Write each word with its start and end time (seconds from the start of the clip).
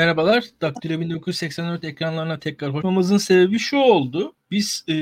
Merhabalar. 0.00 0.44
Daktilo 0.60 1.00
1984 1.00 1.84
ekranlarına 1.84 2.38
tekrar 2.38 2.74
hoşmamızın 2.74 3.18
sebebi 3.18 3.58
şu 3.58 3.76
oldu. 3.76 4.34
Biz 4.50 4.84
e, 4.88 4.94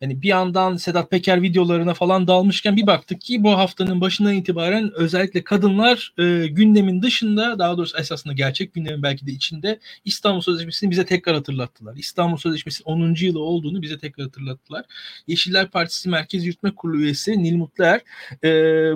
yani 0.00 0.22
bir 0.22 0.28
yandan 0.28 0.76
Sedat 0.76 1.10
Peker 1.10 1.42
videolarına 1.42 1.94
falan 1.94 2.26
dalmışken 2.26 2.76
bir 2.76 2.86
baktık 2.86 3.20
ki 3.20 3.42
bu 3.42 3.50
haftanın 3.50 4.00
başından 4.00 4.34
itibaren 4.34 4.90
özellikle 4.94 5.44
kadınlar 5.44 6.14
e, 6.18 6.46
gündemin 6.46 7.02
dışında 7.02 7.58
daha 7.58 7.76
doğrusu 7.76 7.98
esasında 7.98 8.34
gerçek 8.34 8.74
gündemin 8.74 9.02
belki 9.02 9.26
de 9.26 9.30
içinde 9.30 9.78
İstanbul 10.04 10.40
Sözleşmesi'ni 10.40 10.90
bize 10.90 11.06
tekrar 11.06 11.34
hatırlattılar. 11.34 11.96
İstanbul 11.96 12.36
Sözleşmesi 12.36 12.82
10. 12.84 13.14
yılı 13.20 13.40
olduğunu 13.40 13.82
bize 13.82 13.98
tekrar 13.98 14.26
hatırlattılar. 14.26 14.84
Yeşiller 15.26 15.70
Partisi 15.70 16.08
Merkez 16.08 16.46
Yürütme 16.46 16.74
Kurulu 16.74 17.00
üyesi 17.00 17.42
Nil 17.42 17.56
Mutluer 17.56 18.00
e, 18.44 18.50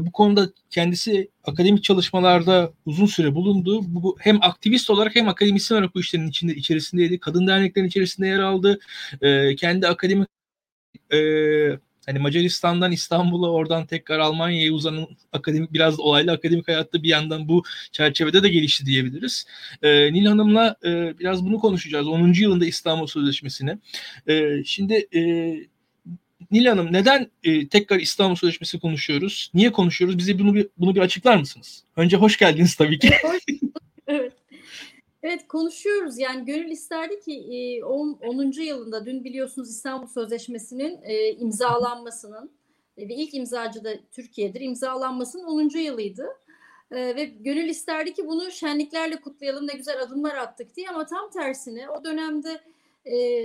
bu 0.06 0.12
konuda 0.12 0.48
kendisi 0.70 1.30
akademik 1.44 1.84
çalışmalarda 1.84 2.72
uzun 2.86 3.06
süre 3.06 3.34
bulundu. 3.34 3.80
Bu, 3.82 4.16
hem 4.20 4.38
aktivist 4.42 4.90
olarak 4.90 5.16
hem 5.16 5.28
akademisyen 5.28 5.78
olarak 5.78 5.94
bu 5.94 6.00
işlerin 6.00 6.28
içinde 6.28 6.54
içerisindeydi. 6.54 7.20
Kadın 7.20 7.46
derneklerin 7.46 7.86
içerisinde 7.86 8.26
yer 8.26 8.38
aldı. 8.38 8.78
E, 9.22 9.56
kendi 9.56 9.88
akademik 9.88 10.28
e, 11.12 11.18
hani 12.06 12.18
Macaristan'dan 12.18 12.92
İstanbul'a 12.92 13.50
oradan 13.50 13.86
tekrar 13.86 14.18
Almanya'ya 14.18 14.72
uzanan 14.72 15.06
akademik 15.32 15.72
biraz 15.72 16.00
olaylı 16.00 16.32
akademik 16.32 16.68
hayatta 16.68 17.02
bir 17.02 17.08
yandan 17.08 17.48
bu 17.48 17.62
çerçevede 17.92 18.42
de 18.42 18.48
gelişti 18.48 18.86
diyebiliriz. 18.86 19.46
E, 19.82 20.12
Nil 20.12 20.26
Hanım'la 20.26 20.76
e, 20.84 21.18
biraz 21.18 21.44
bunu 21.44 21.58
konuşacağız. 21.58 22.08
10. 22.08 22.32
yılında 22.32 22.66
İstanbul 22.66 23.06
Sözleşmesi'ni. 23.06 23.78
E, 24.28 24.64
şimdi 24.64 25.08
e, 25.14 25.20
Nil 26.50 26.66
Hanım 26.66 26.92
neden 26.92 27.30
e, 27.44 27.68
tekrar 27.68 28.00
İstanbul 28.00 28.36
Sözleşmesi 28.36 28.80
konuşuyoruz? 28.80 29.50
Niye 29.54 29.72
konuşuyoruz? 29.72 30.18
Bize 30.18 30.38
bunu 30.38 30.54
bir, 30.54 30.68
bunu 30.78 30.94
bir 30.94 31.00
açıklar 31.00 31.36
mısınız? 31.36 31.84
Önce 31.96 32.16
hoş 32.16 32.36
geldiniz 32.38 32.74
tabii 32.74 32.98
ki. 32.98 33.10
Evet 35.22 35.48
konuşuyoruz 35.48 36.18
yani 36.18 36.44
gönül 36.44 36.70
isterdi 36.70 37.20
ki 37.20 37.80
10. 37.84 38.18
10. 38.22 38.52
yılında 38.62 39.06
dün 39.06 39.24
biliyorsunuz 39.24 39.70
İstanbul 39.70 40.06
Sözleşmesi'nin 40.06 41.00
e, 41.02 41.32
imzalanmasının 41.32 42.50
e, 42.96 43.08
ve 43.08 43.14
ilk 43.14 43.34
imzacı 43.34 43.84
da 43.84 43.90
Türkiye'dir 44.12 44.60
imzalanmasının 44.60 45.44
10. 45.44 45.78
yılıydı. 45.78 46.26
E, 46.90 47.16
ve 47.16 47.24
gönül 47.24 47.68
isterdi 47.68 48.14
ki 48.14 48.26
bunu 48.26 48.50
şenliklerle 48.50 49.20
kutlayalım 49.20 49.66
ne 49.66 49.72
güzel 49.72 50.02
adımlar 50.02 50.34
attık 50.34 50.76
diye 50.76 50.88
ama 50.88 51.06
tam 51.06 51.30
tersine 51.30 51.90
o 51.90 52.04
dönemde 52.04 52.60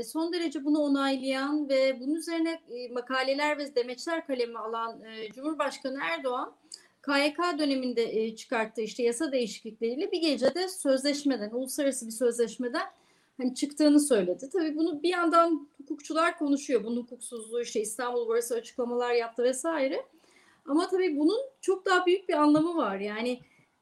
son 0.04 0.34
derece 0.34 0.66
bunu 0.66 0.80
onaylayan 0.80 1.70
ve 1.70 2.00
bunun 2.00 2.16
üzerine 2.16 2.62
makaleler 2.92 3.58
ve 3.58 3.76
demeçler 3.76 4.28
kalemi 4.28 4.60
alan 4.60 5.02
Cumhurbaşkanı 5.36 6.00
Erdoğan 6.04 6.54
KYK 7.08 7.60
döneminde 7.60 8.24
e, 8.24 8.36
çıkarttığı 8.36 8.82
işte 8.82 9.04
yasa 9.04 9.32
değişiklikleriyle 9.32 10.12
bir 10.12 10.22
gecede 10.22 10.68
sözleşmeden, 10.70 11.52
uluslararası 11.52 12.08
bir 12.08 12.12
sözleşmeden 12.12 12.88
hani 13.38 13.56
çıktığını 13.56 14.00
söyledi. 14.00 14.50
Tabii 14.54 14.76
bunu 14.76 15.04
bir 15.04 15.10
yandan 15.10 15.70
hukukçular 15.78 16.38
konuşuyor. 16.38 16.84
Bunun 16.84 17.02
hukuksuzluğu 17.02 17.62
işte 17.62 17.82
İstanbul 17.82 18.28
Barası 18.28 18.56
açıklamalar 18.56 19.14
yaptı 19.14 19.44
vesaire. 19.44 20.06
Ama 20.66 20.90
tabii 20.90 21.20
bunun 21.20 21.40
çok 21.62 21.86
daha 21.86 22.06
büyük 22.06 22.30
bir 22.30 22.34
anlamı 22.34 22.76
var. 22.78 23.00
Yani 23.00 23.40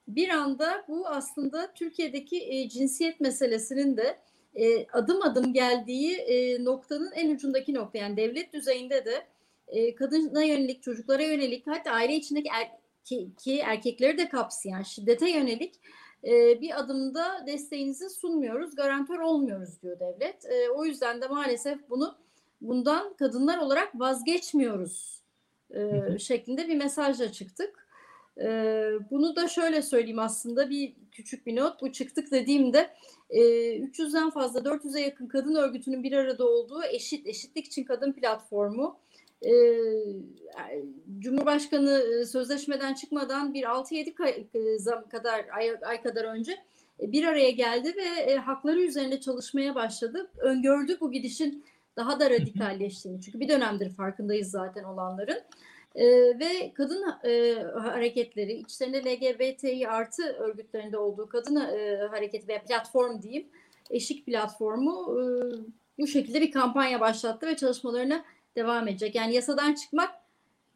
bir 0.08 0.30
anda 0.30 0.86
bu 0.88 1.08
aslında 1.08 1.74
Türkiye'deki 1.74 2.44
e, 2.44 2.70
cinsiyet 2.70 3.20
meselesinin 3.20 3.98
de 3.98 4.20
e, 4.56 4.88
adım 4.88 5.22
adım 5.22 5.54
geldiği 5.54 6.18
noktanın 6.66 7.12
en 7.16 7.36
ucundaki 7.36 7.74
nokta. 7.74 7.98
Yani 7.98 8.18
devlet 8.18 8.54
düzeyinde 8.54 9.06
de 9.06 9.26
e, 9.68 9.96
kadına 9.96 10.44
yönelik, 10.44 10.84
çocuklara 10.84 11.24
yönelik 11.24 11.68
hatta 11.68 11.92
aile 11.92 12.16
içindeki 12.16 12.50
er, 12.50 12.72
ki, 13.06 13.30
ki 13.38 13.60
erkekleri 13.60 14.18
de 14.18 14.30
kapsayan 14.30 14.84
şiddete 14.84 15.32
yönelik 15.32 15.76
e, 16.24 16.62
bir 16.62 16.80
adımda 16.80 17.44
desteğinizi 17.48 18.10
sunmuyoruz, 18.10 18.76
garantör 18.76 19.20
olmuyoruz 19.20 19.82
diyor 19.82 20.00
devlet. 20.00 20.46
E, 20.46 20.70
o 20.70 20.86
yüzden 20.86 21.22
de 21.22 21.28
maalesef 21.28 21.90
bunu 21.90 22.16
bundan 22.62 23.14
kadınlar 23.14 23.58
olarak 23.58 24.00
vazgeçmiyoruz 24.00 25.22
e, 25.72 26.02
şeklinde 26.20 26.68
bir 26.68 26.76
mesajla 26.76 27.32
çıktık. 27.32 27.88
E, 28.42 28.48
bunu 29.12 29.36
da 29.36 29.48
şöyle 29.48 29.82
söyleyeyim 29.82 30.20
aslında 30.20 30.70
bir 30.70 30.96
küçük 31.12 31.46
bir 31.46 31.56
not. 31.56 31.82
Bu 31.82 31.92
çıktık 31.92 32.32
dediğimde 32.32 32.94
e, 33.30 33.40
300'den 33.80 34.30
fazla 34.30 34.60
400'e 34.60 35.02
yakın 35.02 35.28
kadın 35.28 35.56
örgütünün 35.56 36.04
bir 36.04 36.12
arada 36.12 36.48
olduğu 36.48 36.84
eşit 36.84 37.28
eşitlik 37.28 37.66
için 37.66 37.84
kadın 37.84 38.14
platformu 38.14 39.00
e, 39.42 39.52
Cumhurbaşkanı 41.20 42.26
sözleşmeden 42.26 42.94
çıkmadan 42.94 43.54
bir 43.54 43.64
6-7 43.64 45.10
kadar 45.10 45.46
ay, 45.54 45.78
ay 45.86 46.02
kadar 46.02 46.24
önce 46.24 46.58
bir 47.00 47.24
araya 47.24 47.52
geldi 47.52 47.94
ve 47.96 48.22
e, 48.22 48.36
hakları 48.36 48.82
üzerinde 48.82 49.20
çalışmaya 49.20 49.76
başladı. 49.76 50.32
Öngördü 50.38 50.98
bu 51.00 51.12
gidişin 51.12 51.66
daha 51.98 52.20
da 52.20 52.30
radikalleştiğini. 52.30 53.22
Çünkü 53.22 53.40
bir 53.40 53.50
dönemdir 53.50 53.90
farkındayız 53.90 54.52
zaten 54.52 54.84
olanların. 54.84 55.40
E, 55.96 56.06
ve 56.40 56.74
kadın 56.74 57.04
e, 57.24 57.54
hareketleri, 57.64 58.54
içlerinde 58.54 59.04
LGBTİ 59.04 59.90
artı 59.90 60.24
örgütlerinde 60.24 60.98
olduğu 60.98 61.30
kadın 61.30 61.56
e, 61.56 61.98
hareketi 62.12 62.48
veya 62.48 62.64
platform 62.64 63.22
diyeyim, 63.22 63.48
eşik 63.90 64.26
platformu 64.26 65.20
e, 65.20 65.24
bu 66.00 66.08
şekilde 66.08 66.42
bir 66.42 66.52
kampanya 66.52 67.00
başlattı 67.00 67.48
ve 67.48 67.56
çalışmalarına 67.56 68.26
devam 68.56 68.88
edecek. 68.88 69.16
Yani 69.16 69.34
yasadan 69.34 69.74
çıkmak 69.74 70.16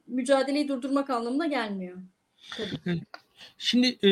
mücadeleyi 0.08 0.68
durdurmak 0.68 1.10
anlamına 1.10 1.48
gelmiyor. 1.48 1.98
Tabii. 2.58 3.02
Şimdi 3.58 3.88
e, 4.08 4.12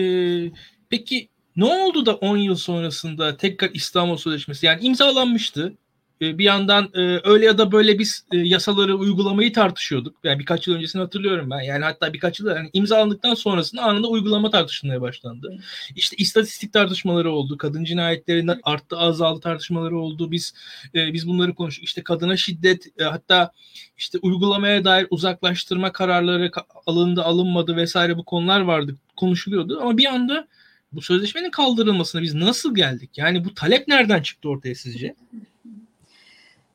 peki 0.90 1.30
ne 1.56 1.66
oldu 1.66 2.06
da 2.06 2.16
10 2.16 2.38
yıl 2.38 2.56
sonrasında 2.56 3.38
tekrar 3.38 3.70
İstanbul 3.74 4.18
Sözleşmesi 4.18 4.66
yani 4.66 4.82
imzalanmıştı. 4.82 5.74
E, 6.22 6.38
bir 6.38 6.44
yandan 6.44 6.90
e, 6.94 7.22
öyle 7.24 7.46
ya 7.46 7.58
da 7.58 7.72
böyle 7.72 8.00
biz 8.00 8.26
e, 8.32 8.38
yasaları 8.38 8.96
uygulamayı 8.96 9.54
tartışıyorduk. 9.54 10.16
Yani 10.24 10.40
birkaç 10.40 10.68
yıl 10.68 10.76
öncesini 10.76 11.02
hatırlıyorum 11.02 11.50
ben. 11.50 11.62
Yani 11.62 11.84
hatta 11.84 12.14
birkaç 12.14 12.40
yıl 12.40 12.48
yani 12.48 12.70
imzalandıktan 12.74 13.34
sonrasında 13.34 13.82
anında 13.82 14.08
uygulama 14.08 14.50
tartışılmaya 14.50 15.02
başlandı. 15.02 15.60
İşte 15.96 16.16
istatistik 16.16 16.74
tartışmaları 16.74 17.32
oldu. 17.32 17.58
Kadın 17.58 17.84
cinayetlerinin 17.84 18.60
arttı 18.64 18.98
azaldı 18.98 19.40
tartışmaları 19.40 19.98
oldu. 19.98 20.32
Biz 20.32 20.54
biz 20.94 21.28
bunları 21.28 21.56
konuştuk. 21.56 21.84
İşte 21.84 22.04
kadına 22.04 22.38
şiddet 22.38 23.02
hatta 23.02 23.52
işte 23.98 24.18
uygulamaya 24.22 24.86
dair 24.86 25.08
uzaklaştırma 25.10 25.92
kararları 25.92 26.52
alındı 26.86 27.24
alınmadı 27.24 27.76
vesaire 27.76 28.18
bu 28.18 28.26
konular 28.26 28.62
vardı 28.62 28.96
konuşuluyordu. 29.16 29.80
Ama 29.82 29.98
bir 29.98 30.06
anda 30.06 30.48
bu 30.92 31.02
sözleşmenin 31.02 31.52
kaldırılmasına 31.52 32.22
biz 32.22 32.34
nasıl 32.34 32.76
geldik? 32.76 33.10
Yani 33.18 33.46
bu 33.46 33.54
talep 33.54 33.88
nereden 33.88 34.22
çıktı 34.22 34.50
ortaya 34.50 34.76
sizce? 34.76 35.16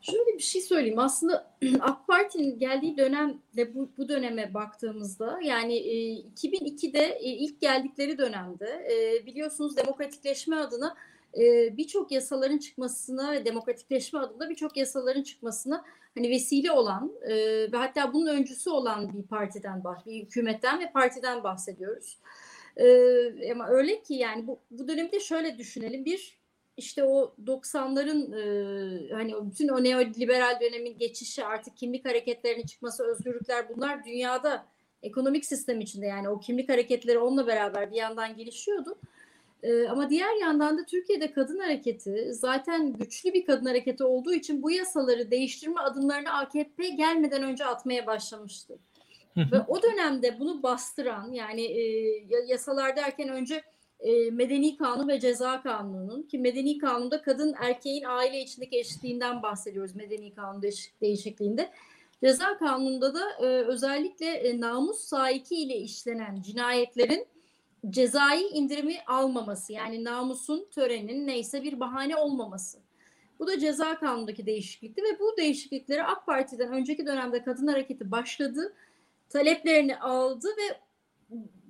Şöyle 0.02 0.38
bir 0.38 0.42
şey 0.42 0.62
söyleyeyim. 0.62 0.98
Aslında 0.98 1.54
AK 1.80 2.06
Parti'nin 2.06 2.58
geldiği 2.58 2.96
dönemde 2.96 3.74
bu, 3.74 3.90
bu 3.98 4.08
döneme 4.08 4.54
baktığımızda 4.54 5.38
yani 5.42 5.76
e, 5.76 6.20
2002'de 6.20 7.18
e, 7.20 7.28
ilk 7.28 7.60
geldikleri 7.60 8.18
dönemde 8.18 8.88
e, 8.92 9.26
biliyorsunuz 9.26 9.76
demokratikleşme 9.76 10.56
adına 10.56 10.96
e, 11.38 11.76
birçok 11.76 12.12
yasaların 12.12 12.58
çıkmasına 12.58 13.32
ve 13.32 13.44
demokratikleşme 13.44 14.18
adında 14.18 14.50
birçok 14.50 14.76
yasaların 14.76 15.22
çıkmasına 15.22 15.84
hani 16.14 16.30
vesile 16.30 16.72
olan 16.72 17.12
e, 17.22 17.34
ve 17.72 17.76
hatta 17.76 18.12
bunun 18.12 18.26
öncüsü 18.26 18.70
olan 18.70 19.12
bir 19.12 19.22
partiden 19.22 19.82
bir 20.06 20.22
hükümetten 20.22 20.80
ve 20.80 20.92
partiden 20.92 21.44
bahsediyoruz. 21.44 22.18
E, 22.76 23.52
ama 23.52 23.68
öyle 23.68 24.02
ki 24.02 24.14
yani 24.14 24.46
bu, 24.46 24.58
bu 24.70 24.88
dönemde 24.88 25.20
şöyle 25.20 25.58
düşünelim. 25.58 26.04
Bir 26.04 26.41
işte 26.76 27.04
o 27.04 27.34
90'ların 27.46 28.36
e, 28.38 29.12
hani 29.12 29.34
bütün 29.50 29.68
o 29.68 29.84
neoliberal 29.84 30.60
dönemin 30.60 30.98
geçişi 30.98 31.44
artık 31.44 31.76
kimlik 31.76 32.04
hareketlerinin 32.04 32.66
çıkması, 32.66 33.04
özgürlükler 33.04 33.68
bunlar 33.68 34.04
dünyada 34.04 34.66
ekonomik 35.02 35.46
sistem 35.46 35.80
içinde 35.80 36.06
yani 36.06 36.28
o 36.28 36.40
kimlik 36.40 36.68
hareketleri 36.68 37.18
onunla 37.18 37.46
beraber 37.46 37.90
bir 37.90 37.96
yandan 37.96 38.36
gelişiyordu. 38.36 38.98
E, 39.62 39.88
ama 39.88 40.10
diğer 40.10 40.40
yandan 40.40 40.78
da 40.78 40.84
Türkiye'de 40.84 41.32
kadın 41.32 41.58
hareketi 41.58 42.34
zaten 42.34 42.92
güçlü 42.92 43.34
bir 43.34 43.46
kadın 43.46 43.66
hareketi 43.66 44.04
olduğu 44.04 44.34
için 44.34 44.62
bu 44.62 44.70
yasaları 44.70 45.30
değiştirme 45.30 45.80
adımlarını 45.80 46.32
AKP 46.32 46.88
gelmeden 46.88 47.42
önce 47.42 47.64
atmaya 47.64 48.06
başlamıştı. 48.06 48.78
Ve 49.36 49.60
o 49.68 49.82
dönemde 49.82 50.40
bunu 50.40 50.62
bastıran 50.62 51.32
yani 51.32 51.62
e, 51.62 51.82
yasalar 52.46 52.96
derken 52.96 53.28
önce 53.28 53.62
e, 54.02 54.30
Medeni 54.30 54.76
Kanun 54.76 55.08
ve 55.08 55.20
Ceza 55.20 55.62
Kanunu'nun 55.62 56.22
ki 56.22 56.38
Medeni 56.38 56.78
Kanun'da 56.78 57.22
kadın 57.22 57.54
erkeğin 57.60 58.04
aile 58.04 58.40
içindeki 58.40 58.78
eşitliğinden 58.78 59.42
bahsediyoruz 59.42 59.94
Medeni 59.94 60.34
Kanun 60.34 60.62
değişikliğinde. 61.00 61.70
Ceza 62.20 62.58
Kanunu'nda 62.58 63.14
da 63.14 63.30
e, 63.40 63.44
özellikle 63.46 64.26
e, 64.26 64.60
namus 64.60 64.98
saiki 64.98 65.54
ile 65.54 65.76
işlenen 65.76 66.42
cinayetlerin 66.42 67.26
cezai 67.90 68.42
indirimi 68.42 68.96
almaması 69.06 69.72
yani 69.72 70.04
namusun 70.04 70.68
törenin 70.70 71.26
neyse 71.26 71.62
bir 71.62 71.80
bahane 71.80 72.16
olmaması. 72.16 72.78
Bu 73.38 73.46
da 73.46 73.58
ceza 73.58 73.98
kanunundaki 73.98 74.46
değişiklikti 74.46 75.02
ve 75.02 75.18
bu 75.20 75.36
değişiklikleri 75.36 76.02
AK 76.02 76.26
Parti'den 76.26 76.72
önceki 76.72 77.06
dönemde 77.06 77.42
kadın 77.42 77.66
hareketi 77.66 78.10
başladı. 78.10 78.74
Taleplerini 79.28 79.98
aldı 79.98 80.48
ve 80.48 80.78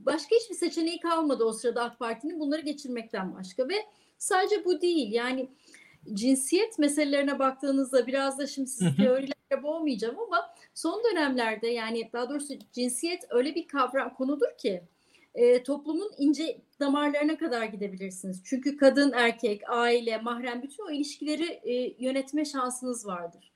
başka 0.06 0.36
hiçbir 0.36 0.54
seçeneği 0.54 1.00
kalmadı 1.00 1.44
o 1.44 1.52
sırada 1.52 1.82
AK 1.82 1.98
Parti'nin 1.98 2.40
bunları 2.40 2.60
geçirmekten 2.60 3.34
başka 3.34 3.68
ve 3.68 3.74
sadece 4.18 4.64
bu 4.64 4.80
değil 4.80 5.12
yani 5.12 5.48
cinsiyet 6.12 6.78
meselelerine 6.78 7.38
baktığınızda 7.38 8.06
biraz 8.06 8.38
da 8.38 8.46
şimdi 8.46 8.70
sizi 8.70 8.96
teorilerle 8.96 9.62
boğmayacağım 9.62 10.18
ama 10.18 10.54
son 10.74 11.02
dönemlerde 11.04 11.68
yani 11.68 12.10
daha 12.12 12.30
doğrusu 12.30 12.54
cinsiyet 12.72 13.24
öyle 13.30 13.54
bir 13.54 13.68
kavram 13.68 14.14
konudur 14.14 14.58
ki 14.58 14.82
e, 15.34 15.62
toplumun 15.62 16.10
ince 16.18 16.60
damarlarına 16.80 17.38
kadar 17.38 17.64
gidebilirsiniz. 17.64 18.42
Çünkü 18.44 18.76
kadın, 18.76 19.12
erkek, 19.12 19.62
aile, 19.68 20.18
mahrem 20.18 20.62
bütün 20.62 20.84
o 20.84 20.90
ilişkileri 20.90 21.44
e, 21.44 21.94
yönetme 21.98 22.44
şansınız 22.44 23.06
vardır. 23.06 23.52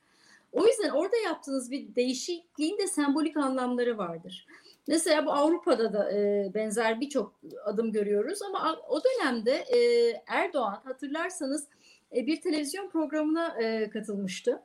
O 0.53 0.67
yüzden 0.67 0.91
orada 0.91 1.17
yaptığınız 1.17 1.71
bir 1.71 1.95
değişikliğin 1.95 2.79
de 2.79 2.87
sembolik 2.87 3.37
anlamları 3.37 3.99
vardır. 3.99 4.47
Mesela 4.87 5.27
bu 5.27 5.33
Avrupa'da 5.33 5.93
da 5.93 6.13
e, 6.13 6.51
benzer 6.55 7.01
birçok 7.01 7.41
adım 7.65 7.93
görüyoruz 7.93 8.43
ama 8.43 8.77
o 8.89 9.01
dönemde 9.05 9.53
e, 9.53 9.79
Erdoğan 10.27 10.81
hatırlarsanız 10.85 11.69
e, 12.17 12.27
bir 12.27 12.41
televizyon 12.41 12.91
programına 12.91 13.63
e, 13.63 13.91
katılmıştı. 13.91 14.63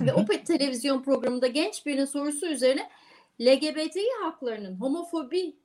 Ve 0.00 0.12
o 0.12 0.24
televizyon 0.44 1.02
programında 1.02 1.46
genç 1.46 1.86
birinin 1.86 2.04
sorusu 2.04 2.46
üzerine 2.46 2.90
LGBTİ 3.40 4.08
haklarının 4.22 4.74
homofobi 4.74 5.56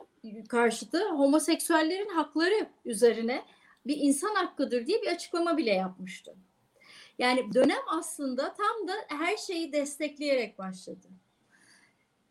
karşıtı 0.49 1.09
homoseksüellerin 1.09 2.09
hakları 2.09 2.69
üzerine 2.85 3.41
bir 3.87 3.97
insan 3.97 4.35
hakkıdır 4.35 4.87
diye 4.87 5.01
bir 5.01 5.07
açıklama 5.07 5.57
bile 5.57 5.73
yapmıştı. 5.73 6.35
Yani 7.19 7.53
dönem 7.53 7.81
aslında 7.87 8.53
tam 8.53 8.87
da 8.87 8.93
her 9.07 9.37
şeyi 9.37 9.73
destekleyerek 9.73 10.57
başladı. 10.57 11.07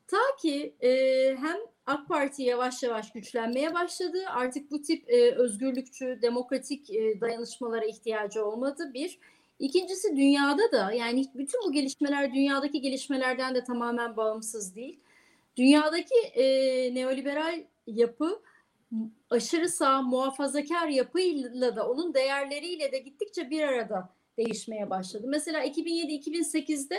Ta 0.06 0.36
ki 0.42 0.74
e, 0.82 0.90
hem 1.36 1.56
AK 1.86 2.08
Parti 2.08 2.42
yavaş 2.42 2.82
yavaş 2.82 3.12
güçlenmeye 3.12 3.74
başladı. 3.74 4.18
Artık 4.28 4.70
bu 4.70 4.82
tip 4.82 5.10
e, 5.10 5.30
özgürlükçü, 5.30 6.18
demokratik 6.22 6.90
e, 6.90 7.20
dayanışmalara 7.20 7.84
ihtiyacı 7.84 8.46
olmadı 8.46 8.90
bir. 8.94 9.18
İkincisi 9.58 10.16
dünyada 10.16 10.72
da 10.72 10.92
yani 10.92 11.24
bütün 11.34 11.60
bu 11.66 11.72
gelişmeler 11.72 12.34
dünyadaki 12.34 12.80
gelişmelerden 12.80 13.54
de 13.54 13.64
tamamen 13.64 14.16
bağımsız 14.16 14.76
değil. 14.76 15.00
Dünyadaki 15.56 16.14
e, 16.34 16.44
neoliberal 16.94 17.62
yapı 17.86 18.42
aşırı 19.30 19.68
sağ 19.68 20.02
muhafazakar 20.02 20.88
yapıyla 20.88 21.76
da 21.76 21.88
onun 21.88 22.14
değerleriyle 22.14 22.92
de 22.92 22.98
gittikçe 22.98 23.50
bir 23.50 23.62
arada 23.62 24.08
değişmeye 24.38 24.90
başladı. 24.90 25.26
Mesela 25.28 25.64
2007-2008'de 25.64 26.96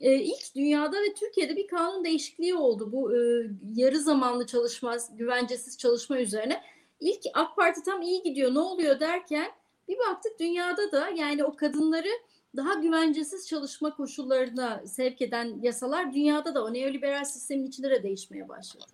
e, 0.00 0.14
ilk 0.14 0.54
dünyada 0.54 0.96
ve 0.96 1.14
Türkiye'de 1.14 1.56
bir 1.56 1.66
kanun 1.66 2.04
değişikliği 2.04 2.54
oldu. 2.54 2.92
Bu 2.92 3.16
e, 3.16 3.50
yarı 3.74 4.00
zamanlı 4.00 4.46
çalışma, 4.46 4.96
güvencesiz 5.12 5.78
çalışma 5.78 6.18
üzerine. 6.18 6.62
İlk 7.00 7.20
AK 7.34 7.56
Parti 7.56 7.82
tam 7.82 8.02
iyi 8.02 8.22
gidiyor 8.22 8.54
ne 8.54 8.58
oluyor 8.58 9.00
derken 9.00 9.50
bir 9.88 9.98
baktık 9.98 10.40
dünyada 10.40 10.92
da 10.92 11.08
yani 11.08 11.44
o 11.44 11.56
kadınları 11.56 12.08
daha 12.56 12.74
güvencesiz 12.74 13.48
çalışma 13.48 13.96
koşullarına 13.96 14.82
sevk 14.86 15.22
eden 15.22 15.58
yasalar 15.62 16.12
dünyada 16.12 16.54
da 16.54 16.64
o 16.64 16.72
neoliberal 16.72 17.24
sistemin 17.24 17.66
içinde 17.66 17.90
de 17.90 18.02
değişmeye 18.02 18.48
başladı. 18.48 18.84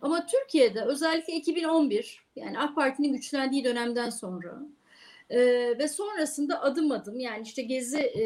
Ama 0.00 0.26
Türkiye'de 0.26 0.82
özellikle 0.82 1.32
2011 1.32 2.20
yani 2.36 2.58
AK 2.58 2.74
Parti'nin 2.74 3.12
güçlendiği 3.12 3.64
dönemden 3.64 4.10
sonra 4.10 4.62
e, 5.32 5.38
ve 5.78 5.88
sonrasında 5.88 6.62
adım 6.62 6.90
adım 6.90 7.20
yani 7.20 7.42
işte 7.42 7.62
gezi 7.62 7.98
e, 7.98 8.24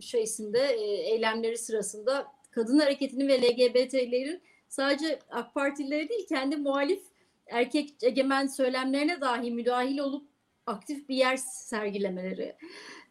şeysinde 0.00 0.60
e, 0.60 0.84
eylemleri 1.12 1.58
sırasında 1.58 2.26
kadın 2.50 2.78
hareketinin 2.78 3.28
ve 3.28 3.42
LGBT'lerin 3.42 4.42
sadece 4.68 5.18
AK 5.30 5.54
Partilileri 5.54 6.08
değil 6.08 6.26
kendi 6.28 6.56
muhalif 6.56 7.02
erkek 7.46 7.94
egemen 8.02 8.46
söylemlerine 8.46 9.20
dahi 9.20 9.50
müdahil 9.50 9.98
olup 9.98 10.28
aktif 10.66 11.08
bir 11.08 11.16
yer 11.16 11.36
sergilemeleri 11.36 12.56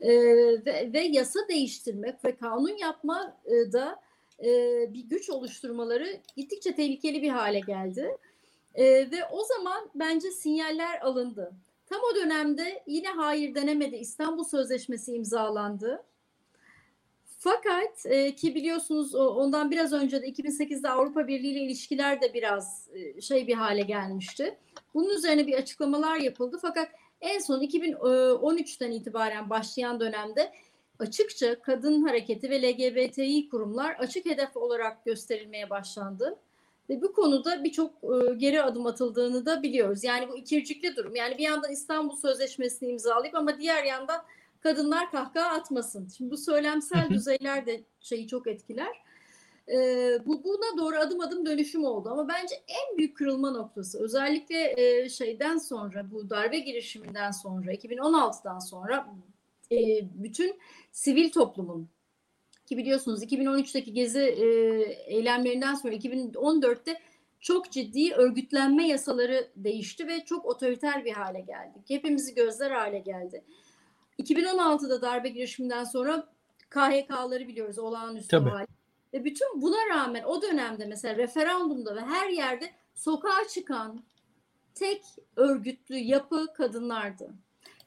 e, 0.01 0.11
ve, 0.65 0.89
ve 0.93 0.99
yasa 0.99 1.39
değiştirmek 1.49 2.25
ve 2.25 2.35
kanun 2.35 2.77
yapma 2.77 3.37
e, 3.45 3.71
da 3.71 3.99
e, 4.39 4.49
bir 4.93 5.03
güç 5.03 5.29
oluşturmaları 5.29 6.17
gittikçe 6.35 6.75
tehlikeli 6.75 7.21
bir 7.21 7.29
hale 7.29 7.59
geldi. 7.59 8.17
E, 8.75 8.85
ve 8.85 9.25
o 9.31 9.43
zaman 9.43 9.89
bence 9.95 10.31
sinyaller 10.31 11.01
alındı. 11.01 11.53
Tam 11.93 12.01
o 12.11 12.15
dönemde 12.15 12.83
yine 12.87 13.07
hayır 13.07 13.55
denemedi 13.55 13.95
İstanbul 13.95 14.43
Sözleşmesi 14.43 15.13
imzalandı. 15.13 16.03
Fakat 17.39 18.05
e, 18.05 18.35
ki 18.35 18.55
biliyorsunuz 18.55 19.15
ondan 19.15 19.71
biraz 19.71 19.93
önce 19.93 20.21
de 20.21 20.29
2008'de 20.29 20.89
Avrupa 20.89 21.27
Birliği 21.27 21.51
ile 21.51 21.59
ilişkiler 21.59 22.21
de 22.21 22.33
biraz 22.33 22.89
e, 22.93 23.21
şey 23.21 23.47
bir 23.47 23.53
hale 23.53 23.81
gelmişti. 23.81 24.57
Bunun 24.93 25.09
üzerine 25.09 25.47
bir 25.47 25.53
açıklamalar 25.53 26.17
yapıldı. 26.17 26.59
Fakat 26.61 26.89
en 27.21 27.39
son 27.39 27.61
2013'ten 27.61 28.91
itibaren 28.91 29.49
başlayan 29.49 29.99
dönemde 29.99 30.53
açıkça 30.99 31.61
kadın 31.61 32.01
hareketi 32.01 32.49
ve 32.49 32.61
LGBTİ 32.61 33.49
kurumlar 33.49 33.95
açık 33.95 34.25
hedef 34.25 34.57
olarak 34.57 35.05
gösterilmeye 35.05 35.69
başlandı. 35.69 36.39
Ve 36.89 37.01
bu 37.01 37.13
konuda 37.13 37.63
birçok 37.63 37.91
e, 38.03 38.33
geri 38.35 38.63
adım 38.63 38.85
atıldığını 38.85 39.45
da 39.45 39.63
biliyoruz. 39.63 40.03
Yani 40.03 40.29
bu 40.29 40.37
ikircikli 40.37 40.95
durum. 40.95 41.15
Yani 41.15 41.37
bir 41.37 41.43
yandan 41.43 41.71
İstanbul 41.71 42.15
Sözleşmesi'ni 42.15 42.89
imzalayıp 42.89 43.35
ama 43.35 43.57
diğer 43.59 43.83
yandan 43.83 44.23
kadınlar 44.59 45.11
kahkaha 45.11 45.49
atmasın. 45.49 46.07
Şimdi 46.17 46.31
bu 46.31 46.37
söylemsel 46.37 47.09
düzeyler 47.09 47.65
de 47.65 47.83
şeyi 47.99 48.27
çok 48.27 48.47
etkiler. 48.47 49.03
E, 49.69 49.77
bu 50.25 50.43
buna 50.43 50.77
doğru 50.77 50.95
adım 50.95 51.21
adım 51.21 51.45
dönüşüm 51.45 51.85
oldu 51.85 52.09
ama 52.09 52.27
bence 52.27 52.55
en 52.67 52.97
büyük 52.97 53.17
kırılma 53.17 53.51
noktası 53.51 54.03
özellikle 54.03 54.73
e, 54.77 55.09
şeyden 55.09 55.57
sonra 55.57 56.11
bu 56.11 56.29
darbe 56.29 56.59
girişiminden 56.59 57.31
sonra 57.31 57.73
2016'dan 57.73 58.59
sonra 58.59 59.07
e, 59.71 59.77
bütün 60.23 60.59
sivil 60.91 61.31
toplumun 61.31 61.89
ki 62.65 62.77
biliyorsunuz 62.77 63.23
2013'teki 63.23 63.93
gezi 63.93 64.19
e, 64.19 64.45
eylemlerinden 65.15 65.75
sonra 65.75 65.93
2014'te 65.93 67.01
çok 67.39 67.71
ciddi 67.71 68.13
örgütlenme 68.13 68.87
yasaları 68.87 69.51
değişti 69.55 70.07
ve 70.07 70.25
çok 70.25 70.45
otoriter 70.45 71.05
bir 71.05 71.11
hale 71.11 71.41
geldi. 71.41 71.83
Hepimizi 71.87 72.35
gözler 72.35 72.71
hale 72.71 72.99
geldi. 72.99 73.43
2016'da 74.19 75.01
darbe 75.01 75.29
girişiminden 75.29 75.83
sonra 75.83 76.27
KHK'ları 76.69 77.47
biliyoruz 77.47 77.79
olağanüstü 77.79 78.27
Tabii. 78.27 78.49
hal. 78.49 78.65
Ve 79.13 79.25
bütün 79.25 79.61
buna 79.61 79.89
rağmen 79.89 80.23
o 80.23 80.41
dönemde 80.41 80.85
mesela 80.85 81.17
referandumda 81.17 81.95
ve 81.95 82.01
her 82.01 82.29
yerde 82.29 82.71
sokağa 82.93 83.47
çıkan 83.49 84.03
tek 84.75 85.03
örgütlü 85.35 85.97
yapı 85.97 86.53
kadınlardı. 86.53 87.33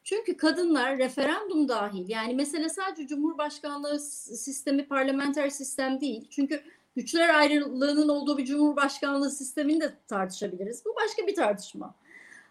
Çünkü 0.09 0.37
kadınlar 0.37 0.97
referandum 0.97 1.67
dahil 1.67 2.09
yani 2.09 2.33
mesele 2.33 2.69
sadece 2.69 3.07
cumhurbaşkanlığı 3.07 3.99
sistemi 3.99 4.87
parlamenter 4.87 5.49
sistem 5.49 6.01
değil. 6.01 6.27
Çünkü 6.29 6.63
güçler 6.95 7.29
ayrılığının 7.35 8.09
olduğu 8.09 8.37
bir 8.37 8.45
cumhurbaşkanlığı 8.45 9.31
sistemini 9.31 9.81
de 9.81 9.93
tartışabiliriz. 10.07 10.85
Bu 10.85 10.95
başka 10.95 11.27
bir 11.27 11.35
tartışma. 11.35 11.95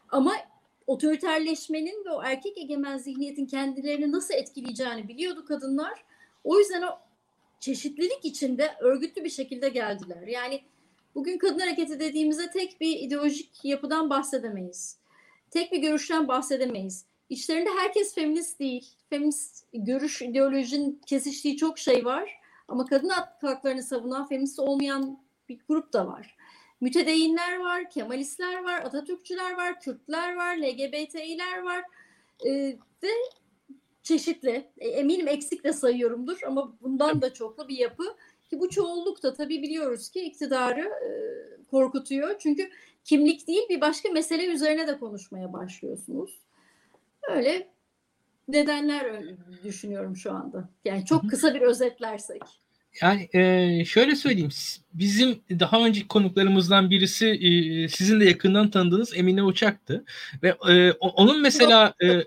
Ama 0.09 0.33
otoriterleşmenin 0.87 2.05
ve 2.05 2.11
o 2.11 2.23
erkek 2.23 2.59
egemen 2.59 2.99
zihniyetin 2.99 3.47
kendilerini 3.47 4.13
nasıl 4.13 4.35
etkileyeceğini 4.35 5.09
biliyordu 5.09 5.45
kadınlar. 5.45 6.05
O 6.45 6.59
yüzden 6.59 6.83
o 6.83 6.99
çeşitlilik 7.61 8.25
içinde 8.25 8.77
örgütlü 8.81 9.25
bir 9.25 9.31
şekilde 9.31 9.69
geldiler. 9.69 10.27
Yani 10.27 10.63
bugün 11.15 11.39
kadın 11.39 11.59
hareketi 11.59 12.01
dediğimizde 12.01 12.51
tek 12.51 12.81
bir 12.81 12.99
ideolojik 12.99 13.65
yapıdan 13.65 14.11
bahsedemeyiz. 14.11 14.99
Tek 15.51 15.73
bir 15.73 15.79
görüşten 15.79 16.29
bahsedemeyiz. 16.29 17.05
İçlerinde 17.29 17.71
herkes 17.71 18.15
feminist 18.15 18.61
değil. 18.61 18.95
Feminist 19.11 19.65
görüş, 19.73 20.23
ideolojinin 20.23 21.01
kesiştiği 21.07 21.57
çok 21.57 21.79
şey 21.79 22.05
var. 22.05 22.41
Ama 22.69 22.87
kadın 22.87 23.09
haklarını 23.09 23.83
savunan 23.83 24.29
feminist 24.29 24.59
olmayan 24.59 25.21
bir 25.49 25.59
grup 25.69 25.93
da 25.93 26.07
var. 26.07 26.37
Mütedeyinler 26.81 27.59
var, 27.59 27.91
Kemalistler 27.91 28.65
var, 28.65 28.83
Atatürkçüler 28.83 29.57
var, 29.57 29.81
Kürtler 29.81 30.37
var, 30.37 30.57
LGBT'ler 30.57 31.63
var 31.63 31.85
ee, 32.47 32.77
ve 33.03 33.09
çeşitli. 34.03 34.71
E, 34.79 34.89
eminim 34.89 35.29
eksik 35.29 35.65
de 35.65 35.73
sayıyorumdur 35.73 36.39
ama 36.47 36.77
bundan 36.81 37.23
da 37.23 37.35
çoklu 37.35 37.69
bir 37.69 37.79
yapı. 37.79 38.17
Ki 38.51 38.61
bu 38.61 38.71
çoğunluk 38.71 39.23
da 39.23 39.35
tabii 39.35 39.63
biliyoruz 39.63 40.11
ki 40.11 40.21
iktidarı 40.21 40.81
e, 40.81 41.11
korkutuyor. 41.71 42.39
Çünkü 42.39 42.71
kimlik 43.05 43.49
değil 43.49 43.69
bir 43.69 43.81
başka 43.81 44.09
mesele 44.09 44.47
üzerine 44.47 44.87
de 44.87 44.99
konuşmaya 44.99 45.53
başlıyorsunuz. 45.53 46.46
Öyle 47.29 47.69
nedenler 48.49 49.23
düşünüyorum 49.65 50.17
şu 50.17 50.33
anda. 50.33 50.69
Yani 50.85 51.05
çok 51.05 51.31
kısa 51.31 51.55
bir 51.55 51.61
özetlersek. 51.61 52.43
Yani 53.03 53.29
e, 53.33 53.85
şöyle 53.85 54.17
söyleyeyim. 54.17 54.51
Bizim 54.93 55.41
daha 55.51 55.87
önceki 55.87 56.09
konuklarımızdan 56.09 56.91
birisi 56.91 57.27
e, 57.27 57.89
sizin 57.89 58.21
de 58.21 58.25
yakından 58.25 58.71
tanıdığınız 58.71 59.17
Emine 59.17 59.43
Uçak'tı. 59.43 60.05
Ve 60.43 60.57
e, 60.69 60.93
onun 60.93 61.43
mesela 61.43 61.95
e, 62.03 62.25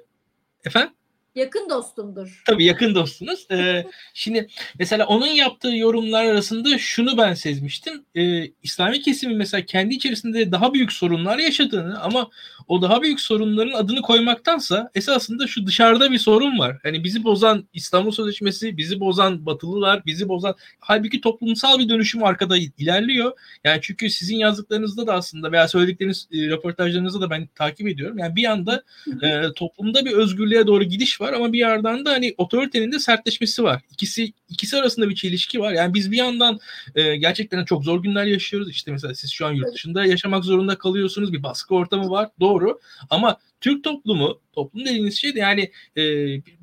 efendim? 0.66 0.94
Yakın 1.40 1.70
dostumdur. 1.70 2.42
Tabii 2.46 2.66
yakın 2.66 2.96
dostunuz. 2.96 3.48
Ee, 3.52 3.86
şimdi 4.14 4.48
mesela 4.80 5.06
onun 5.06 5.28
yaptığı 5.28 5.76
yorumlar 5.76 6.26
arasında 6.26 6.78
şunu 6.78 7.18
ben 7.18 7.34
sezmiştim. 7.34 8.06
Ee, 8.16 8.52
İslami 8.64 9.02
kesimin 9.02 9.38
mesela 9.38 9.66
kendi 9.66 9.96
içerisinde 9.96 10.52
daha 10.52 10.74
büyük 10.74 10.94
sorunlar 10.94 11.38
yaşadığını 11.38 12.02
ama 12.02 12.30
o 12.68 12.82
daha 12.82 13.02
büyük 13.02 13.22
sorunların 13.22 13.74
adını 13.74 14.02
koymaktansa 14.02 14.92
esasında 14.96 15.48
şu 15.48 15.68
dışarıda 15.68 16.12
bir 16.12 16.18
sorun 16.18 16.60
var. 16.60 16.78
Hani 16.84 17.04
bizi 17.04 17.24
bozan 17.24 17.68
İstanbul 17.74 18.12
Sözleşmesi, 18.12 18.78
bizi 18.78 19.00
bozan 19.00 19.46
Batılılar, 19.46 20.06
bizi 20.06 20.30
bozan 20.30 20.56
halbuki 20.80 21.22
toplumsal 21.22 21.80
bir 21.80 21.90
dönüşüm 21.90 22.24
arkada 22.24 22.58
ilerliyor. 22.58 23.32
Yani 23.64 23.80
çünkü 23.82 24.10
sizin 24.10 24.38
yazdıklarınızda 24.38 25.08
da 25.08 25.14
aslında 25.14 25.52
veya 25.52 25.68
söyledikleriniz 25.68 26.28
e, 26.32 26.48
röportajlarınızda 26.48 27.22
da 27.22 27.30
ben 27.30 27.48
takip 27.56 27.88
ediyorum. 27.88 28.18
Yani 28.18 28.36
bir 28.36 28.46
anda 28.46 28.84
e, 29.22 29.42
toplumda 29.56 30.06
bir 30.06 30.12
özgürlüğe 30.12 30.68
doğru 30.68 30.84
gidiş 30.84 31.22
var 31.22 31.29
ama 31.34 31.54
bir 31.54 31.60
yandan 31.60 32.06
da 32.06 32.12
hani 32.12 32.36
otoritenin 32.38 32.92
de 32.92 33.00
sertleşmesi 33.00 33.64
var. 33.64 33.82
İkisi 33.92 34.34
ikisi 34.50 34.78
arasında 34.78 35.10
bir 35.10 35.16
çelişki 35.16 35.60
var. 35.60 35.74
Yani 35.74 35.94
biz 35.94 36.12
bir 36.12 36.18
yandan 36.18 36.60
e, 36.96 37.16
gerçekten 37.16 37.66
çok 37.66 37.84
zor 37.84 38.04
günler 38.04 38.26
yaşıyoruz. 38.26 38.70
İşte 38.70 38.92
mesela 38.92 39.16
siz 39.16 39.32
şu 39.32 39.46
an 39.46 39.52
yurt 39.52 39.74
dışında 39.74 40.06
yaşamak 40.06 40.44
zorunda 40.44 40.78
kalıyorsunuz. 40.78 41.34
Bir 41.34 41.44
baskı 41.44 41.76
ortamı 41.76 42.10
var. 42.10 42.30
Doğru. 42.40 42.80
Ama 43.10 43.38
Türk 43.62 43.84
toplumu, 43.84 44.42
toplum 44.54 44.86
dediğiniz 44.86 45.18
şey 45.18 45.36
de 45.36 45.40
yani 45.40 45.72
e, 45.98 46.04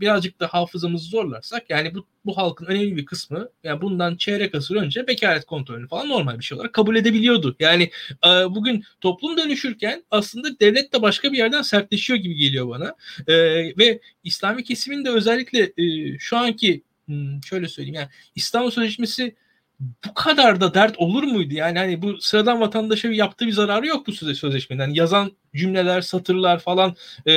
birazcık 0.00 0.40
da 0.40 0.46
hafızamızı 0.46 1.08
zorlarsak 1.08 1.70
yani 1.70 1.94
bu, 1.94 2.06
bu 2.24 2.36
halkın 2.36 2.66
önemli 2.66 2.96
bir 2.96 3.06
kısmı 3.06 3.48
yani 3.64 3.80
bundan 3.80 4.16
çeyrek 4.16 4.54
asır 4.54 4.76
önce 4.76 5.06
bekaret 5.06 5.44
kontrolünü 5.44 5.88
falan 5.88 6.08
normal 6.08 6.38
bir 6.38 6.44
şey 6.44 6.56
olarak 6.56 6.72
kabul 6.72 6.96
edebiliyordu. 6.96 7.56
Yani 7.60 7.90
e, 8.26 8.28
bugün 8.28 8.84
toplum 9.00 9.36
dönüşürken 9.36 10.04
aslında 10.10 10.60
devlet 10.60 10.92
de 10.92 11.02
başka 11.02 11.32
bir 11.32 11.38
yerden 11.38 11.62
sertleşiyor 11.62 12.18
gibi 12.18 12.34
geliyor 12.34 12.68
bana. 12.68 12.94
E, 13.28 13.34
ve 13.78 14.00
İslami 14.24 14.64
kesimin 14.64 15.04
de 15.04 15.10
özellikle 15.10 15.72
e, 15.78 16.18
şu 16.18 16.36
anki 16.36 16.82
hmm, 17.06 17.44
şöyle 17.44 17.68
söyleyeyim 17.68 17.94
yani 17.94 18.08
İstanbul 18.34 18.70
Sözleşmesi 18.70 19.36
bu 19.80 20.14
kadar 20.14 20.60
da 20.60 20.74
dert 20.74 20.98
olur 20.98 21.22
muydu? 21.22 21.54
Yani 21.54 21.78
hani 21.78 22.02
bu 22.02 22.20
sıradan 22.20 22.60
vatandaşa 22.60 23.08
yaptığı 23.08 23.46
bir 23.46 23.52
zararı 23.52 23.86
yok 23.86 24.06
bu 24.06 24.12
sözleşmeden. 24.12 24.84
Yani 24.84 24.98
yazan 24.98 25.32
cümleler, 25.54 26.00
satırlar 26.00 26.58
falan. 26.58 26.96
E, 27.26 27.32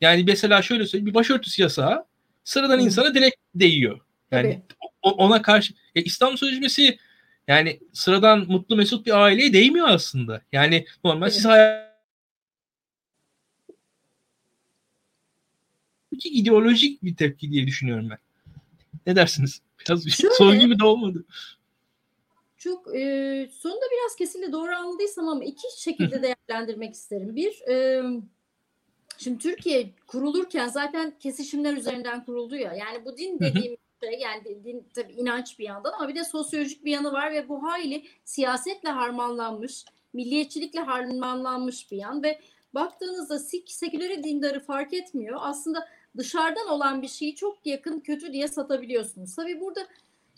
yani 0.00 0.24
mesela 0.26 0.62
şöyle 0.62 0.86
söyleyeyim 0.86 1.06
bir 1.06 1.14
başörtüsü 1.14 1.62
yasağı 1.62 2.04
sıradan 2.44 2.80
insana 2.80 3.14
direkt 3.14 3.36
değiyor. 3.54 4.00
Yani 4.30 4.62
o, 5.02 5.10
ona 5.10 5.42
karşı 5.42 5.74
e, 5.94 6.02
İstanbul 6.02 6.36
Sözleşmesi 6.36 6.98
yani 7.48 7.80
sıradan 7.92 8.38
mutlu 8.38 8.76
mesut 8.76 9.06
bir 9.06 9.24
aileye 9.24 9.52
değmiyor 9.52 9.88
aslında. 9.88 10.42
Yani 10.52 10.86
normal 11.04 11.30
siz 11.30 11.44
hayal 11.44 11.86
ideolojik 16.24 17.02
bir 17.02 17.16
tepki 17.16 17.52
diye 17.52 17.66
düşünüyorum 17.66 18.10
ben. 18.10 18.18
Ne 19.06 19.16
dersiniz? 19.16 19.60
Biraz 19.80 20.08
Şöyle, 20.08 20.34
soru 20.34 20.54
gibi 20.54 20.78
de 20.78 20.84
olmadı 20.84 21.24
çok 22.66 22.96
e, 22.96 23.00
sonunda 23.52 23.84
biraz 23.92 24.16
kesinlikle 24.16 24.52
doğru 24.52 24.72
anladıysam 24.72 25.28
ama 25.28 25.44
iki 25.44 25.82
şekilde 25.82 26.22
değerlendirmek 26.22 26.94
isterim. 26.94 27.36
Bir, 27.36 27.68
e, 27.68 28.02
şimdi 29.18 29.38
Türkiye 29.38 29.90
kurulurken 30.06 30.68
zaten 30.68 31.18
kesişimler 31.18 31.72
üzerinden 31.72 32.24
kuruldu 32.24 32.56
ya. 32.56 32.72
Yani 32.72 33.04
bu 33.04 33.16
din 33.16 33.38
dediğim 33.38 33.76
şey 34.02 34.18
yani 34.18 34.64
din 34.64 34.88
tabii 34.94 35.12
inanç 35.12 35.58
bir 35.58 35.64
yandan 35.64 35.92
ama 35.92 36.08
bir 36.08 36.14
de 36.14 36.24
sosyolojik 36.24 36.84
bir 36.84 36.92
yanı 36.92 37.12
var 37.12 37.32
ve 37.32 37.48
bu 37.48 37.62
hayli 37.62 38.04
siyasetle 38.24 38.88
harmanlanmış, 38.88 39.84
milliyetçilikle 40.12 40.80
harmanlanmış 40.80 41.92
bir 41.92 41.96
yan 41.96 42.22
ve 42.22 42.40
baktığınızda 42.74 43.38
sik, 43.38 43.70
seküleri 43.70 44.24
dindarı 44.24 44.60
fark 44.60 44.94
etmiyor. 44.94 45.38
Aslında 45.42 45.88
dışarıdan 46.16 46.68
olan 46.68 47.02
bir 47.02 47.08
şeyi 47.08 47.34
çok 47.34 47.66
yakın 47.66 48.00
kötü 48.00 48.32
diye 48.32 48.48
satabiliyorsunuz. 48.48 49.34
Tabii 49.34 49.60
burada 49.60 49.86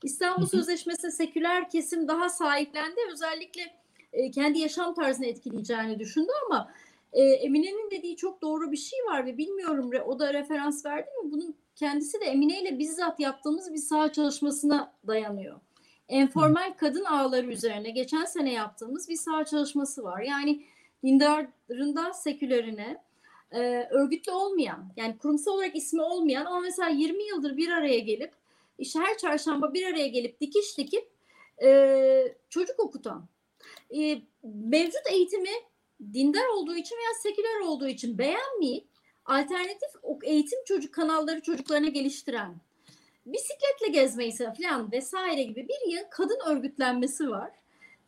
İstanbul 0.02 0.46
Sözleşmesi 0.46 1.12
seküler 1.12 1.70
kesim 1.70 2.08
daha 2.08 2.28
sahiplendi. 2.28 3.00
Özellikle 3.12 3.62
e, 4.12 4.30
kendi 4.30 4.58
yaşam 4.58 4.94
tarzını 4.94 5.26
etkileyeceğini 5.26 5.98
düşündü 5.98 6.30
ama 6.46 6.72
e, 7.12 7.22
Emine'nin 7.22 7.90
dediği 7.90 8.16
çok 8.16 8.42
doğru 8.42 8.72
bir 8.72 8.76
şey 8.76 8.98
var 9.10 9.26
ve 9.26 9.36
bilmiyorum 9.38 9.90
o 10.06 10.18
da 10.18 10.34
referans 10.34 10.86
verdi 10.86 11.10
mi? 11.22 11.32
Bunun 11.32 11.54
kendisi 11.76 12.20
de 12.20 12.24
Emine 12.24 12.62
ile 12.62 12.78
bizzat 12.78 13.20
yaptığımız 13.20 13.72
bir 13.72 13.78
saha 13.78 14.12
çalışmasına 14.12 14.92
dayanıyor. 15.06 15.60
Enformal 16.08 16.74
kadın 16.76 17.04
ağları 17.04 17.46
üzerine 17.46 17.90
geçen 17.90 18.24
sene 18.24 18.52
yaptığımız 18.52 19.08
bir 19.08 19.16
saha 19.16 19.44
çalışması 19.44 20.04
var. 20.04 20.20
Yani 20.20 20.62
dindarında 21.04 22.12
sekülerine 22.12 23.02
e, 23.52 23.88
örgütlü 23.90 24.32
olmayan 24.32 24.92
yani 24.96 25.18
kurumsal 25.18 25.52
olarak 25.52 25.76
ismi 25.76 26.02
olmayan 26.02 26.44
ama 26.44 26.60
mesela 26.60 26.88
20 26.88 27.24
yıldır 27.24 27.56
bir 27.56 27.68
araya 27.68 27.98
gelip 27.98 28.32
işte 28.78 29.00
her 29.00 29.18
çarşamba 29.18 29.74
bir 29.74 29.86
araya 29.86 30.08
gelip 30.08 30.40
dikiş 30.40 30.78
dikip 30.78 31.10
e, 31.62 32.34
çocuk 32.48 32.80
okutan 32.80 33.28
e, 33.96 34.18
mevcut 34.42 35.06
eğitimi 35.12 35.50
dindar 36.12 36.46
olduğu 36.46 36.76
için 36.76 36.96
veya 36.96 37.14
seküler 37.22 37.60
olduğu 37.60 37.88
için 37.88 38.18
beğenmeyip 38.18 38.88
alternatif 39.24 39.90
eğitim 40.22 40.64
çocuk 40.64 40.94
kanalları 40.94 41.40
çocuklarına 41.40 41.88
geliştiren 41.88 42.54
bisikletle 43.32 43.88
gezmeyi 43.92 44.32
falan 44.32 44.92
vesaire 44.92 45.42
gibi 45.42 45.68
bir 45.68 45.92
yıl 45.92 46.02
kadın 46.10 46.38
örgütlenmesi 46.46 47.30
var. 47.30 47.50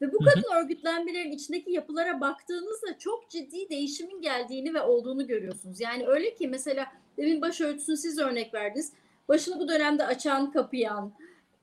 Ve 0.00 0.12
bu 0.12 0.18
kadın 0.18 0.42
hı 0.42 0.54
hı. 0.54 0.60
örgütlenmelerin 0.60 1.32
içindeki 1.32 1.72
yapılara 1.72 2.20
baktığınızda 2.20 2.98
çok 2.98 3.30
ciddi 3.30 3.68
değişimin 3.70 4.22
geldiğini 4.22 4.74
ve 4.74 4.82
olduğunu 4.82 5.26
görüyorsunuz. 5.26 5.80
Yani 5.80 6.06
öyle 6.06 6.34
ki 6.34 6.48
mesela 6.48 6.86
demin 7.16 7.40
başörtüsünü 7.40 7.96
siz 7.96 8.18
örnek 8.18 8.54
verdiniz 8.54 8.92
başını 9.30 9.60
bu 9.60 9.68
dönemde 9.68 10.06
açan, 10.06 10.52
kapayan 10.52 11.12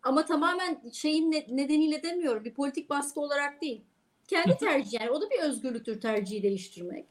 ama 0.03 0.25
tamamen 0.25 0.81
şeyin 0.93 1.31
nedeniyle 1.31 2.03
demiyorum. 2.03 2.45
Bir 2.45 2.53
politik 2.53 2.89
baskı 2.89 3.19
olarak 3.19 3.61
değil. 3.61 3.81
Kendi 4.27 4.57
tercih 4.57 4.99
yani 4.99 5.11
o 5.11 5.21
da 5.21 5.29
bir 5.29 5.39
özgürlüktür 5.39 6.01
tercihi 6.01 6.43
değiştirmek. 6.43 7.05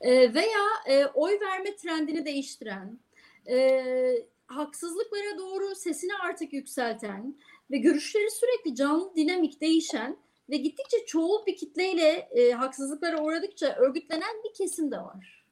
E, 0.00 0.34
veya 0.34 0.64
e, 0.88 1.06
oy 1.06 1.40
verme 1.40 1.76
trendini 1.76 2.26
değiştiren, 2.26 2.98
e, 3.48 3.84
haksızlıklara 4.46 5.38
doğru 5.38 5.74
sesini 5.74 6.12
artık 6.24 6.52
yükselten 6.52 7.34
ve 7.70 7.78
görüşleri 7.78 8.30
sürekli 8.30 8.74
canlı, 8.74 9.16
dinamik 9.16 9.60
değişen 9.60 10.16
ve 10.50 10.56
gittikçe 10.56 11.06
çoğul 11.06 11.46
bir 11.46 11.56
kitleyle 11.56 12.28
e, 12.30 12.52
haksızlıklara 12.52 13.22
uğradıkça 13.22 13.74
örgütlenen 13.74 14.42
bir 14.44 14.54
kesim 14.54 14.90
de 14.90 14.96
var. 14.96 15.44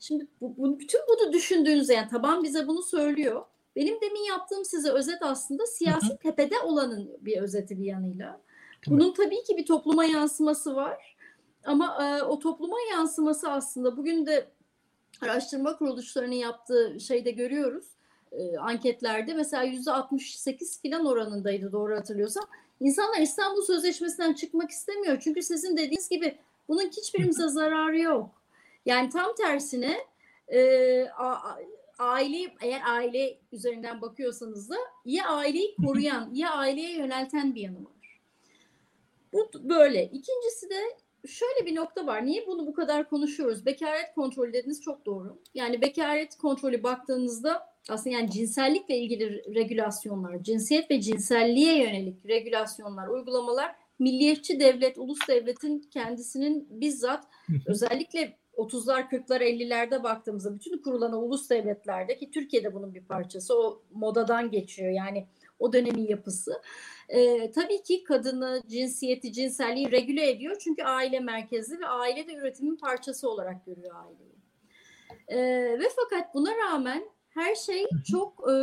Şimdi 0.00 0.26
bu, 0.40 0.56
bu, 0.56 0.78
bütün 0.78 1.00
bunu 1.08 1.32
düşündüğünüzde 1.32 1.94
yani 1.94 2.08
taban 2.08 2.42
bize 2.42 2.66
bunu 2.66 2.82
söylüyor. 2.82 3.44
Benim 3.76 4.00
demin 4.00 4.24
yaptığım 4.28 4.64
size 4.64 4.90
özet 4.90 5.22
aslında 5.22 5.66
siyasi 5.66 6.18
tepede 6.22 6.58
olanın 6.58 7.10
bir 7.20 7.42
özeti 7.42 7.78
bir 7.78 7.84
yanıyla. 7.84 8.40
Bunun 8.86 9.14
tabii 9.14 9.42
ki 9.42 9.56
bir 9.56 9.66
topluma 9.66 10.04
yansıması 10.04 10.76
var. 10.76 11.16
Ama 11.64 12.04
e, 12.04 12.22
o 12.22 12.38
topluma 12.38 12.76
yansıması 12.90 13.50
aslında 13.50 13.96
bugün 13.96 14.26
de 14.26 14.48
araştırma 15.22 15.76
kuruluşlarının 15.76 16.34
yaptığı 16.34 17.00
şeyde 17.00 17.30
görüyoruz. 17.30 17.86
E, 18.32 18.58
anketlerde 18.58 19.34
mesela 19.34 19.62
yüzde 19.62 19.92
68 19.92 20.80
filan 20.80 21.06
oranındaydı 21.06 21.72
doğru 21.72 21.96
hatırlıyorsam. 21.96 22.44
İnsanlar 22.80 23.20
İstanbul 23.20 23.62
Sözleşmesi'nden 23.62 24.32
çıkmak 24.32 24.70
istemiyor. 24.70 25.20
Çünkü 25.20 25.42
sizin 25.42 25.76
dediğiniz 25.76 26.08
gibi 26.08 26.38
bunun 26.68 26.88
hiçbirimize 26.88 27.48
zararı 27.48 27.98
yok. 27.98 28.30
Yani 28.86 29.10
tam 29.10 29.34
tersine 29.34 29.96
e, 30.48 31.02
a, 31.08 31.58
aile 32.00 32.54
eğer 32.60 32.82
aile 32.86 33.38
üzerinden 33.52 34.00
bakıyorsanız 34.00 34.70
da 34.70 34.76
ya 35.04 35.28
aileyi 35.28 35.76
koruyan 35.86 36.30
ya 36.34 36.50
aileye 36.50 36.96
yönelten 36.96 37.54
bir 37.54 37.60
yanı 37.60 37.84
var. 37.84 38.20
Bu 39.32 39.50
böyle. 39.54 40.04
İkincisi 40.04 40.70
de 40.70 40.80
şöyle 41.26 41.66
bir 41.66 41.74
nokta 41.74 42.06
var. 42.06 42.26
Niye 42.26 42.46
bunu 42.46 42.66
bu 42.66 42.74
kadar 42.74 43.08
konuşuyoruz? 43.08 43.66
Bekaret 43.66 44.14
kontrolü 44.14 44.52
dediniz 44.52 44.82
çok 44.82 45.06
doğru. 45.06 45.38
Yani 45.54 45.82
bekaret 45.82 46.38
kontrolü 46.38 46.82
baktığınızda 46.82 47.66
aslında 47.88 48.16
yani 48.16 48.30
cinsellikle 48.30 48.98
ilgili 48.98 49.54
regülasyonlar, 49.54 50.42
cinsiyet 50.42 50.90
ve 50.90 51.00
cinselliğe 51.00 51.78
yönelik 51.78 52.26
regülasyonlar, 52.26 53.08
uygulamalar 53.08 53.76
milliyetçi 53.98 54.60
devlet, 54.60 54.98
ulus 54.98 55.28
devletin 55.28 55.80
kendisinin 55.90 56.68
bizzat 56.70 57.24
özellikle 57.66 58.38
30'lar, 58.60 59.08
40'lar, 59.08 59.40
50'lerde 59.40 60.02
baktığımızda 60.02 60.54
bütün 60.54 60.78
kurulan 60.78 61.12
ulus 61.12 61.50
devletlerde 61.50 62.18
ki 62.18 62.30
Türkiye'de 62.30 62.74
bunun 62.74 62.94
bir 62.94 63.04
parçası 63.04 63.58
o 63.58 63.82
modadan 63.92 64.50
geçiyor 64.50 64.92
yani 64.92 65.26
o 65.58 65.72
dönemin 65.72 66.06
yapısı. 66.08 66.62
Ee, 67.08 67.52
tabii 67.52 67.82
ki 67.82 68.04
kadını, 68.04 68.62
cinsiyeti, 68.66 69.32
cinselliği 69.32 69.90
regüle 69.90 70.30
ediyor 70.30 70.56
çünkü 70.64 70.82
aile 70.82 71.20
merkezli 71.20 71.80
ve 71.80 71.86
aile 71.86 72.26
de 72.26 72.34
üretimin 72.34 72.76
parçası 72.76 73.30
olarak 73.30 73.66
görüyor 73.66 73.94
aileyi. 74.04 74.30
Ee, 75.28 75.78
ve 75.78 75.84
fakat 75.96 76.34
buna 76.34 76.56
rağmen 76.56 77.04
her 77.28 77.54
şey 77.54 77.86
çok 78.10 78.50
e, 78.50 78.54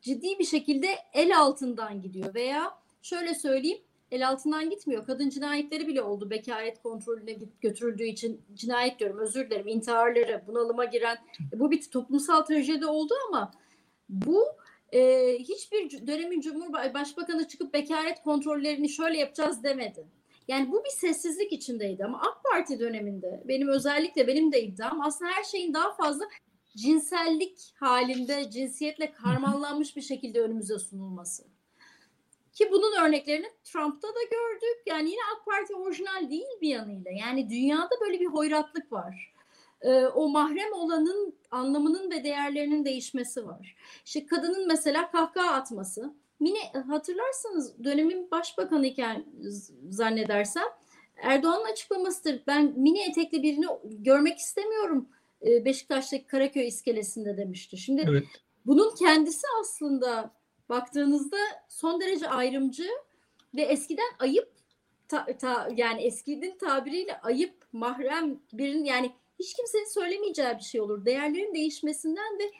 ciddi 0.00 0.38
bir 0.38 0.44
şekilde 0.44 0.88
el 1.12 1.38
altından 1.38 2.02
gidiyor 2.02 2.34
veya 2.34 2.78
şöyle 3.02 3.34
söyleyeyim 3.34 3.78
el 4.10 4.28
altından 4.28 4.70
gitmiyor. 4.70 5.06
Kadın 5.06 5.28
cinayetleri 5.28 5.86
bile 5.86 6.02
oldu 6.02 6.30
bekaret 6.30 6.82
kontrolüne 6.82 7.36
götürüldüğü 7.60 8.04
için 8.04 8.40
cinayet 8.54 8.98
diyorum 8.98 9.18
özür 9.18 9.50
dilerim 9.50 9.68
intiharları 9.68 10.42
bunalıma 10.46 10.84
giren 10.84 11.18
bu 11.54 11.70
bir 11.70 11.90
toplumsal 11.90 12.42
trajedi 12.42 12.86
oldu 12.86 13.14
ama 13.28 13.52
bu 14.08 14.44
e, 14.92 15.32
hiçbir 15.38 16.06
dönemin 16.06 16.40
Cumhurbaşkanı 16.40 17.48
çıkıp 17.48 17.74
bekaret 17.74 18.22
kontrollerini 18.22 18.88
şöyle 18.88 19.18
yapacağız 19.18 19.64
demedi. 19.64 20.06
Yani 20.48 20.72
bu 20.72 20.84
bir 20.84 20.90
sessizlik 20.90 21.52
içindeydi 21.52 22.04
ama 22.04 22.20
AK 22.20 22.44
Parti 22.44 22.80
döneminde 22.80 23.42
benim 23.48 23.68
özellikle 23.68 24.26
benim 24.26 24.52
de 24.52 24.62
iddiam 24.62 25.00
aslında 25.00 25.30
her 25.30 25.44
şeyin 25.44 25.74
daha 25.74 25.92
fazla 25.92 26.24
cinsellik 26.76 27.74
halinde 27.74 28.50
cinsiyetle 28.50 29.12
karmanlanmış 29.12 29.96
bir 29.96 30.02
şekilde 30.02 30.40
önümüze 30.40 30.78
sunulması. 30.78 31.55
Ki 32.56 32.68
bunun 32.72 32.92
örneklerini 33.04 33.46
Trump'ta 33.64 34.08
da 34.08 34.22
gördük. 34.30 34.82
Yani 34.86 35.10
yine 35.10 35.20
AK 35.36 35.46
Parti 35.46 35.74
orijinal 35.74 36.30
değil 36.30 36.60
bir 36.60 36.68
yanıyla. 36.68 37.10
Yani 37.10 37.50
dünyada 37.50 37.90
böyle 38.00 38.20
bir 38.20 38.26
hoyratlık 38.26 38.92
var. 38.92 39.34
Ee, 39.82 40.06
o 40.06 40.28
mahrem 40.28 40.72
olanın 40.72 41.34
anlamının 41.50 42.10
ve 42.10 42.24
değerlerinin 42.24 42.84
değişmesi 42.84 43.46
var. 43.46 43.76
İşte 44.04 44.26
kadının 44.26 44.66
mesela 44.66 45.10
kahkaha 45.10 45.54
atması. 45.54 46.14
Mine 46.40 46.58
hatırlarsanız 46.88 47.84
dönemin 47.84 48.30
başbakanı 48.30 48.86
iken 48.86 49.24
zannedersem 49.88 50.66
Erdoğan'ın 51.16 51.72
açıklamasıdır. 51.72 52.42
Ben 52.46 52.74
mini 52.76 53.02
etekli 53.02 53.42
birini 53.42 53.66
görmek 53.82 54.38
istemiyorum 54.38 55.08
e, 55.46 55.64
Beşiktaş'taki 55.64 56.26
Karaköy 56.26 56.66
iskelesinde 56.66 57.36
demişti. 57.36 57.76
Şimdi 57.76 58.04
evet. 58.08 58.24
bunun 58.66 58.94
kendisi 58.94 59.46
aslında 59.60 60.36
baktığınızda 60.68 61.36
son 61.68 62.00
derece 62.00 62.28
ayrımcı 62.28 62.88
ve 63.54 63.62
eskiden 63.62 64.10
ayıp 64.18 64.52
ta, 65.08 65.26
ta, 65.38 65.68
yani 65.76 66.02
eskinin 66.02 66.58
tabiriyle 66.58 67.20
ayıp 67.20 67.54
mahrem 67.72 68.40
birinin 68.52 68.84
yani 68.84 69.12
hiç 69.38 69.54
kimsenin 69.54 69.92
söylemeyeceği 69.94 70.54
bir 70.58 70.64
şey 70.64 70.80
olur. 70.80 71.04
Değerlerin 71.04 71.54
değişmesinden 71.54 72.38
ve 72.38 72.50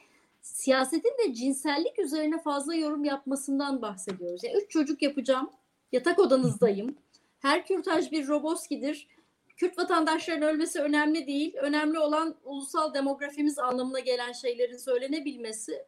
siyasetin 0.40 1.14
de 1.18 1.34
cinsellik 1.34 1.98
üzerine 1.98 2.38
fazla 2.38 2.74
yorum 2.74 3.04
yapmasından 3.04 3.82
bahsediyoruz. 3.82 4.44
Yani 4.44 4.56
üç 4.56 4.70
çocuk 4.70 5.02
yapacağım, 5.02 5.50
yatak 5.92 6.18
odanızdayım. 6.18 6.96
Her 7.38 7.66
kürtaj 7.66 8.12
bir 8.12 8.28
Roboski'dir. 8.28 9.08
Kürt 9.56 9.78
vatandaşların 9.78 10.48
ölmesi 10.48 10.80
önemli 10.80 11.26
değil. 11.26 11.56
Önemli 11.56 11.98
olan 11.98 12.34
ulusal 12.44 12.94
demografimiz 12.94 13.58
anlamına 13.58 14.00
gelen 14.00 14.32
şeylerin 14.32 14.76
söylenebilmesi. 14.76 15.84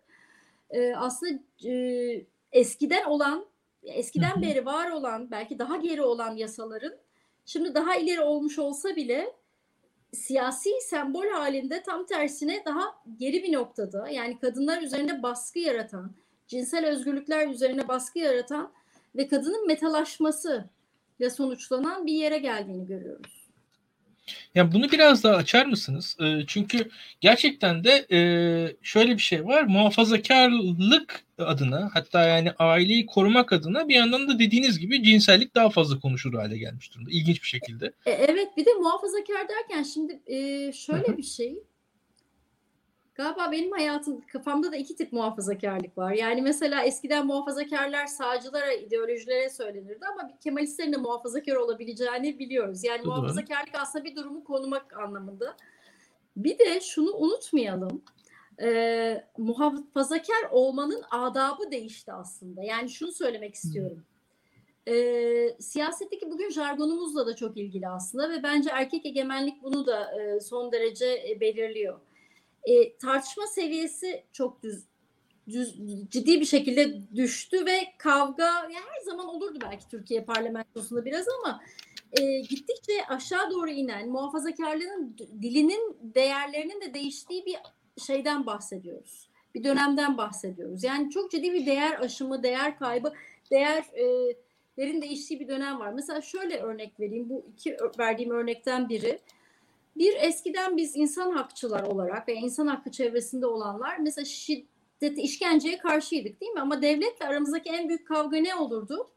Ee, 0.71 0.95
aslında 0.95 1.33
e, 1.65 2.27
eskiden 2.53 3.05
olan, 3.05 3.47
eskiden 3.83 4.43
beri 4.43 4.67
var 4.67 4.91
olan, 4.91 5.31
belki 5.31 5.59
daha 5.59 5.77
geri 5.77 6.03
olan 6.03 6.37
yasaların 6.37 6.97
şimdi 7.47 7.75
daha 7.75 7.97
ileri 7.97 8.21
olmuş 8.21 8.59
olsa 8.59 8.97
bile 8.97 9.35
siyasi 10.13 10.71
sembol 10.81 11.27
halinde 11.27 11.83
tam 11.83 12.07
tersine 12.07 12.63
daha 12.65 12.85
geri 13.17 13.43
bir 13.43 13.53
noktada 13.53 14.09
yani 14.09 14.39
kadınlar 14.39 14.83
üzerinde 14.83 15.23
baskı 15.23 15.59
yaratan, 15.59 16.15
cinsel 16.47 16.87
özgürlükler 16.87 17.49
üzerine 17.49 17.89
baskı 17.89 18.19
yaratan 18.19 18.73
ve 19.17 19.29
kadının 19.29 19.67
metalaşması 19.67 20.71
ile 21.21 21.31
sonuçlanan 21.31 22.07
bir 22.07 22.13
yere 22.13 22.39
geldiğini 22.39 22.87
görüyoruz. 22.87 23.38
Yani 24.55 24.73
bunu 24.73 24.93
biraz 24.93 25.25
daha 25.25 25.37
açar 25.37 25.67
mısınız? 25.67 26.17
E, 26.21 26.47
çünkü 26.47 26.91
gerçekten 27.21 27.85
de 27.85 28.07
e, 28.11 28.19
şöyle 28.83 29.13
bir 29.13 29.23
şey 29.23 29.47
var. 29.47 29.63
Muhafazakarlık 29.63 31.25
adına 31.39 31.91
hatta 31.95 32.25
yani 32.25 32.53
aileyi 32.59 33.07
korumak 33.07 33.53
adına 33.53 33.89
bir 33.89 33.95
yandan 33.95 34.29
da 34.29 34.39
dediğiniz 34.39 34.79
gibi 34.79 35.03
cinsellik 35.03 35.55
daha 35.55 35.71
fazla 35.71 36.01
konuşulur 36.01 36.39
hale 36.39 36.59
gelmiş 36.59 36.95
durumda. 36.95 37.11
İlginç 37.11 37.43
bir 37.43 37.49
şekilde. 37.49 37.87
E, 38.07 38.11
evet 38.11 38.49
bir 38.57 38.67
de 38.67 38.71
muhafazakar 38.81 39.49
derken 39.49 39.83
şimdi 39.83 40.21
e, 40.27 40.73
şöyle 40.73 41.17
bir 41.17 41.23
şey. 41.23 41.63
Galiba 43.19 43.53
benim 43.53 43.73
hayatım 43.73 44.21
kafamda 44.21 44.73
da 44.73 44.77
iki 44.77 44.97
tip 44.97 45.13
muhafazakarlık 45.13 45.99
var. 45.99 46.13
Yani 46.13 46.43
mesela 46.43 46.83
eskiden 46.83 47.27
muhafazakarlar 47.27 48.07
sağcılara, 48.07 48.73
ideolojilere 48.73 49.51
söylenirdi 49.51 50.07
ama 50.07 50.39
Kemalistlerin 50.41 50.93
de 50.93 50.97
muhafazakar 50.97 51.57
olabileceğini 51.57 52.39
biliyoruz. 52.39 52.85
Yani 52.85 53.05
Doğru. 53.05 53.09
muhafazakarlık 53.09 53.75
aslında 53.75 54.05
bir 54.05 54.17
durumu 54.17 54.45
konumak 54.45 54.97
anlamında. 54.97 55.57
Bir 56.37 56.59
de 56.59 56.81
şunu 56.81 57.13
unutmayalım. 57.13 58.03
E, 58.63 59.25
muhafazakar 59.39 60.51
olmanın 60.51 61.03
adabı 61.11 61.71
değişti 61.71 62.13
aslında. 62.13 62.63
Yani 62.63 62.91
şunu 62.91 63.13
söylemek 63.13 63.55
istiyorum. 63.55 64.05
E, 64.89 64.95
siyasetteki 65.61 66.31
bugün 66.31 66.51
jargonumuzla 66.51 67.27
da 67.27 67.37
çok 67.37 67.57
ilgili 67.57 67.89
aslında 67.89 68.31
ve 68.31 68.43
bence 68.43 68.71
erkek 68.73 69.07
egemenlik 69.07 69.63
bunu 69.63 69.87
da 69.87 70.21
e, 70.21 70.41
son 70.41 70.73
derece 70.73 71.39
belirliyor 71.41 72.01
e, 72.65 72.97
tartışma 72.97 73.47
seviyesi 73.47 74.25
çok 74.33 74.63
düz, 74.63 74.85
düz 75.49 75.77
ciddi 76.11 76.41
bir 76.41 76.45
şekilde 76.45 77.15
düştü 77.17 77.67
ve 77.67 77.79
kavga 77.99 78.45
yani 78.45 78.75
her 78.75 79.05
zaman 79.05 79.27
olurdu 79.29 79.59
belki 79.63 79.89
Türkiye 79.89 80.25
parlamentosunda 80.25 81.05
biraz 81.05 81.27
ama 81.29 81.61
e, 82.13 82.41
gittikçe 82.41 83.07
aşağı 83.09 83.51
doğru 83.51 83.71
inen 83.71 84.09
muhafazakarlığın 84.09 85.17
dilinin 85.43 85.97
değerlerinin 86.15 86.81
de 86.81 86.95
değiştiği 86.95 87.47
bir 87.47 87.57
şeyden 88.01 88.47
bahsediyoruz. 88.47 89.29
Bir 89.55 89.65
dönemden 89.65 90.19
bahsediyoruz. 90.19 90.85
Yani 90.85 91.11
çok 91.11 91.31
ciddi 91.31 91.53
bir 91.53 91.67
değer 91.67 92.01
aşımı, 92.01 92.43
değer 92.43 92.79
kaybı, 92.79 93.13
değerlerin 93.51 95.03
değiştiği 95.03 95.41
bir 95.41 95.49
dönem 95.49 95.81
var. 95.81 95.93
Mesela 95.93 96.21
şöyle 96.21 96.59
örnek 96.59 97.01
vereyim. 97.01 97.31
Bu 97.31 97.47
iki 97.53 97.77
verdiğim 97.99 98.31
örnekten 98.31 98.89
biri. 98.89 99.19
Bir 99.99 100.17
eskiden 100.21 100.77
biz 100.77 100.97
insan 100.97 101.31
hakçılar 101.31 101.83
olarak 101.83 102.29
ve 102.29 102.35
insan 102.35 102.67
hakkı 102.67 102.91
çevresinde 102.91 103.47
olanlar 103.47 103.99
mesela 103.99 104.25
şiddeti, 104.25 105.21
işkenceye 105.23 105.79
karşıydık 105.79 106.41
değil 106.41 106.53
mi? 106.53 106.61
Ama 106.61 106.83
devletle 106.83 107.27
aramızdaki 107.27 107.71
en 107.71 107.89
büyük 107.89 108.09
kavga 108.09 108.37
ne 108.37 108.55
olurdu? 108.55 109.11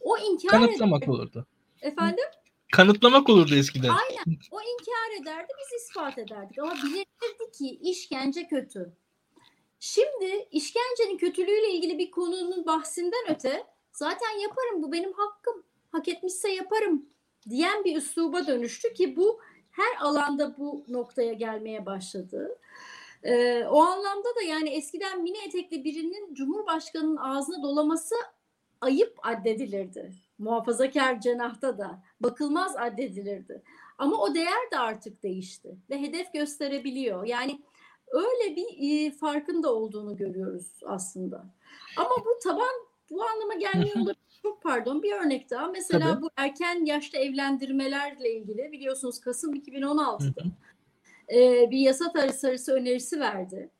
O 0.00 0.18
inkar 0.18 0.50
Kanıtlamak 0.50 1.02
ederdi. 1.02 1.10
olurdu. 1.10 1.46
Efendim? 1.82 2.24
Kanıtlamak 2.72 3.28
olurdu 3.28 3.54
eskiden. 3.54 3.88
Aynen. 3.88 4.38
O 4.50 4.60
inkar 4.60 5.22
ederdi, 5.22 5.52
biz 5.60 5.82
ispat 5.82 6.18
ederdik. 6.18 6.58
Ama 6.58 6.74
bilirdi 6.74 7.52
ki 7.58 7.78
işkence 7.82 8.46
kötü. 8.46 8.92
Şimdi 9.80 10.48
işkencenin 10.50 11.18
kötülüğüyle 11.18 11.70
ilgili 11.70 11.98
bir 11.98 12.10
konunun 12.10 12.66
bahsinden 12.66 13.24
öte 13.30 13.66
zaten 13.92 14.38
yaparım 14.42 14.82
bu 14.82 14.92
benim 14.92 15.12
hakkım. 15.12 15.62
Hak 15.92 16.08
etmişse 16.08 16.52
yaparım 16.52 17.06
diyen 17.50 17.84
bir 17.84 17.96
üsluba 17.96 18.46
dönüştü 18.46 18.94
ki 18.94 19.16
bu 19.16 19.40
her 19.74 20.06
alanda 20.06 20.58
bu 20.58 20.84
noktaya 20.88 21.32
gelmeye 21.32 21.86
başladı. 21.86 22.58
Ee, 23.22 23.64
o 23.64 23.82
anlamda 23.82 24.28
da 24.36 24.42
yani 24.48 24.68
eskiden 24.68 25.22
mini 25.22 25.38
etekli 25.46 25.84
birinin 25.84 26.34
Cumhurbaşkanı'nın 26.34 27.16
ağzına 27.16 27.62
dolaması 27.62 28.14
ayıp 28.80 29.18
addedilirdi. 29.22 30.12
Muhafazakar 30.38 31.20
cenahta 31.20 31.78
da 31.78 32.02
bakılmaz 32.20 32.76
addedilirdi. 32.76 33.62
Ama 33.98 34.16
o 34.16 34.34
değer 34.34 34.70
de 34.72 34.78
artık 34.78 35.22
değişti 35.22 35.76
ve 35.90 36.00
hedef 36.00 36.32
gösterebiliyor. 36.32 37.26
Yani 37.26 37.62
öyle 38.06 38.56
bir 38.56 39.06
e, 39.06 39.10
farkın 39.10 39.62
da 39.62 39.74
olduğunu 39.74 40.16
görüyoruz 40.16 40.66
aslında. 40.86 41.44
Ama 41.96 42.16
bu 42.24 42.38
taban 42.42 42.74
bu 43.10 43.22
anlama 43.22 43.54
gelmiyor 43.54 43.96
olabilir 43.96 44.16
çok 44.44 44.62
pardon 44.62 45.02
bir 45.02 45.12
örnek 45.12 45.50
daha. 45.50 45.66
Mesela 45.66 46.12
Tabii. 46.12 46.22
bu 46.22 46.30
erken 46.36 46.84
yaşta 46.84 47.18
evlendirmelerle 47.18 48.34
ilgili 48.34 48.72
biliyorsunuz 48.72 49.20
Kasım 49.20 49.54
2016'da 49.54 50.42
e, 51.34 51.70
bir 51.70 51.78
yasa 51.78 52.12
tasarısı 52.12 52.72
önerisi 52.72 53.20
verdi. 53.20 53.70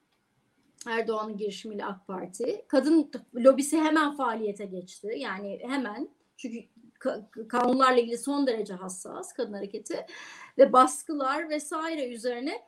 Erdoğan'ın 0.87 1.37
girişimiyle 1.37 1.85
AK 1.85 2.07
Parti. 2.07 2.65
Kadın 2.69 3.11
lobisi 3.35 3.81
hemen 3.81 4.17
faaliyete 4.17 4.65
geçti. 4.65 5.15
Yani 5.17 5.61
hemen 5.63 6.09
çünkü 6.37 6.59
kanunlarla 7.49 8.01
ilgili 8.01 8.19
son 8.19 8.47
derece 8.47 8.75
hassas 8.75 9.33
kadın 9.33 9.53
hareketi 9.53 10.07
ve 10.59 10.73
baskılar 10.73 11.49
vesaire 11.49 12.09
üzerine 12.09 12.63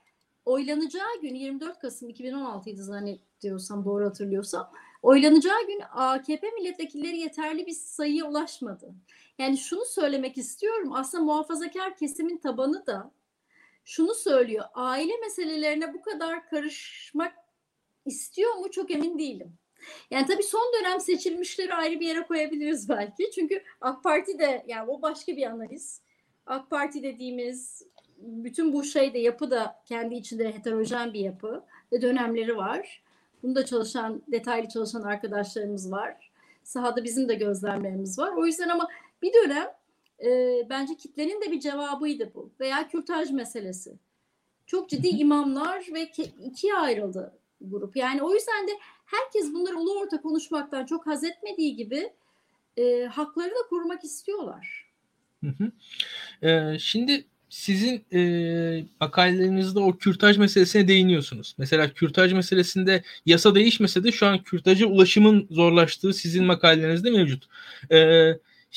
oylanacağı 0.45 1.21
gün 1.23 1.35
24 1.35 1.79
Kasım 1.79 2.11
2016'ydı 2.11 2.83
zannediyorsam 2.83 3.85
doğru 3.85 4.07
hatırlıyorsam 4.07 4.71
Oylanacağı 5.03 5.67
gün 5.67 5.81
AKP 5.91 6.51
milletvekilleri 6.51 7.19
yeterli 7.19 7.67
bir 7.67 7.73
sayıya 7.73 8.25
ulaşmadı. 8.25 8.95
Yani 9.39 9.59
şunu 9.59 9.85
söylemek 9.85 10.39
istiyorum. 10.39 10.93
Aslında 10.93 11.25
muhafazakar 11.25 11.97
kesimin 11.97 12.37
tabanı 12.37 12.87
da 12.87 13.11
şunu 13.85 14.15
söylüyor. 14.15 14.65
Aile 14.75 15.17
meselelerine 15.17 15.95
bu 15.95 16.03
kadar 16.03 16.49
karışmak 16.49 17.33
istiyor 18.05 18.55
mu 18.55 18.71
çok 18.71 18.91
emin 18.91 19.19
değilim. 19.19 19.59
Yani 20.11 20.27
tabii 20.27 20.43
son 20.43 20.73
dönem 20.79 21.01
seçilmişleri 21.01 21.75
ayrı 21.75 22.01
bir 22.01 22.07
yere 22.07 22.23
koyabiliriz 22.23 22.89
belki. 22.89 23.31
Çünkü 23.31 23.63
AK 23.81 24.03
Parti 24.03 24.39
de 24.39 24.65
yani 24.67 24.91
o 24.91 25.03
başka 25.03 25.37
bir 25.37 25.47
analiz. 25.47 26.03
AK 26.47 26.71
Parti 26.71 27.03
dediğimiz 27.03 27.83
bütün 28.19 28.73
bu 28.73 28.85
şey 28.85 29.13
yapı 29.15 29.51
da 29.51 29.83
kendi 29.87 30.15
içinde 30.15 30.55
heterojen 30.55 31.15
bir 31.15 31.21
yapı 31.21 31.65
ve 31.93 32.03
dönemleri 32.03 32.57
var. 32.57 33.03
Bunda 33.47 33.67
çalışan, 33.67 34.23
detaylı 34.33 34.69
çalışan 34.69 35.03
arkadaşlarımız 35.03 35.93
var. 35.93 36.31
Sahada 36.65 37.05
bizim 37.05 37.29
de 37.29 37.35
gözlemlerimiz 37.35 38.19
var. 38.19 38.33
O 38.37 38.47
yüzden 38.47 38.69
ama 38.69 38.89
Bir 39.23 39.33
dönem 39.35 39.67
e, 40.25 40.61
bence 40.71 40.97
kitlenin 40.97 41.41
de 41.41 41.53
bir 41.53 41.61
cevabıydı 41.61 42.31
bu. 42.35 42.51
Veya 42.61 42.89
kürtaj 42.89 43.31
meselesi. 43.31 43.99
Çok 44.67 44.91
ciddi 44.91 45.09
imamlar 45.09 45.85
ve 45.95 46.03
ikiye 46.45 46.75
ayrıldı 46.75 47.33
grup. 47.61 47.97
Yani 47.97 48.23
o 48.23 48.35
yüzden 48.35 48.69
de 48.69 48.73
herkes 49.05 49.55
bunları 49.55 49.79
ulu 49.79 50.01
orta 50.01 50.21
konuşmaktan 50.21 50.87
çok 50.87 51.07
haz 51.07 51.25
etmediği 51.25 51.77
gibi 51.77 52.13
e, 52.77 53.05
hakları 53.05 53.51
da 53.51 53.69
korumak 53.71 54.05
istiyorlar. 54.05 54.93
Hı 55.45 55.55
hı. 55.59 55.73
Ee, 56.49 56.79
şimdi 56.79 57.25
sizin 57.57 58.05
e, 58.13 58.21
makalelerinizde 59.01 59.79
o 59.79 59.97
kürtaj 59.97 60.39
meselesine 60.39 60.89
değiniyorsunuz. 60.89 61.55
Mesela 61.59 61.93
kürtaj 61.93 62.33
meselesinde 62.33 63.03
yasa 63.27 63.55
değişmese 63.55 64.05
de 64.05 64.13
şu 64.13 64.27
an 64.27 64.43
kürtaja 64.43 64.87
ulaşımın 64.87 65.47
zorlaştığı 65.51 66.15
sizin 66.15 66.45
makalelerinizde 66.45 67.11
mevcut. 67.11 67.45
E, 67.93 68.31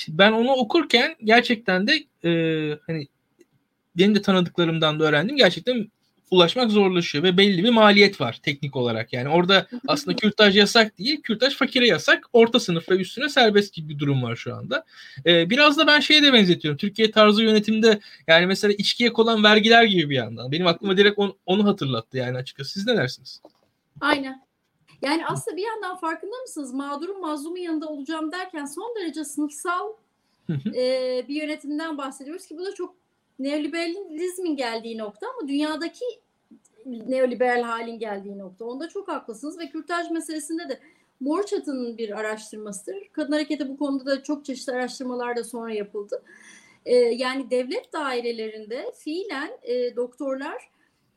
ben 0.09 0.31
onu 0.31 0.51
okurken 0.51 1.15
gerçekten 1.23 1.87
de 1.87 1.93
e, 2.23 2.31
hani 2.87 3.07
benim 3.97 4.15
de 4.15 4.21
tanıdıklarımdan 4.21 4.99
da 4.99 5.03
öğrendim. 5.03 5.37
Gerçekten 5.37 5.91
ulaşmak 6.31 6.71
zorlaşıyor 6.71 7.23
ve 7.23 7.37
belli 7.37 7.63
bir 7.63 7.69
maliyet 7.69 8.21
var 8.21 8.39
teknik 8.43 8.75
olarak. 8.75 9.13
Yani 9.13 9.29
orada 9.29 9.67
aslında 9.87 10.15
kürtaj 10.17 10.57
yasak 10.57 10.97
değil, 10.97 11.21
kürtaj 11.21 11.55
fakire 11.55 11.87
yasak, 11.87 12.29
orta 12.33 12.59
sınıf 12.59 12.89
ve 12.89 12.95
üstüne 12.95 13.29
serbest 13.29 13.73
gibi 13.73 13.89
bir 13.89 13.99
durum 13.99 14.23
var 14.23 14.35
şu 14.35 14.55
anda. 14.55 14.85
Ee, 15.25 15.49
biraz 15.49 15.77
da 15.77 15.87
ben 15.87 15.99
şeye 15.99 16.23
de 16.23 16.33
benzetiyorum. 16.33 16.77
Türkiye 16.77 17.11
tarzı 17.11 17.43
yönetimde 17.43 17.99
yani 18.27 18.45
mesela 18.45 18.73
içkiye 18.73 19.13
konan 19.13 19.43
vergiler 19.43 19.83
gibi 19.83 20.09
bir 20.09 20.15
yandan. 20.15 20.51
Benim 20.51 20.67
aklıma 20.67 20.97
direkt 20.97 21.19
on, 21.19 21.35
onu 21.45 21.65
hatırlattı 21.65 22.17
yani 22.17 22.37
açıkçası. 22.37 22.71
Siz 22.71 22.87
ne 22.87 22.97
dersiniz? 22.97 23.41
Aynen. 24.01 24.49
Yani 25.01 25.25
aslında 25.25 25.57
bir 25.57 25.65
yandan 25.65 25.97
farkında 25.97 26.35
mısınız? 26.41 26.73
Mağdurun 26.73 27.21
mazlumun 27.21 27.57
yanında 27.57 27.87
olacağım 27.87 28.31
derken 28.31 28.65
son 28.65 28.95
derece 28.95 29.25
sınıfsal 29.25 29.89
e, 30.75 31.25
bir 31.27 31.35
yönetimden 31.35 31.97
bahsediyoruz 31.97 32.45
ki 32.45 32.57
bu 32.57 32.65
da 32.65 32.73
çok 32.75 32.98
neoliberalizmin 33.39 34.55
geldiği 34.55 34.97
nokta 34.97 35.27
ama 35.29 35.47
dünyadaki 35.47 36.05
neoliberal 36.85 37.61
halin 37.61 37.99
geldiği 37.99 38.37
nokta. 38.37 38.65
Onda 38.65 38.89
çok 38.89 39.07
haklısınız 39.07 39.59
ve 39.59 39.69
kürtaj 39.69 40.11
meselesinde 40.11 40.69
de 40.69 40.79
Mor 41.19 41.43
Çatı'nın 41.43 41.97
bir 41.97 42.19
araştırmasıdır. 42.19 43.09
Kadın 43.11 43.31
hareketi 43.31 43.69
bu 43.69 43.77
konuda 43.77 44.05
da 44.05 44.23
çok 44.23 44.45
çeşitli 44.45 44.73
araştırmalar 44.73 45.35
da 45.35 45.43
sonra 45.43 45.73
yapıldı. 45.73 46.23
Ee, 46.85 46.95
yani 46.95 47.51
devlet 47.51 47.93
dairelerinde 47.93 48.91
fiilen 48.97 49.51
e, 49.63 49.95
doktorlar 49.95 50.69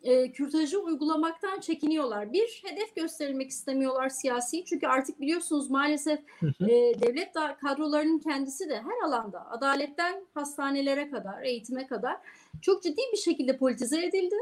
e, 0.02 0.32
kürtajı 0.32 0.78
uygulamaktan 0.78 1.60
çekiniyorlar. 1.60 2.32
Bir, 2.32 2.62
hedef 2.64 2.96
gösterilmek 2.96 3.50
istemiyorlar 3.50 4.08
siyasi. 4.08 4.64
Çünkü 4.64 4.86
artık 4.86 5.20
biliyorsunuz 5.20 5.70
maalesef 5.70 6.20
e, 6.42 7.00
devlet 7.00 7.32
kadrolarının 7.60 8.18
kendisi 8.18 8.68
de 8.68 8.76
her 8.76 9.06
alanda 9.08 9.50
adaletten 9.50 10.26
hastanelere 10.34 11.10
kadar, 11.10 11.42
eğitime 11.42 11.86
kadar 11.86 12.16
çok 12.62 12.82
ciddi 12.82 13.02
bir 13.12 13.18
şekilde 13.18 13.56
politize 13.56 14.06
edildi. 14.06 14.36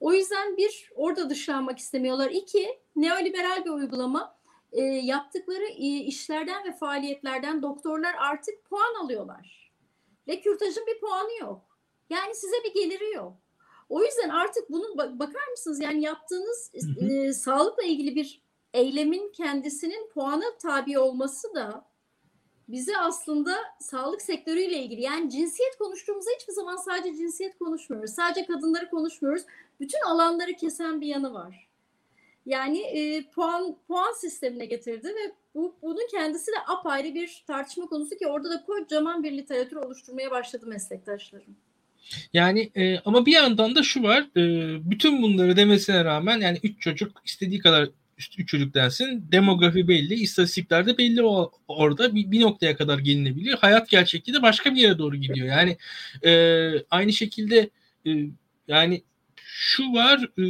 O 0.00 0.12
yüzden 0.12 0.56
bir, 0.56 0.90
orada 0.94 1.30
dışlanmak 1.30 1.78
istemiyorlar. 1.78 2.30
İki, 2.30 2.78
neoliberal 2.96 3.64
bir 3.64 3.70
uygulama. 3.70 4.38
E, 4.72 4.82
yaptıkları 4.82 5.64
e, 5.64 5.86
işlerden 5.86 6.64
ve 6.64 6.72
faaliyetlerden 6.72 7.62
doktorlar 7.62 8.14
artık 8.18 8.64
puan 8.64 9.04
alıyorlar. 9.04 9.72
Ve 10.28 10.40
kürtajın 10.40 10.86
bir 10.86 11.00
puanı 11.00 11.38
yok. 11.40 11.60
Yani 12.10 12.34
size 12.34 12.56
bir 12.64 12.74
geliri 12.74 13.14
yok. 13.14 13.36
O 13.88 14.04
yüzden 14.04 14.28
artık 14.28 14.70
bunun 14.70 14.98
bakar 14.98 15.48
mısınız 15.50 15.80
yani 15.80 16.02
yaptığınız 16.02 16.72
e, 17.00 17.32
sağlıkla 17.32 17.82
ilgili 17.82 18.16
bir 18.16 18.42
eylemin 18.74 19.32
kendisinin 19.32 20.10
puana 20.14 20.56
tabi 20.62 20.98
olması 20.98 21.54
da 21.54 21.88
bize 22.68 22.98
aslında 22.98 23.56
sağlık 23.80 24.22
sektörüyle 24.22 24.82
ilgili 24.82 25.02
yani 25.02 25.30
cinsiyet 25.30 25.78
konuştuğumuzda 25.78 26.30
hiçbir 26.40 26.52
zaman 26.52 26.76
sadece 26.76 27.16
cinsiyet 27.16 27.58
konuşmuyoruz. 27.58 28.10
Sadece 28.10 28.46
kadınları 28.46 28.90
konuşmuyoruz. 28.90 29.42
Bütün 29.80 30.00
alanları 30.06 30.52
kesen 30.54 31.00
bir 31.00 31.06
yanı 31.06 31.34
var. 31.34 31.68
Yani 32.46 32.80
e, 32.80 33.30
puan 33.30 33.76
puan 33.88 34.12
sistemine 34.12 34.66
getirdi 34.66 35.08
ve 35.08 35.34
bu 35.54 35.74
bunun 35.82 36.08
kendisi 36.10 36.52
de 36.52 36.56
apayrı 36.68 37.14
bir 37.14 37.44
tartışma 37.46 37.86
konusu 37.86 38.16
ki 38.16 38.26
orada 38.26 38.50
da 38.50 38.64
kocaman 38.64 39.22
bir 39.22 39.32
literatür 39.32 39.76
oluşturmaya 39.76 40.30
başladı 40.30 40.66
meslektaşlarım. 40.66 41.56
Yani 42.32 42.70
e, 42.76 42.98
ama 43.04 43.26
bir 43.26 43.32
yandan 43.32 43.74
da 43.74 43.82
şu 43.82 44.02
var. 44.02 44.26
E, 44.36 44.42
bütün 44.90 45.22
bunları 45.22 45.56
demesine 45.56 46.04
rağmen 46.04 46.40
yani 46.40 46.58
üç 46.62 46.80
çocuk 46.80 47.22
istediği 47.24 47.58
kadar 47.58 47.88
üç 48.18 48.48
çocuk 48.48 48.74
dersin. 48.74 49.24
Demografi 49.32 49.88
belli, 49.88 50.14
istatistikler 50.14 50.86
de 50.86 50.98
belli 50.98 51.22
o, 51.22 51.52
orada 51.68 52.14
bir, 52.14 52.30
bir 52.30 52.40
noktaya 52.40 52.76
kadar 52.76 52.98
gelinebiliyor. 52.98 53.58
Hayat 53.58 53.88
gerçekliği 53.88 54.36
de 54.36 54.42
başka 54.42 54.74
bir 54.74 54.80
yere 54.80 54.98
doğru 54.98 55.16
gidiyor. 55.16 55.46
Yani 55.46 55.76
e, 56.24 56.72
aynı 56.90 57.12
şekilde 57.12 57.70
e, 58.06 58.10
yani 58.68 59.02
şu 59.36 59.82
var 59.92 60.30
e, 60.38 60.44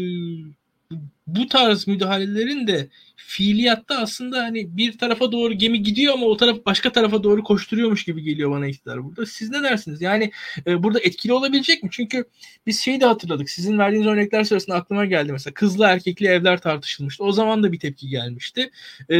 bu 1.26 1.48
tarz 1.48 1.88
müdahalelerin 1.88 2.66
de 2.66 2.88
fiiliyatta 3.16 3.98
aslında 3.98 4.42
hani 4.42 4.76
bir 4.76 4.98
tarafa 4.98 5.32
doğru 5.32 5.54
gemi 5.54 5.82
gidiyor 5.82 6.14
ama 6.14 6.26
o 6.26 6.36
taraf 6.36 6.56
başka 6.66 6.92
tarafa 6.92 7.22
doğru 7.22 7.44
koşturuyormuş 7.44 8.04
gibi 8.04 8.22
geliyor 8.22 8.50
bana 8.50 8.66
iktidar 8.66 9.04
burada. 9.04 9.26
Siz 9.26 9.50
ne 9.50 9.62
dersiniz? 9.62 10.02
Yani 10.02 10.32
e, 10.66 10.82
burada 10.82 11.00
etkili 11.00 11.32
olabilecek 11.32 11.82
mi? 11.82 11.88
Çünkü 11.92 12.24
biz 12.66 12.80
şeyi 12.80 13.00
de 13.00 13.06
hatırladık. 13.06 13.50
Sizin 13.50 13.78
verdiğiniz 13.78 14.06
örnekler 14.06 14.44
sırasında 14.44 14.76
aklıma 14.76 15.04
geldi 15.04 15.32
mesela 15.32 15.54
kızlı 15.54 15.84
erkekli 15.84 16.26
evler 16.26 16.60
tartışılmıştı. 16.60 17.24
O 17.24 17.32
zaman 17.32 17.62
da 17.62 17.72
bir 17.72 17.78
tepki 17.78 18.08
gelmişti. 18.08 18.70
E, 19.10 19.18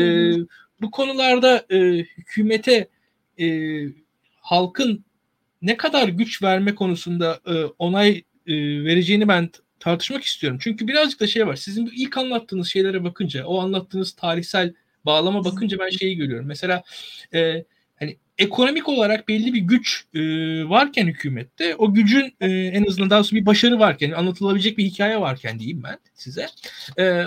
bu 0.81 0.91
konularda 0.91 1.67
e, 1.71 1.79
hükümete 2.17 2.89
e, 3.41 3.47
halkın 4.41 5.05
ne 5.63 5.77
kadar 5.77 6.09
güç 6.09 6.43
verme 6.43 6.75
konusunda 6.75 7.41
e, 7.47 7.65
onay 7.65 8.23
e, 8.47 8.55
vereceğini 8.85 9.29
ben 9.29 9.51
tartışmak 9.81 10.25
istiyorum. 10.25 10.59
Çünkü 10.63 10.89
birazcık 10.89 11.21
da 11.21 11.27
şey 11.27 11.47
var. 11.47 11.57
Sizin 11.57 11.91
ilk 11.97 12.17
anlattığınız 12.19 12.69
şeylere 12.69 13.05
bakınca, 13.05 13.45
o 13.47 13.61
anlattığınız 13.61 14.13
tarihsel 14.13 14.75
bağlama 15.07 15.45
bakınca 15.45 15.79
ben 15.79 15.91
şeyi 15.91 16.17
görüyorum. 16.17 16.47
Mesela 16.47 16.83
e, 17.35 17.65
hani 17.99 18.17
ekonomik 18.39 18.89
olarak 18.89 19.29
belli 19.29 19.55
bir 19.55 19.61
güç 19.61 20.05
e, 20.15 20.21
varken 20.69 21.07
hükümette 21.07 21.77
o 21.77 21.95
gücün 21.95 22.35
e, 22.41 22.49
en 22.51 22.85
azından 22.85 23.11
daha 23.11 23.25
sonra 23.25 23.41
bir 23.41 23.47
başarı 23.47 23.79
varken 23.79 24.11
anlatılabilecek 24.11 24.79
bir 24.79 24.85
hikaye 24.85 25.21
varken 25.21 25.59
diyeyim 25.59 25.83
ben 25.83 25.99
size. 26.15 26.47
E, 26.99 27.25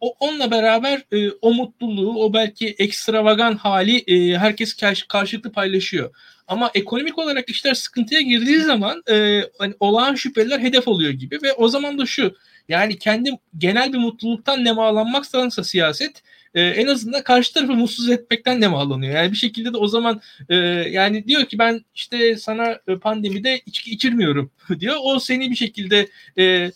o 0.00 0.14
onunla 0.20 0.50
beraber 0.50 1.02
e, 1.12 1.30
o 1.30 1.54
mutluluğu, 1.54 2.24
o 2.24 2.32
belki 2.32 2.68
ekstravagan 2.78 3.56
hali 3.56 3.98
e, 3.98 4.38
herkes 4.38 4.76
karşılıklı 5.08 5.52
paylaşıyor. 5.52 6.14
Ama 6.48 6.70
ekonomik 6.74 7.18
olarak 7.18 7.48
işler 7.48 7.74
sıkıntıya 7.74 8.20
girdiği 8.20 8.58
zaman 8.58 9.02
e, 9.10 9.42
hani 9.58 9.74
olağan 9.80 10.14
şüpheliler 10.14 10.60
hedef 10.60 10.88
oluyor 10.88 11.10
gibi 11.10 11.38
ve 11.42 11.52
o 11.52 11.68
zaman 11.68 11.98
da 11.98 12.06
şu 12.06 12.34
yani 12.68 12.98
kendi 12.98 13.30
genel 13.58 13.92
bir 13.92 13.98
mutluluktan 13.98 14.64
nemalanmaksansa 14.64 15.64
siyaset 15.64 16.22
e, 16.54 16.62
en 16.62 16.86
azından 16.86 17.22
karşı 17.22 17.54
tarafı 17.54 17.72
mutsuz 17.72 18.10
etmekten 18.10 18.60
nemalanıyor. 18.60 19.14
Yani 19.14 19.32
bir 19.32 19.36
şekilde 19.36 19.72
de 19.72 19.76
o 19.76 19.88
zaman 19.88 20.20
e, 20.48 20.56
yani 20.90 21.26
diyor 21.28 21.44
ki 21.44 21.58
ben 21.58 21.84
işte 21.94 22.36
sana 22.36 22.78
pandemide 23.00 23.60
içki 23.66 23.90
içirmiyorum 23.90 24.50
diyor. 24.80 24.96
O 25.02 25.18
seni 25.18 25.50
bir 25.50 25.56
şekilde 25.56 26.08
e, 26.38 26.70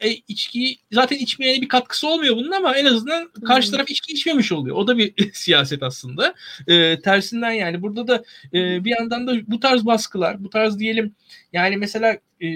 e, 0.00 0.10
içkiyi 0.10 0.78
zaten 0.92 1.16
içmeyene 1.16 1.62
bir 1.62 1.68
katkısı 1.68 2.08
olmuyor 2.08 2.36
bunun 2.36 2.50
ama 2.50 2.76
en 2.76 2.84
azından 2.84 3.28
karşı 3.46 3.68
hmm. 3.68 3.72
taraf 3.72 3.90
içki 3.90 4.12
içmemiş 4.12 4.52
oluyor. 4.52 4.76
O 4.76 4.86
da 4.86 4.98
bir 4.98 5.14
siyaset 5.32 5.82
aslında. 5.82 6.34
E, 6.66 7.00
tersinden 7.00 7.52
yani 7.52 7.82
burada 7.82 8.08
da 8.08 8.24
e, 8.54 8.84
bir 8.84 8.90
yandan 8.90 9.26
da 9.26 9.34
bu 9.46 9.60
tarz 9.60 9.86
baskılar, 9.86 10.44
bu 10.44 10.50
tarz 10.50 10.78
diyelim 10.78 11.14
yani 11.52 11.76
mesela 11.76 12.18
e, 12.42 12.46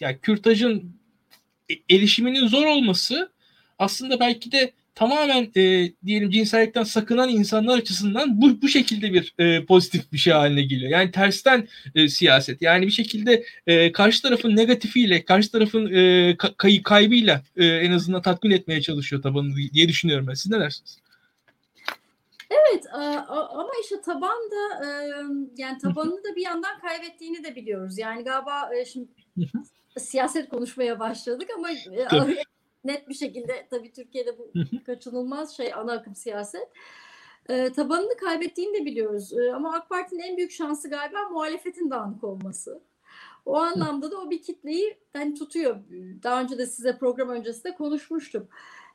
yani 0.00 0.18
kürtajın 0.22 0.96
e, 1.70 1.94
erişiminin 1.96 2.46
zor 2.46 2.66
olması 2.66 3.32
aslında 3.78 4.20
belki 4.20 4.52
de 4.52 4.72
tamamen 4.94 5.50
e, 5.56 5.92
diyelim 6.06 6.30
cinsellikten 6.30 6.82
sakınan 6.82 7.28
insanlar 7.28 7.78
açısından 7.78 8.42
bu 8.42 8.62
bu 8.62 8.68
şekilde 8.68 9.12
bir 9.12 9.34
e, 9.38 9.64
pozitif 9.64 10.12
bir 10.12 10.18
şey 10.18 10.32
haline 10.32 10.62
geliyor. 10.62 10.90
Yani 10.90 11.10
tersten 11.10 11.68
e, 11.94 12.08
siyaset. 12.08 12.62
Yani 12.62 12.86
bir 12.86 12.92
şekilde 12.92 13.44
e, 13.66 13.92
karşı 13.92 14.22
tarafın 14.22 14.56
negatifiyle, 14.56 15.24
karşı 15.24 15.52
tarafın 15.52 15.94
e, 15.94 16.36
kay, 16.56 16.82
kaybıyla 16.82 17.42
e, 17.56 17.66
en 17.66 17.92
azından 17.92 18.22
tatmin 18.22 18.50
etmeye 18.50 18.82
çalışıyor 18.82 19.22
tabanını 19.22 19.56
diye 19.72 19.88
düşünüyorum 19.88 20.26
ben. 20.26 20.34
Siz 20.34 20.50
ne 20.50 20.60
dersiniz? 20.60 20.98
Evet 22.50 22.84
ama 23.50 23.70
işte 23.82 24.00
taban 24.00 24.38
da 24.50 24.84
yani 25.56 25.78
tabanını 25.78 26.24
da 26.24 26.36
bir 26.36 26.42
yandan 26.42 26.80
kaybettiğini 26.80 27.44
de 27.44 27.56
biliyoruz. 27.56 27.98
Yani 27.98 28.24
galiba 28.24 28.70
şimdi 28.92 29.08
siyaset 29.98 30.48
konuşmaya 30.48 31.00
başladık 31.00 31.48
ama 31.56 31.68
net 32.84 33.08
bir 33.08 33.14
şekilde 33.14 33.66
tabii 33.70 33.92
Türkiye'de 33.92 34.38
bu 34.38 34.52
kaçınılmaz 34.86 35.56
şey 35.56 35.74
ana 35.74 35.92
akım 35.92 36.14
siyaset. 36.14 36.68
E, 37.48 37.72
tabanını 37.72 38.16
kaybettiğini 38.16 38.80
de 38.80 38.84
biliyoruz. 38.84 39.32
E, 39.32 39.52
ama 39.52 39.74
AK 39.74 39.88
Parti'nin 39.88 40.22
en 40.22 40.36
büyük 40.36 40.50
şansı 40.50 40.90
galiba 40.90 41.28
muhalefetin 41.28 41.90
dağınık 41.90 42.24
olması. 42.24 42.80
O 43.46 43.56
anlamda 43.56 44.10
da 44.10 44.20
o 44.20 44.30
bir 44.30 44.42
kitleyi 44.42 44.98
yani 45.14 45.34
tutuyor. 45.34 45.76
Daha 46.22 46.42
önce 46.42 46.58
de 46.58 46.66
size 46.66 46.98
program 46.98 47.28
öncesinde 47.28 47.74
konuşmuştum. 47.74 48.48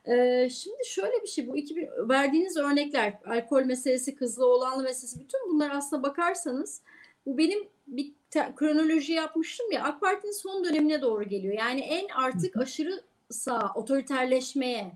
Ee, 0.04 0.48
şimdi 0.50 0.86
şöyle 0.86 1.22
bir 1.22 1.28
şey 1.28 1.48
bu 1.48 1.56
2000 1.56 1.88
verdiğiniz 2.08 2.56
örnekler 2.56 3.14
alkol 3.26 3.64
meselesi, 3.64 4.16
kızlı 4.16 4.46
oğlanlı 4.46 4.82
meselesi 4.82 5.20
bütün 5.20 5.40
bunlar 5.48 5.70
aslında 5.70 6.02
bakarsanız 6.02 6.82
bu 7.26 7.38
benim 7.38 7.68
bir 7.86 8.12
te- 8.30 8.52
kronoloji 8.56 9.12
yapmıştım 9.12 9.72
ya 9.72 9.84
AK 9.84 10.00
Parti'nin 10.00 10.32
son 10.32 10.64
dönemine 10.64 11.02
doğru 11.02 11.24
geliyor. 11.24 11.54
Yani 11.54 11.80
en 11.80 12.08
artık 12.08 12.56
aşırı 12.56 13.02
sağ 13.30 13.72
otoriterleşmeye 13.74 14.92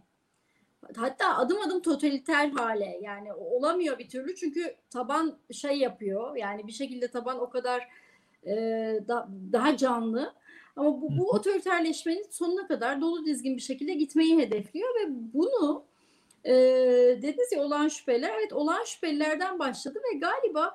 hatta 0.97 1.37
adım 1.37 1.61
adım 1.61 1.83
totaliter 1.83 2.49
hale 2.49 2.99
yani 3.03 3.33
olamıyor 3.33 3.99
bir 3.99 4.09
türlü. 4.09 4.35
Çünkü 4.35 4.75
taban 4.91 5.39
şey 5.53 5.79
yapıyor 5.79 6.37
yani 6.37 6.67
bir 6.67 6.73
şekilde 6.73 7.09
taban 7.09 7.41
o 7.41 7.51
kadar 7.51 7.89
e, 8.47 8.55
da, 9.09 9.29
daha 9.53 9.77
canlı. 9.77 10.35
Ama 10.77 11.03
bu, 11.03 11.19
bu 11.19 11.31
otoriterleşmenin 11.31 12.27
sonuna 12.31 12.67
kadar 12.67 13.01
dolu 13.01 13.25
dizgin 13.25 13.57
bir 13.57 13.63
şekilde 13.63 13.95
gitmeyi 13.95 14.39
hedefliyor 14.39 14.89
ve 14.89 15.09
bunu 15.09 15.85
e, 16.45 16.53
dediniz 17.23 17.53
ya 17.53 17.63
olan 17.63 17.89
şüpheler 17.89 18.31
evet 18.39 18.53
olan 18.53 18.85
şüphelilerden 18.85 19.59
başladı 19.59 19.99
ve 19.99 20.19
galiba 20.19 20.75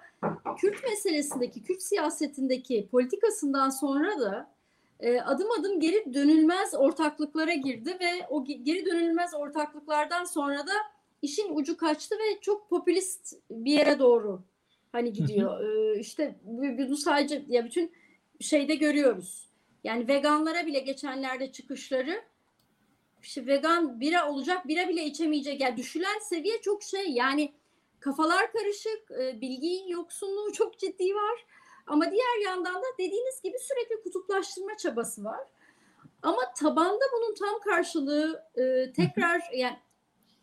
Kürt 0.57 0.83
meselesindeki 0.83 1.63
Kürt 1.63 1.81
siyasetindeki 1.81 2.87
politikasından 2.91 3.69
sonra 3.69 4.19
da 4.19 4.54
e, 4.99 5.21
adım 5.21 5.51
adım 5.51 5.79
geri 5.79 6.13
dönülmez 6.13 6.73
ortaklıklara 6.73 7.53
girdi 7.53 7.97
ve 7.99 8.27
o 8.29 8.45
geri 8.45 8.85
dönülmez 8.85 9.33
ortaklıklardan 9.33 10.23
sonra 10.23 10.67
da 10.67 10.73
işin 11.21 11.55
ucu 11.55 11.77
kaçtı 11.77 12.15
ve 12.15 12.41
çok 12.41 12.69
popülist 12.69 13.33
bir 13.51 13.71
yere 13.71 13.99
doğru 13.99 14.43
hani 14.91 15.13
gidiyor. 15.13 15.61
Ee, 15.61 15.99
işte 15.99 16.35
bunu 16.43 16.97
sadece 16.97 17.45
ya 17.47 17.65
bütün 17.65 17.91
şeyde 18.39 18.75
görüyoruz. 18.75 19.49
Yani 19.83 20.07
veganlara 20.07 20.65
bile 20.65 20.79
geçenlerde 20.79 21.51
çıkışları 21.51 22.23
işte 23.23 23.47
vegan 23.47 23.99
bira 23.99 24.31
olacak 24.31 24.67
bira 24.67 24.89
bile 24.89 25.05
içemeyecek. 25.05 25.61
Yani 25.61 25.77
düşülen 25.77 26.19
seviye 26.21 26.61
çok 26.61 26.83
şey 26.83 27.11
yani 27.11 27.53
kafalar 27.99 28.51
karışık, 28.51 29.11
e, 29.11 29.41
bilgi 29.41 29.83
yoksunluğu 29.87 30.53
çok 30.53 30.79
ciddi 30.79 31.15
var. 31.15 31.45
Ama 31.87 32.11
diğer 32.11 32.45
yandan 32.45 32.75
da 32.75 32.85
dediğiniz 32.99 33.41
gibi 33.41 33.57
sürekli 33.59 34.03
kutuplaştırma 34.03 34.77
çabası 34.77 35.23
var. 35.23 35.47
Ama 36.21 36.53
tabanda 36.57 37.05
bunun 37.13 37.35
tam 37.35 37.59
karşılığı 37.59 38.43
e, 38.55 38.93
tekrar 38.93 39.41
yani 39.53 39.77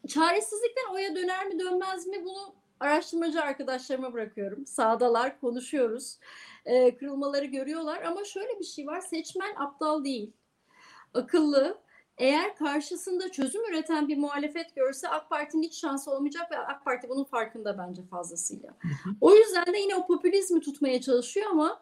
çaresizlikten 0.08 0.94
oya 0.94 1.16
döner 1.16 1.46
mi 1.46 1.58
dönmez 1.58 2.06
mi 2.06 2.24
bunu 2.24 2.54
araştırmacı 2.80 3.42
arkadaşlarıma 3.42 4.12
bırakıyorum. 4.12 4.66
Sağdalar, 4.66 5.40
konuşuyoruz. 5.40 6.18
E, 6.64 6.96
kırılmaları 6.96 7.44
görüyorlar 7.44 8.02
ama 8.02 8.24
şöyle 8.24 8.58
bir 8.58 8.64
şey 8.64 8.86
var. 8.86 9.00
Seçmen 9.00 9.54
aptal 9.56 10.04
değil. 10.04 10.32
Akıllı. 11.14 11.78
Eğer 12.18 12.56
karşısında 12.56 13.32
çözüm 13.32 13.70
üreten 13.70 14.08
bir 14.08 14.16
muhalefet 14.16 14.74
görse 14.76 15.08
AK 15.08 15.30
Parti'nin 15.30 15.62
hiç 15.62 15.80
şansı 15.80 16.10
olmayacak 16.10 16.50
ve 16.50 16.58
AK 16.58 16.84
Parti 16.84 17.08
bunun 17.08 17.24
farkında 17.24 17.78
bence 17.78 18.02
fazlasıyla. 18.02 18.76
O 19.20 19.34
yüzden 19.34 19.66
de 19.66 19.78
yine 19.78 19.96
o 19.96 20.06
popülizmi 20.06 20.60
tutmaya 20.60 21.00
çalışıyor 21.00 21.46
ama 21.50 21.80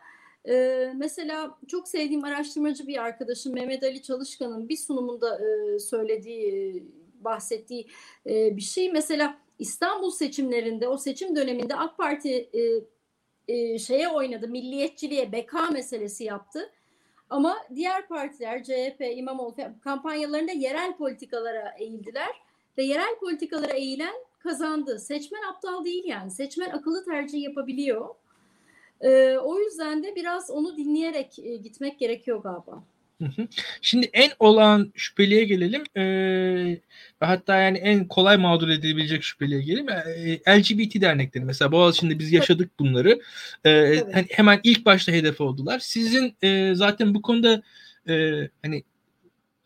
e, 0.49 0.87
mesela 0.97 1.59
çok 1.69 1.89
sevdiğim 1.89 2.25
araştırmacı 2.25 2.87
bir 2.87 3.03
arkadaşım 3.03 3.55
Mehmet 3.55 3.83
Ali 3.83 4.03
Çalışkan'ın 4.03 4.69
bir 4.69 4.77
sunumunda 4.77 5.39
e, 5.39 5.79
söylediği, 5.79 6.85
bahsettiği 7.15 7.87
e, 8.27 8.57
bir 8.57 8.63
şey. 8.63 8.93
Mesela 8.93 9.39
İstanbul 9.59 10.11
seçimlerinde 10.11 10.89
o 10.89 10.99
seçim 10.99 11.37
döneminde 11.37 11.77
AK 11.77 11.99
Parti 11.99 12.51
e, 12.53 12.61
e, 13.49 13.79
şeye 13.79 14.09
oynadı, 14.09 14.49
milliyetçiliğe, 14.49 15.33
beka 15.33 15.71
meselesi 15.71 16.25
yaptı. 16.25 16.73
Ama 17.31 17.57
diğer 17.75 18.09
partiler, 18.09 18.65
CHP, 18.65 19.01
İmamoğlu 19.01 19.55
kampanyalarında 19.85 20.53
yerel 20.53 20.97
politikalara 20.97 21.75
eğildiler 21.79 22.31
ve 22.79 22.83
yerel 22.83 23.19
politikalara 23.21 23.73
eğilen 23.73 24.15
kazandı. 24.39 24.99
Seçmen 24.99 25.43
aptal 25.43 25.85
değil 25.85 26.05
yani. 26.05 26.31
Seçmen 26.31 26.71
akıllı 26.71 27.05
tercih 27.05 27.43
yapabiliyor. 27.43 28.09
Ee, 29.01 29.39
o 29.39 29.59
yüzden 29.59 30.03
de 30.03 30.17
biraz 30.17 30.51
onu 30.51 30.77
dinleyerek 30.77 31.39
e, 31.39 31.57
gitmek 31.57 31.99
gerekiyor 31.99 32.43
galiba. 32.43 32.83
Şimdi 33.83 34.11
en 34.13 34.31
olağan 34.39 34.93
şüpheliye 34.95 35.45
gelelim. 35.45 35.83
Ee, 35.97 36.81
hatta 37.21 37.57
yani 37.57 37.79
en 37.79 38.09
kolay 38.09 38.37
mağdur 38.37 38.69
edilebilecek 38.69 39.25
şüpheliye 39.25 39.63
gelelim. 39.63 39.89
Ee, 39.89 40.59
LGBT 40.59 41.01
dernekleri 41.01 41.45
mesela 41.45 41.73
Boğaziçi'nde 41.73 42.19
biz 42.19 42.33
yaşadık 42.33 42.79
bunları. 42.79 43.21
Ee, 43.67 44.05
hani 44.13 44.27
hemen 44.31 44.61
ilk 44.65 44.87
başta 44.87 45.13
hedef 45.13 45.41
oldular. 45.41 45.79
Sizin 45.79 46.37
e, 46.43 46.75
zaten 46.75 47.15
bu 47.15 47.23
konuda 47.23 47.63
e, 48.09 48.15
hani 48.63 48.85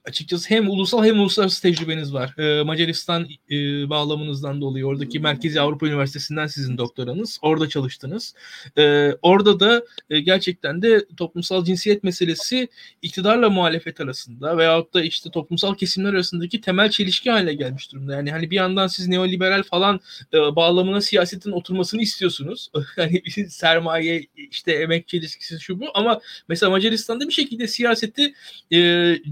açıkçası 0.04 0.50
hem 0.50 0.70
ulusal 0.70 1.04
hem 1.04 1.20
uluslararası 1.20 1.62
tecrübeniz 1.62 2.14
var. 2.14 2.38
E, 2.38 2.62
Macaristan 2.62 3.28
e, 3.50 3.56
bağlamınızdan 3.90 4.60
dolayı 4.60 4.86
oradaki 4.86 5.20
Merkezi 5.20 5.60
Avrupa 5.60 5.86
Üniversitesi'nden 5.86 6.46
sizin 6.46 6.78
doktoranız. 6.78 7.38
Orada 7.42 7.68
çalıştınız. 7.68 8.34
E, 8.78 9.12
orada 9.22 9.60
da 9.60 9.84
e, 10.10 10.20
gerçekten 10.20 10.82
de 10.82 11.06
toplumsal 11.16 11.64
cinsiyet 11.64 12.04
meselesi 12.04 12.68
iktidarla 13.02 13.50
muhalefet 13.50 14.00
arasında 14.00 14.58
veyahut 14.58 14.94
da 14.94 15.02
işte 15.02 15.30
toplumsal 15.30 15.74
kesimler 15.74 16.14
arasındaki 16.14 16.60
temel 16.60 16.90
çelişki 16.90 17.30
haline 17.30 17.54
gelmiş 17.54 17.92
durumda. 17.92 18.14
Yani 18.14 18.30
hani 18.30 18.50
bir 18.50 18.56
yandan 18.56 18.86
siz 18.86 19.08
neoliberal 19.08 19.62
falan 19.62 20.00
e, 20.34 20.38
bağlamına 20.56 21.00
siyasetin 21.00 21.52
oturmasını 21.52 22.02
istiyorsunuz. 22.02 22.70
hani 22.96 23.22
sermaye 23.48 24.26
işte 24.50 24.72
emek 24.72 25.08
çelişkisi 25.08 25.60
şu 25.60 25.80
bu 25.80 25.86
ama 25.94 26.20
mesela 26.48 26.70
Macaristan'da 26.70 27.28
bir 27.28 27.32
şekilde 27.32 27.66
siyaseti 27.68 28.34
e, 28.72 28.78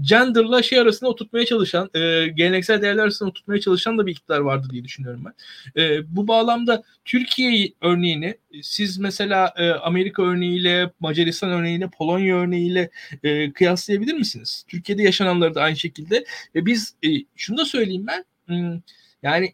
gender'la 0.01 0.62
şey 0.63 0.79
arasında 0.79 1.09
oturtmaya 1.09 1.45
çalışan, 1.45 1.89
e, 1.93 2.27
geleneksel 2.27 2.81
değerler 2.81 3.03
arasında 3.03 3.29
oturtmaya 3.29 3.59
çalışan 3.59 3.97
da 3.97 4.05
bir 4.05 4.11
iktidar 4.11 4.39
vardı 4.39 4.67
diye 4.71 4.83
düşünüyorum 4.83 5.25
ben. 5.25 5.33
E, 5.81 6.15
bu 6.15 6.27
bağlamda 6.27 6.83
Türkiye 7.05 7.73
örneğini 7.81 8.37
siz 8.61 8.97
mesela 8.97 9.53
e, 9.57 9.69
Amerika 9.69 10.23
örneğiyle, 10.23 10.91
Macaristan 10.99 11.51
örneğiyle, 11.51 11.89
Polonya 11.97 12.35
örneğiyle 12.35 12.89
e, 13.23 13.53
kıyaslayabilir 13.53 14.13
misiniz? 14.13 14.65
Türkiye'de 14.67 15.03
yaşananları 15.03 15.55
da 15.55 15.61
aynı 15.61 15.75
şekilde. 15.75 16.25
Ve 16.55 16.65
biz 16.65 16.95
e, 17.05 17.07
şunu 17.35 17.57
da 17.57 17.65
söyleyeyim 17.65 18.07
ben. 18.07 18.25
Hmm, 18.47 18.81
yani 19.23 19.53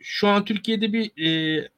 şu 0.00 0.28
an 0.28 0.44
Türkiye'de 0.44 0.92
bir 0.92 1.10
e, 1.26 1.68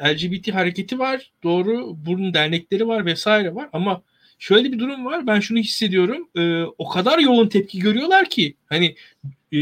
LGBT 0.00 0.54
hareketi 0.54 0.98
var. 0.98 1.32
Doğru. 1.42 1.96
Bunun 2.06 2.34
dernekleri 2.34 2.88
var 2.88 3.06
vesaire 3.06 3.54
var 3.54 3.68
ama 3.72 4.02
şöyle 4.44 4.72
bir 4.72 4.78
durum 4.78 5.04
var. 5.04 5.26
Ben 5.26 5.40
şunu 5.40 5.58
hissediyorum. 5.58 6.28
E, 6.36 6.62
o 6.62 6.88
kadar 6.88 7.18
yoğun 7.18 7.48
tepki 7.48 7.78
görüyorlar 7.78 8.28
ki 8.28 8.54
hani 8.66 8.94
e, 9.52 9.58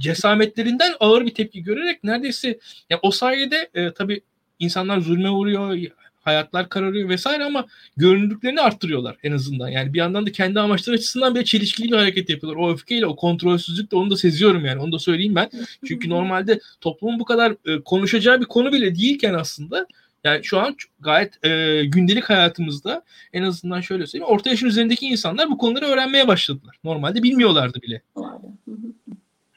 cesametlerinden 0.00 0.92
ağır 1.00 1.26
bir 1.26 1.34
tepki 1.34 1.62
görerek 1.62 2.04
neredeyse 2.04 2.58
yani 2.90 3.00
o 3.02 3.10
sayede 3.10 3.70
e, 3.74 3.92
tabii 3.92 4.20
insanlar 4.58 5.00
zulme 5.00 5.30
uğruyor, 5.30 5.78
hayatlar 6.20 6.68
kararıyor 6.68 7.08
vesaire 7.08 7.44
ama 7.44 7.66
görünürlüklerini 7.96 8.60
arttırıyorlar 8.60 9.16
en 9.22 9.32
azından. 9.32 9.68
Yani 9.68 9.94
bir 9.94 9.98
yandan 9.98 10.26
da 10.26 10.32
kendi 10.32 10.60
amaçları 10.60 10.96
açısından 10.96 11.34
bile 11.34 11.44
çelişkili 11.44 11.92
bir 11.92 11.96
hareket 11.96 12.30
yapıyorlar. 12.30 12.62
O 12.62 12.72
öfkeyle, 12.72 13.06
o 13.06 13.16
kontrolsüzlükle 13.16 13.96
onu 13.96 14.10
da 14.10 14.16
seziyorum 14.16 14.64
yani. 14.64 14.80
Onu 14.80 14.92
da 14.92 14.98
söyleyeyim 14.98 15.34
ben. 15.34 15.50
Çünkü 15.88 16.08
normalde 16.08 16.60
toplumun 16.80 17.20
bu 17.20 17.24
kadar 17.24 17.52
e, 17.64 17.80
konuşacağı 17.80 18.40
bir 18.40 18.46
konu 18.46 18.72
bile 18.72 18.94
değilken 18.94 19.34
aslında 19.34 19.86
yani 20.24 20.44
şu 20.44 20.58
an 20.58 20.76
gayet 21.00 21.44
e, 21.44 21.84
gündelik 21.84 22.24
hayatımızda 22.24 23.02
en 23.32 23.42
azından 23.42 23.80
şöyle 23.80 24.06
söyleyeyim 24.06 24.32
orta 24.32 24.50
yaşın 24.50 24.66
üzerindeki 24.66 25.06
insanlar 25.06 25.50
bu 25.50 25.58
konuları 25.58 25.86
öğrenmeye 25.86 26.28
başladılar. 26.28 26.76
Normalde 26.84 27.22
bilmiyorlardı 27.22 27.82
bile. 27.82 28.02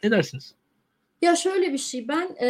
ne 0.04 0.12
dersiniz? 0.12 0.54
Ya 1.22 1.36
şöyle 1.36 1.74
bir 1.74 1.78
şey 1.78 2.08
ben 2.08 2.36
e, 2.42 2.48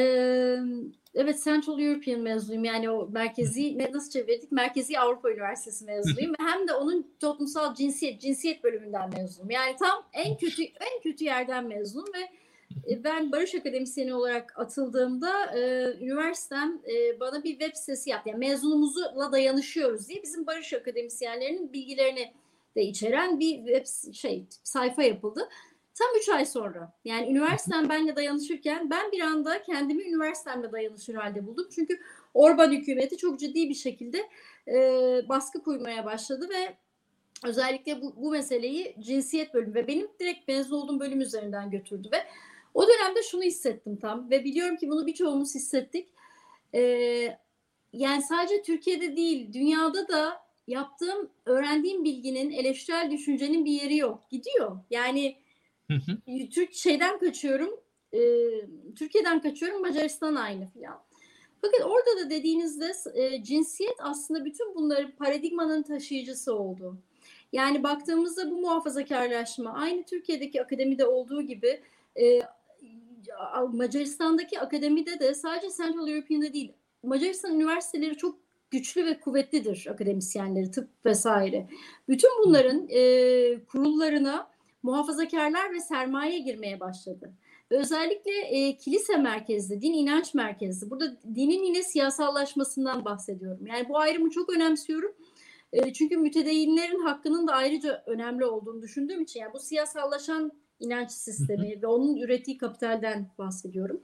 evet 1.16 1.44
Central 1.44 1.80
European 1.80 2.22
mezunuyum. 2.22 2.64
Yani 2.64 2.90
o 2.90 3.10
merkezi 3.12 3.78
ne 3.78 3.92
nasıl 3.92 4.12
çevirdik? 4.12 4.52
Merkezi 4.52 5.00
Avrupa 5.00 5.32
Üniversitesi 5.32 5.86
mezunuyum 5.86 6.34
hem 6.40 6.68
de 6.68 6.74
onun 6.74 7.08
toplumsal 7.20 7.76
cinsiyet 7.76 8.22
cinsiyet 8.22 8.64
bölümünden 8.64 9.10
mezunum. 9.10 9.52
Yani 9.52 9.76
tam 9.80 10.04
en 10.14 10.38
kötü 10.38 10.64
en 10.64 11.02
kötü 11.04 11.26
yerden 11.26 11.68
mezunum 11.68 12.08
ve 12.14 12.43
ben 13.04 13.32
barış 13.32 13.56
akademisyeni 13.56 14.14
olarak 14.14 14.60
atıldığımda 14.60 15.58
e, 15.58 15.94
üniversitem 16.02 16.82
e, 16.88 17.20
bana 17.20 17.44
bir 17.44 17.52
web 17.52 17.76
sitesi 17.76 18.10
yaptı. 18.10 18.30
Yani 18.30 18.40
mezunumuzla 18.40 19.32
dayanışıyoruz 19.32 20.10
diye 20.10 20.24
bizim 20.24 20.48
barış 20.48 20.74
akademisyenlerinin 20.74 21.74
bilgilerini 21.74 22.34
de 22.76 22.84
içeren 22.84 23.40
bir 23.40 23.56
web 23.56 24.14
şey 24.14 24.46
sayfa 24.64 25.04
yapıldı. 25.04 25.50
Tam 25.96 26.08
üç 26.20 26.30
ay 26.30 26.46
sonra 26.46 26.94
yani 27.06 27.32
üniversitem 27.32 27.90
benle 27.90 28.16
dayanışırken 28.16 28.90
ben 28.90 29.12
bir 29.12 29.22
anda 29.22 29.62
kendimi 29.62 30.04
üniversitemle 30.04 30.72
dayanışır 30.72 31.16
halde 31.16 31.48
buldum. 31.48 31.68
Çünkü 31.76 32.00
Orban 32.34 32.72
hükümeti 32.72 33.18
çok 33.18 33.40
ciddi 33.40 33.70
bir 33.70 33.76
şekilde 33.76 34.30
e, 34.68 34.76
baskı 35.30 35.64
kurmaya 35.64 36.06
başladı 36.06 36.50
ve 36.50 36.76
özellikle 37.46 38.02
bu, 38.02 38.16
bu 38.16 38.32
meseleyi 38.32 38.96
cinsiyet 39.00 39.54
bölümü 39.54 39.76
ve 39.76 39.88
benim 39.88 40.08
direkt 40.20 40.48
mezun 40.48 40.76
olduğum 40.76 41.00
bölüm 41.00 41.22
üzerinden 41.22 41.72
götürdü 41.72 42.10
ve 42.12 42.18
o 42.74 42.88
dönemde 42.88 43.24
şunu 43.24 43.44
hissettim 43.44 43.98
tam 43.98 44.30
ve 44.30 44.44
biliyorum 44.44 44.78
ki 44.78 44.90
bunu 44.90 45.08
birçoğumuz 45.08 45.56
hissettik. 45.56 46.10
Ee, 46.74 47.38
yani 47.94 48.22
sadece 48.22 48.62
Türkiye'de 48.62 49.18
değil, 49.18 49.54
dünyada 49.54 50.08
da 50.08 50.44
yaptığım, 50.68 51.30
öğrendiğim 51.46 52.04
bilginin, 52.04 52.52
eleştirel 52.52 53.12
düşüncenin 53.12 53.66
bir 53.66 53.72
yeri 53.72 53.98
yok. 53.98 54.24
Gidiyor. 54.30 54.78
Yani 54.90 55.38
Türk 56.52 56.74
şeyden 56.74 57.20
kaçıyorum. 57.20 57.80
e, 58.14 58.20
Türkiye'den 58.96 59.42
kaçıyorum 59.42 59.82
Macaristan 59.82 60.36
aynı 60.36 60.70
filan. 60.70 61.04
Fakat 61.62 61.82
orada 61.82 62.26
da 62.26 62.30
dediğinizde 62.30 62.92
e, 63.14 63.44
cinsiyet 63.44 63.96
aslında 64.00 64.46
bütün 64.46 64.76
bunları 64.76 65.16
paradigmanın 65.16 65.84
taşıyıcısı 65.84 66.56
oldu. 66.56 66.98
Yani 67.54 67.84
baktığımızda 67.84 68.52
bu 68.52 68.62
muhafazakarlaşma 68.62 69.74
aynı 69.74 70.04
Türkiye'deki 70.04 70.62
akademide 70.62 71.06
olduğu 71.06 71.42
gibi 71.42 71.82
e, 72.22 72.42
Macaristan'daki 73.74 74.60
akademide 74.60 75.20
de 75.20 75.34
sadece 75.34 75.68
Central 75.78 76.08
European'da 76.08 76.54
değil 76.54 76.74
Macaristan 77.04 77.56
üniversiteleri 77.56 78.18
çok 78.18 78.38
güçlü 78.72 79.06
ve 79.06 79.20
kuvvetlidir 79.20 79.88
akademisyenleri, 79.90 80.72
tıp 80.72 80.90
vesaire. 81.06 81.68
Bütün 82.10 82.30
bunların 82.46 82.88
e, 82.90 83.66
kurullarına 83.66 84.48
muhafazakarlar 84.84 85.74
ve 85.74 85.80
sermaye 85.80 86.40
girmeye 86.40 86.80
başladı. 86.80 87.34
Özellikle 87.70 88.32
e, 88.32 88.78
kilise 88.78 89.18
merkezli, 89.18 89.82
din 89.82 89.94
inanç 89.94 90.34
merkezli. 90.34 90.90
Burada 90.90 91.18
dinin 91.36 91.64
yine 91.64 91.84
siyasallaşmasından 91.84 93.06
bahsediyorum. 93.06 93.68
Yani 93.68 93.90
bu 93.90 93.98
ayrımı 94.00 94.30
çok 94.30 94.50
önemsiyorum. 94.50 95.12
E, 95.74 95.94
çünkü 95.94 96.18
mütedeyinlerin 96.18 97.00
hakkının 97.00 97.48
da 97.48 97.54
ayrıca 97.54 98.04
önemli 98.06 98.46
olduğunu 98.46 98.82
düşündüğüm 98.82 99.22
için 99.22 99.40
yani 99.40 99.54
bu 99.54 99.60
siyasallaşan 99.60 100.52
inanç 100.84 101.12
sistemi 101.12 101.82
ve 101.82 101.88
onun 101.88 102.16
ürettiği 102.16 102.58
kapitalden 102.58 103.28
bahsediyorum. 103.38 104.02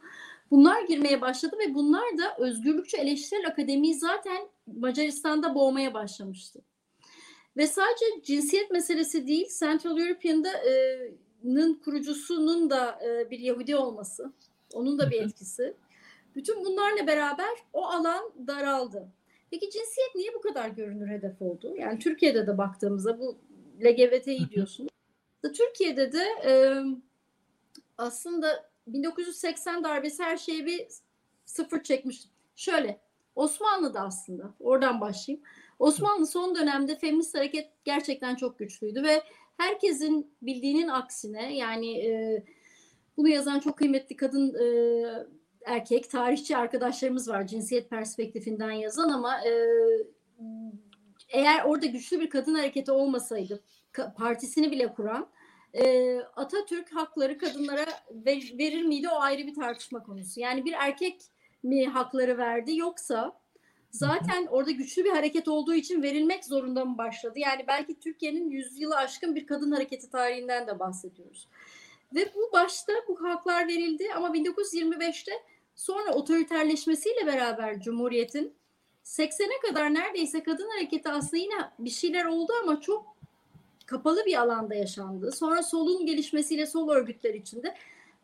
Bunlar 0.52 0.82
girmeye 0.82 1.22
başladı 1.22 1.56
ve 1.60 1.74
bunlar 1.74 2.18
da 2.18 2.36
özgürlükçü 2.38 2.98
eleştirel 2.98 3.48
akademiyi 3.48 3.96
zaten 3.96 4.38
Macaristan'da 4.68 5.56
boğmaya 5.56 5.94
başlamıştı. 5.94 6.62
Ve 7.58 7.68
sadece 7.68 8.06
cinsiyet 8.24 8.72
meselesi 8.72 9.28
değil, 9.28 9.48
Central 9.60 9.98
European'da 9.98 10.52
e, 10.52 11.00
nın 11.44 11.74
kurucusunun 11.74 12.70
da 12.70 13.00
e, 13.06 13.32
bir 13.32 13.40
Yahudi 13.40 13.76
olması, 13.76 14.34
onun 14.74 15.00
da 15.00 15.12
bir 15.12 15.22
etkisi. 15.22 15.74
Bütün 16.36 16.66
bunlarla 16.66 17.08
beraber 17.08 17.50
o 17.74 17.86
alan 17.86 18.32
daraldı. 18.48 19.08
Peki 19.52 19.70
cinsiyet 19.70 20.16
niye 20.16 20.34
bu 20.34 20.42
kadar 20.42 20.70
görünür 20.70 21.08
hedef 21.08 21.42
oldu? 21.42 21.76
Yani 21.78 22.00
Türkiye'de 22.00 22.48
de 22.48 22.58
baktığımızda 22.58 23.20
bu 23.20 23.38
LGBT'yi 23.84 24.50
diyorsunuz. 24.50 24.90
Türkiye'de 25.42 26.12
de 26.12 26.26
e, 26.46 26.52
aslında 27.98 28.70
1980 28.88 29.84
darbesi 29.84 30.24
her 30.24 30.38
şeyi 30.38 30.66
bir 30.66 30.88
sıfır 31.46 31.84
çekmiş. 31.84 32.24
Şöyle 32.56 33.02
Osmanlı'da 33.36 34.02
aslında 34.02 34.54
oradan 34.60 35.02
başlayayım. 35.02 35.46
Osmanlı 35.80 36.28
son 36.28 36.56
dönemde 36.56 36.96
feminist 36.96 37.36
hareket 37.36 37.70
gerçekten 37.86 38.36
çok 38.36 38.60
güçlüydü 38.60 39.04
ve 39.04 39.24
herkesin 39.58 40.34
bildiğinin 40.42 40.88
aksine 40.88 41.56
yani 41.56 41.98
e, 41.98 42.44
bunu 43.18 43.30
yazan 43.30 43.60
çok 43.60 43.78
kıymetli 43.78 44.16
kadın 44.16 44.54
e, 44.54 45.28
erkek 45.66 46.10
tarihçi 46.10 46.58
arkadaşlarımız 46.58 47.30
var 47.30 47.48
cinsiyet 47.48 47.90
perspektifinden 47.90 48.72
yazan 48.72 49.10
ama 49.10 49.42
e, 49.46 49.52
eğer 51.30 51.64
orada 51.66 51.86
güçlü 51.86 52.20
bir 52.20 52.30
kadın 52.30 52.56
hareketi 52.56 52.92
olmasaydı 52.92 53.64
partisini 54.18 54.72
bile 54.72 54.94
kuran 54.94 55.30
e, 55.74 56.16
Atatürk 56.20 56.96
hakları 56.96 57.38
kadınlara 57.38 57.86
ver, 58.12 58.54
verir 58.58 58.84
miydi 58.84 59.10
o 59.10 59.20
ayrı 59.20 59.48
bir 59.48 59.56
tartışma 59.56 60.04
konusu. 60.04 60.40
Yani 60.40 60.66
bir 60.66 60.74
erkek 60.74 61.22
mi 61.64 61.88
hakları 61.88 62.38
verdi 62.38 62.78
yoksa 62.78 63.40
zaten 63.92 64.46
orada 64.46 64.72
güçlü 64.72 65.04
bir 65.04 65.10
hareket 65.10 65.48
olduğu 65.48 65.74
için 65.74 66.04
verilmek 66.04 66.46
zorunda 66.46 66.86
mı 66.86 66.98
başladı? 66.98 67.40
Yani 67.40 67.66
belki 67.68 68.00
Türkiye'nin 68.00 68.50
yüzyılı 68.50 68.96
aşkın 68.98 69.36
bir 69.36 69.48
kadın 69.48 69.72
hareketi 69.72 70.10
tarihinden 70.10 70.68
de 70.68 70.80
bahsediyoruz. 70.80 71.48
Ve 72.16 72.34
bu 72.36 72.50
başta 72.54 72.94
bu 73.08 73.24
haklar 73.24 73.68
verildi 73.68 74.14
ama 74.16 74.28
1925'te 74.28 75.32
sonra 75.76 76.14
otoriterleşmesiyle 76.14 77.26
beraber 77.26 77.82
Cumhuriyet'in 77.82 78.54
80'e 79.04 79.68
kadar 79.68 79.94
neredeyse 79.94 80.44
kadın 80.44 80.70
hareketi 80.70 81.10
aslında 81.10 81.38
yine 81.38 81.72
bir 81.80 81.90
şeyler 81.90 82.26
oldu 82.26 82.54
ama 82.64 82.82
çok 82.82 83.19
kapalı 83.90 84.26
bir 84.26 84.42
alanda 84.42 84.76
yaşandı. 84.76 85.32
Sonra 85.32 85.64
solun 85.64 86.06
gelişmesiyle 86.06 86.66
sol 86.66 86.90
örgütler 86.90 87.34
içinde 87.34 87.76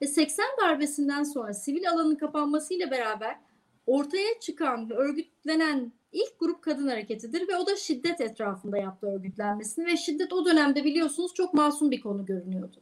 ve 0.02 0.08
80 0.08 0.46
darbesinden 0.62 1.24
sonra 1.24 1.54
sivil 1.54 1.90
alanın 1.90 2.16
kapanmasıyla 2.16 2.92
beraber 2.92 3.40
ortaya 3.88 4.40
çıkan 4.40 4.90
ve 4.90 4.94
örgütlenen 4.94 5.92
ilk 6.12 6.40
grup 6.40 6.62
kadın 6.62 6.88
hareketidir 6.88 7.48
ve 7.48 7.56
o 7.56 7.66
da 7.68 7.76
şiddet 7.76 8.22
etrafında 8.22 8.78
yaptı 8.78 9.08
örgütlenmesini 9.08 9.86
ve 9.86 9.98
şiddet 9.98 10.34
o 10.34 10.46
dönemde 10.46 10.84
biliyorsunuz 10.84 11.34
çok 11.34 11.54
masum 11.54 11.92
bir 11.92 12.02
konu 12.02 12.26
görünüyordu. 12.26 12.82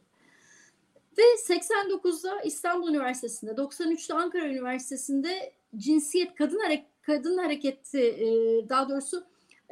Ve 1.18 1.22
89'da 1.22 2.40
İstanbul 2.40 2.88
Üniversitesi'nde, 2.88 3.50
93'te 3.50 4.14
Ankara 4.14 4.48
Üniversitesi'nde 4.48 5.52
cinsiyet 5.76 6.34
kadın 6.34 6.58
hareket 6.58 6.86
kadın 7.02 7.38
hareketi 7.38 8.16
daha 8.68 8.88
doğrusu 8.88 9.24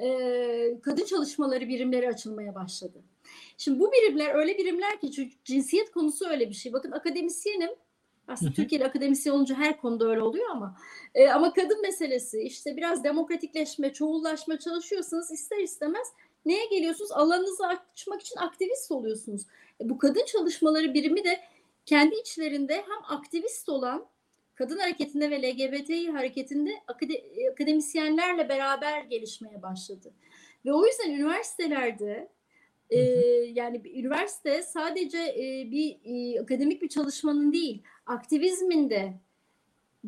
e, 0.03 0.81
kadın 0.83 1.05
çalışmaları 1.05 1.69
birimleri 1.69 2.09
açılmaya 2.09 2.55
başladı. 2.55 3.03
Şimdi 3.59 3.81
bu 3.81 3.93
birimler 3.93 4.35
öyle 4.35 4.59
birimler 4.59 5.01
ki 5.01 5.11
çünkü 5.11 5.35
cinsiyet 5.45 5.91
konusu 5.91 6.29
öyle 6.29 6.49
bir 6.49 6.55
şey. 6.55 6.73
Bakın 6.73 6.93
akademisyenim. 6.93 7.71
Aslında 8.29 8.53
Türkiye'de 8.53 8.85
akademisyen 8.85 9.33
olunca 9.33 9.55
her 9.55 9.81
konuda 9.81 10.09
öyle 10.09 10.23
oluyor 10.23 10.51
ama 10.51 10.77
e, 11.15 11.29
ama 11.29 11.53
kadın 11.53 11.83
meselesi 11.83 12.41
işte 12.41 12.77
biraz 12.77 13.05
demokratikleşme, 13.05 13.93
çoğullaşma 13.93 14.59
çalışıyorsanız 14.59 15.31
ister 15.31 15.59
istemez 15.59 16.09
neye 16.47 16.67
geliyorsunuz? 16.67 17.13
Alanınızı 17.13 17.67
açmak 17.67 18.21
için 18.21 18.37
aktivist 18.37 18.91
oluyorsunuz. 18.91 19.43
E, 19.81 19.89
bu 19.89 19.99
kadın 19.99 20.25
çalışmaları 20.25 20.95
birimi 20.95 21.25
de 21.25 21.41
kendi 21.87 22.15
içlerinde 22.15 22.77
hem 22.77 23.19
aktivist 23.19 23.69
olan 23.69 24.07
kadın 24.63 24.79
hareketinde 24.79 25.31
ve 25.31 25.43
LGBTİ 25.43 26.11
hareketinde 26.11 26.71
akademisyenlerle 27.53 28.49
beraber 28.49 29.01
gelişmeye 29.01 29.63
başladı. 29.63 30.13
Ve 30.65 30.73
o 30.73 30.87
yüzden 30.87 31.11
üniversitelerde 31.11 32.29
e, 32.91 32.99
yani 33.55 33.85
bir 33.85 34.05
üniversite 34.05 34.63
sadece 34.63 35.19
e, 35.19 35.71
bir 35.71 35.97
e, 36.05 36.41
akademik 36.41 36.83
bir 36.83 36.89
çalışmanın 36.89 37.53
değil, 37.53 37.83
aktivizmin 38.07 38.91
de 38.91 39.15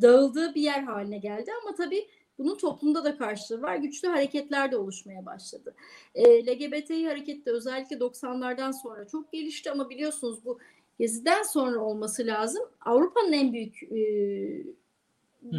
dağıldığı 0.03 0.55
bir 0.55 0.63
yer 0.63 0.83
haline 0.83 1.19
geldi. 1.19 1.51
Ama 1.63 1.75
tabii 1.75 2.09
bunun 2.39 2.59
toplumda 2.59 3.05
da 3.05 3.19
karşılığı 3.19 3.63
var. 3.63 3.77
Güçlü 3.77 4.09
hareketler 4.09 4.73
de 4.73 4.77
oluşmaya 4.77 5.27
başladı. 5.27 5.75
E, 6.15 6.47
LGBTİ 6.47 7.07
hareketi 7.07 7.47
de 7.47 7.51
özellikle 7.51 7.97
90'lardan 7.97 8.83
sonra 8.83 9.07
çok 9.09 9.33
gelişti 9.33 9.71
ama 9.71 9.91
biliyorsunuz 9.91 10.45
bu 10.45 10.59
Gezi'den 10.99 11.43
sonra 11.43 11.81
olması 11.81 12.27
lazım. 12.27 12.63
Avrupa'nın 12.81 13.33
en 13.33 13.53
büyük 13.53 13.83
e, 13.83 14.01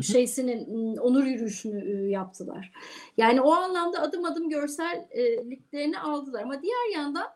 şeysinin 0.01 0.97
onur 0.97 1.23
yürüyüşünü 1.23 1.91
e, 1.91 2.09
yaptılar. 2.09 2.71
Yani 3.17 3.41
o 3.41 3.51
anlamda 3.51 4.01
adım 4.01 4.25
adım 4.25 4.49
görselliklerini 4.49 5.99
aldılar. 5.99 6.41
Ama 6.43 6.61
diğer 6.61 6.93
yandan 6.93 7.27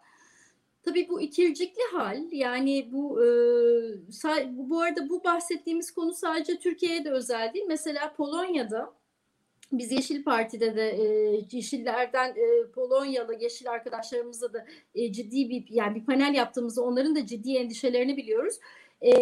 tabii 0.83 1.09
bu 1.09 1.21
ikircikli 1.21 1.81
hal 1.91 2.31
yani 2.31 2.89
bu 2.91 3.23
e, 3.23 3.27
bu 4.51 4.81
arada 4.81 5.09
bu 5.09 5.23
bahsettiğimiz 5.23 5.91
konu 5.91 6.13
sadece 6.13 6.59
Türkiye'ye 6.59 7.05
de 7.05 7.11
özel 7.11 7.53
değil. 7.53 7.65
Mesela 7.67 8.13
Polonya'da 8.13 8.98
biz 9.71 9.91
Yeşil 9.91 10.23
Parti'de 10.23 10.75
de 10.75 10.89
e, 10.89 11.05
Yeşillerden 11.51 12.29
e, 12.29 12.71
Polonyalı 12.71 13.35
Yeşil 13.39 13.71
arkadaşlarımızla 13.71 14.53
da 14.53 14.65
e, 14.95 15.11
ciddi 15.11 15.49
bir 15.49 15.65
yani 15.69 15.95
bir 15.95 16.05
panel 16.05 16.35
yaptığımızda 16.35 16.81
onların 16.81 17.15
da 17.15 17.25
ciddi 17.25 17.55
endişelerini 17.55 18.17
biliyoruz. 18.17 18.55
E, 19.01 19.13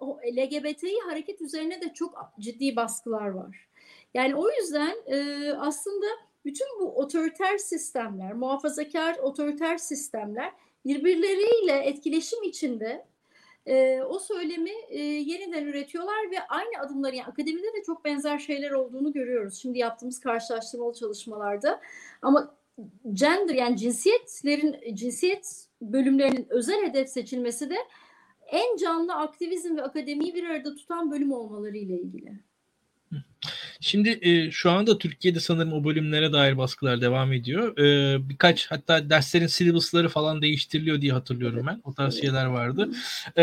o 0.00 0.18
LGBTİ 0.24 1.00
hareket 1.08 1.40
üzerine 1.40 1.80
de 1.80 1.92
çok 1.94 2.14
ciddi 2.40 2.76
baskılar 2.76 3.28
var. 3.28 3.68
Yani 4.14 4.34
o 4.34 4.50
yüzden 4.50 4.96
e, 5.06 5.48
aslında 5.52 6.06
bütün 6.44 6.66
bu 6.80 6.96
otoriter 6.96 7.58
sistemler, 7.58 8.32
muhafazakar 8.32 9.18
otoriter 9.18 9.78
sistemler 9.78 10.52
birbirleriyle 10.86 11.72
etkileşim 11.72 12.42
içinde 12.42 13.06
e, 13.66 14.02
o 14.02 14.18
söylemi 14.18 14.70
e, 14.88 14.98
yeniden 15.02 15.66
üretiyorlar 15.66 16.30
ve 16.30 16.46
aynı 16.48 16.80
adımları 16.80 17.16
yani 17.16 17.26
akademide 17.26 17.66
de 17.66 17.82
çok 17.86 18.04
benzer 18.04 18.38
şeyler 18.38 18.70
olduğunu 18.70 19.12
görüyoruz. 19.12 19.54
Şimdi 19.54 19.78
yaptığımız 19.78 20.20
karşılaştırmalı 20.20 20.94
çalışmalarda 20.94 21.80
ama 22.22 22.54
gender 23.12 23.54
yani 23.54 23.76
cinsiyetlerin 23.76 24.96
cinsiyet 24.96 25.66
bölümlerinin 25.82 26.46
özel 26.50 26.82
hedef 26.82 27.08
seçilmesi 27.08 27.70
de 27.70 27.76
en 28.46 28.76
canlı 28.76 29.14
aktivizm 29.14 29.76
ve 29.76 29.82
akademiyi 29.82 30.34
bir 30.34 30.44
arada 30.44 30.74
tutan 30.74 31.10
bölüm 31.10 31.32
olmaları 31.32 31.76
ile 31.76 32.00
ilgili. 32.00 32.40
Şimdi 33.80 34.18
e, 34.22 34.50
şu 34.50 34.70
anda 34.70 34.98
Türkiye'de 34.98 35.40
sanırım 35.40 35.72
o 35.72 35.84
bölümlere 35.84 36.32
dair 36.32 36.58
baskılar 36.58 37.00
devam 37.00 37.32
ediyor. 37.32 37.78
E, 37.78 38.28
birkaç 38.28 38.70
hatta 38.70 39.10
derslerin 39.10 39.46
syllabusları 39.46 40.08
falan 40.08 40.42
değiştiriliyor 40.42 41.00
diye 41.00 41.12
hatırlıyorum 41.12 41.66
ben. 41.66 41.80
O 41.84 41.94
tarz 41.94 42.20
şeyler 42.20 42.46
vardı. 42.46 42.90
E, 43.38 43.42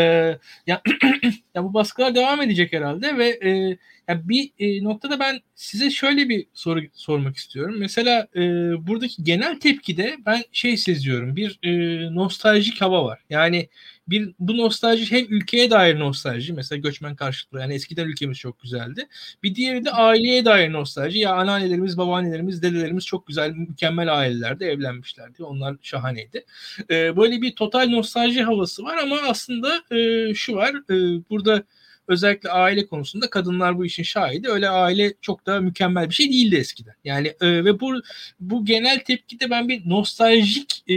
ya, 0.66 0.82
ya 1.54 1.64
bu 1.64 1.74
baskılar 1.74 2.14
devam 2.14 2.42
edecek 2.42 2.72
herhalde 2.72 3.18
ve 3.18 3.28
e, 3.28 3.78
ya 4.08 4.28
bir 4.28 4.50
e, 4.58 4.84
noktada 4.84 5.20
ben 5.20 5.40
size 5.54 5.90
şöyle 5.90 6.28
bir 6.28 6.46
soru 6.54 6.80
sormak 6.94 7.36
istiyorum. 7.36 7.74
Mesela 7.78 8.28
e, 8.36 8.40
buradaki 8.86 9.24
genel 9.24 9.60
tepkide 9.60 10.16
ben 10.26 10.42
şey 10.52 10.76
seziyorum. 10.76 11.36
Bir 11.36 11.58
e, 11.62 11.70
nostaljik 12.14 12.80
hava 12.80 13.04
var. 13.04 13.20
Yani 13.30 13.68
bir 14.10 14.34
bu 14.38 14.56
nostalji 14.56 15.10
hem 15.10 15.26
ülkeye 15.28 15.70
dair 15.70 15.98
nostalji 15.98 16.52
mesela 16.52 16.78
göçmen 16.78 17.16
karşıtlığı 17.16 17.60
yani 17.60 17.74
eskiden 17.74 18.06
ülkemiz 18.06 18.38
çok 18.38 18.60
güzeldi. 18.60 19.08
Bir 19.42 19.54
diğeri 19.54 19.84
de 19.84 19.90
aileye 19.90 20.44
dair 20.44 20.72
nostalji. 20.72 21.18
Ya 21.18 21.34
anneannelerimiz, 21.34 21.98
babaannelerimiz, 21.98 22.62
dedelerimiz 22.62 23.06
çok 23.06 23.26
güzel, 23.26 23.50
mükemmel 23.50 24.18
ailelerde 24.18 24.66
evlenmişlerdi. 24.66 25.44
Onlar 25.44 25.76
şahaneydi. 25.82 26.44
Ee, 26.90 27.16
böyle 27.16 27.42
bir 27.42 27.54
total 27.56 27.88
nostalji 27.88 28.42
havası 28.42 28.82
var 28.82 28.96
ama 28.96 29.16
aslında 29.28 29.82
e, 29.90 30.34
şu 30.34 30.54
var. 30.54 30.74
E, 30.90 30.94
burada 31.30 31.64
özellikle 32.08 32.50
aile 32.50 32.86
konusunda 32.86 33.30
kadınlar 33.30 33.78
bu 33.78 33.84
işin 33.86 34.02
şahidi. 34.02 34.48
Öyle 34.48 34.68
aile 34.68 35.14
çok 35.20 35.46
da 35.46 35.60
mükemmel 35.60 36.08
bir 36.08 36.14
şey 36.14 36.28
değildi 36.28 36.56
eskiden. 36.56 36.94
Yani 37.04 37.28
e, 37.40 37.64
ve 37.64 37.80
bu 37.80 38.02
bu 38.40 38.64
genel 38.64 39.00
tepkide 39.04 39.50
ben 39.50 39.68
bir 39.68 39.88
nostaljik 39.88 40.82
e, 40.88 40.96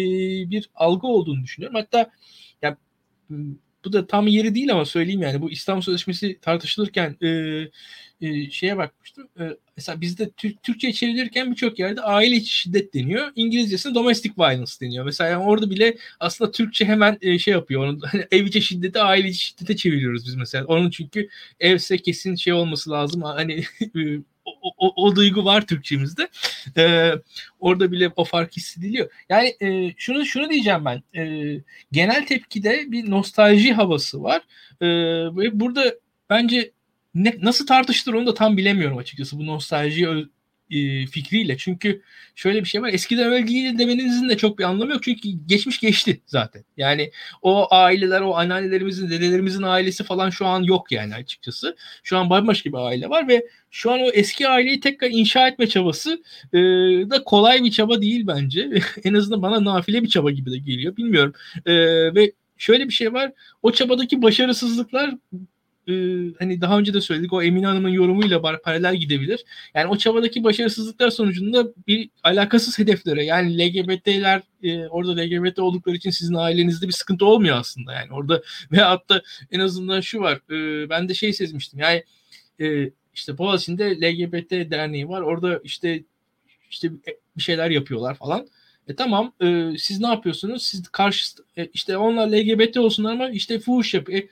bir 0.50 0.70
algı 0.76 1.08
olduğunu 1.08 1.44
düşünüyorum. 1.44 1.76
Hatta 1.76 2.12
bu 3.86 3.94
da 3.94 4.08
tam 4.08 4.28
yeri 4.28 4.56
değil 4.56 4.72
ama 4.72 4.86
söyleyeyim 4.86 5.22
yani 5.22 5.42
bu 5.42 5.52
İstanbul 5.52 5.82
Sözleşmesi 5.82 6.40
tartışılırken 6.42 7.18
e, 7.22 7.28
e, 8.22 8.52
şeye 8.52 8.78
bakmıştım. 8.78 9.30
E, 9.40 9.44
mesela 9.78 10.02
bizde 10.02 10.30
Türk, 10.32 10.64
Türkçe 10.64 10.94
çevrilirken 10.94 11.52
birçok 11.52 11.80
yerde 11.80 12.02
aile 12.02 12.36
içi 12.36 12.54
şiddet 12.54 12.94
deniyor. 12.94 13.32
İngilizcesinde 13.36 13.96
domestic 13.96 14.34
violence 14.38 14.72
deniyor. 14.82 15.06
Mesela 15.06 15.30
yani 15.30 15.44
orada 15.44 15.70
bile 15.70 15.98
aslında 16.20 16.52
Türkçe 16.52 16.86
hemen 16.86 17.18
e, 17.22 17.40
şey 17.40 17.54
yapıyor. 17.54 17.84
Onu, 17.88 18.00
hani 18.12 18.26
ev 18.32 18.46
içi 18.46 18.62
şiddeti 18.62 19.00
aile 19.00 19.28
içi 19.28 19.40
şiddete 19.40 19.76
çeviriyoruz 19.76 20.26
biz 20.26 20.36
mesela. 20.36 20.66
Onun 20.66 20.90
çünkü 20.90 21.30
evse 21.60 21.98
kesin 21.98 22.36
şey 22.36 22.54
olması 22.54 22.90
lazım. 22.92 23.22
Hani 23.22 23.64
o, 24.46 24.72
o, 24.78 25.08
o 25.08 25.16
duygu 25.16 25.46
var 25.46 25.68
Türkçemizde. 25.68 26.28
Ee, 26.78 27.12
orada 27.60 27.92
bile 27.92 28.12
o 28.16 28.24
fark 28.24 28.58
hissediliyor. 28.58 29.12
Yani 29.30 29.56
e, 29.62 29.94
şunu 29.98 30.26
şunu 30.26 30.50
diyeceğim 30.50 30.86
ben. 30.86 31.04
E, 31.22 31.24
genel 31.92 32.26
tepkide 32.26 32.92
bir 32.92 33.12
nostalji 33.12 33.74
havası 33.74 34.24
var. 34.24 34.42
E, 34.82 34.88
ve 35.38 35.60
burada 35.60 35.96
bence 36.30 36.72
ne, 37.16 37.36
nasıl 37.42 37.68
tartışılır 37.68 38.14
onu 38.14 38.28
da 38.28 38.34
tam 38.34 38.58
bilemiyorum 38.58 38.98
açıkçası 38.98 39.40
bu 39.40 39.46
nostalji 39.46 40.08
e, 40.72 41.06
fikriyle. 41.06 41.58
Çünkü 41.58 42.02
şöyle 42.36 42.60
bir 42.60 42.66
şey 42.66 42.82
var. 42.82 42.90
Eskiden 42.94 43.32
öyle 43.32 43.48
değil 43.48 43.78
demenizin 43.78 44.30
de 44.30 44.38
çok 44.38 44.60
bir 44.60 44.64
anlamı 44.64 44.92
yok. 44.92 45.04
Çünkü 45.04 45.30
geçmiş 45.46 45.80
geçti 45.80 46.22
zaten. 46.26 46.64
Yani 46.78 47.12
o 47.42 47.68
aileler, 47.72 48.22
o 48.22 48.38
anneannelerimizin, 48.38 49.10
dedelerimizin 49.10 49.64
ailesi 49.64 50.04
falan 50.04 50.30
şu 50.30 50.46
an 50.46 50.64
yok 50.64 50.92
yani 50.92 51.16
açıkçası. 51.16 51.76
Şu 52.04 52.18
an 52.18 52.30
bambaşka 52.30 52.70
bir 52.70 52.78
aile 52.78 53.10
var 53.10 53.28
ve 53.28 53.46
şu 53.72 53.92
an 53.92 54.00
o 54.00 54.10
eski 54.10 54.48
aileyi 54.48 54.80
tekrar 54.80 55.10
inşa 55.10 55.48
etme 55.48 55.68
çabası 55.68 56.24
e, 56.54 56.58
da 57.10 57.24
kolay 57.24 57.64
bir 57.64 57.72
çaba 57.72 58.02
değil 58.02 58.28
bence. 58.28 58.70
en 59.04 59.14
azından 59.14 59.42
bana 59.42 59.64
nafile 59.64 60.04
bir 60.04 60.10
çaba 60.10 60.32
gibi 60.32 60.52
de 60.52 60.58
geliyor. 60.58 60.98
Bilmiyorum. 60.98 61.34
E, 61.66 61.74
ve 62.16 62.32
şöyle 62.58 62.88
bir 62.88 62.94
şey 62.94 63.14
var. 63.14 63.32
O 63.62 63.72
çabadaki 63.72 64.22
başarısızlıklar 64.22 65.16
e, 65.88 65.94
hani 66.40 66.62
daha 66.62 66.80
önce 66.80 66.94
de 66.94 67.02
söyledik 67.02 67.34
o 67.34 67.44
Emine 67.44 67.66
Hanım'ın 67.66 67.90
yorumuyla 67.90 68.44
bar, 68.44 68.62
paralel 68.62 68.96
gidebilir. 68.96 69.46
Yani 69.74 69.88
o 69.88 69.98
çabadaki 69.98 70.44
başarısızlıklar 70.44 71.10
sonucunda 71.10 71.68
bir 71.88 72.10
alakasız 72.24 72.80
hedeflere 72.80 73.26
yani 73.26 73.58
LGBT'ler 73.58 74.42
e, 74.64 74.88
orada 74.88 75.22
LGBT 75.22 75.60
oldukları 75.60 75.96
için 75.96 76.10
sizin 76.10 76.34
ailenizde 76.34 76.88
bir 76.88 76.94
sıkıntı 76.94 77.26
olmuyor 77.26 77.58
aslında 77.58 77.94
yani 77.94 78.14
orada 78.14 78.42
ve 78.72 78.78
hatta 78.78 79.22
en 79.52 79.60
azından 79.60 80.02
şu 80.02 80.20
var 80.20 80.40
e, 80.52 80.90
ben 80.90 81.10
de 81.10 81.14
şey 81.14 81.34
sezmiştim 81.34 81.80
yani 81.80 82.04
e, 82.60 82.92
işte 83.14 83.38
Boğaziçi'nde 83.38 83.96
LGBT 84.02 84.52
derneği 84.72 85.10
var 85.10 85.22
orada 85.22 85.60
işte 85.64 86.04
işte 86.70 86.92
bir 87.38 87.42
şeyler 87.42 87.70
yapıyorlar 87.70 88.16
falan. 88.16 88.48
E 88.88 88.96
tamam 88.96 89.34
e, 89.42 89.72
siz 89.78 90.00
ne 90.00 90.08
yapıyorsunuz? 90.08 90.64
Siz 90.64 90.88
karşı 90.88 91.26
e, 91.58 91.66
işte 91.66 91.98
onlar 91.98 92.28
LGBT 92.28 92.78
olsunlar 92.78 93.12
ama 93.12 93.30
işte 93.30 93.60
fuhuş 93.60 93.94
yapıyor. 93.94 94.20
E, 94.20 94.22
e, 94.22 94.30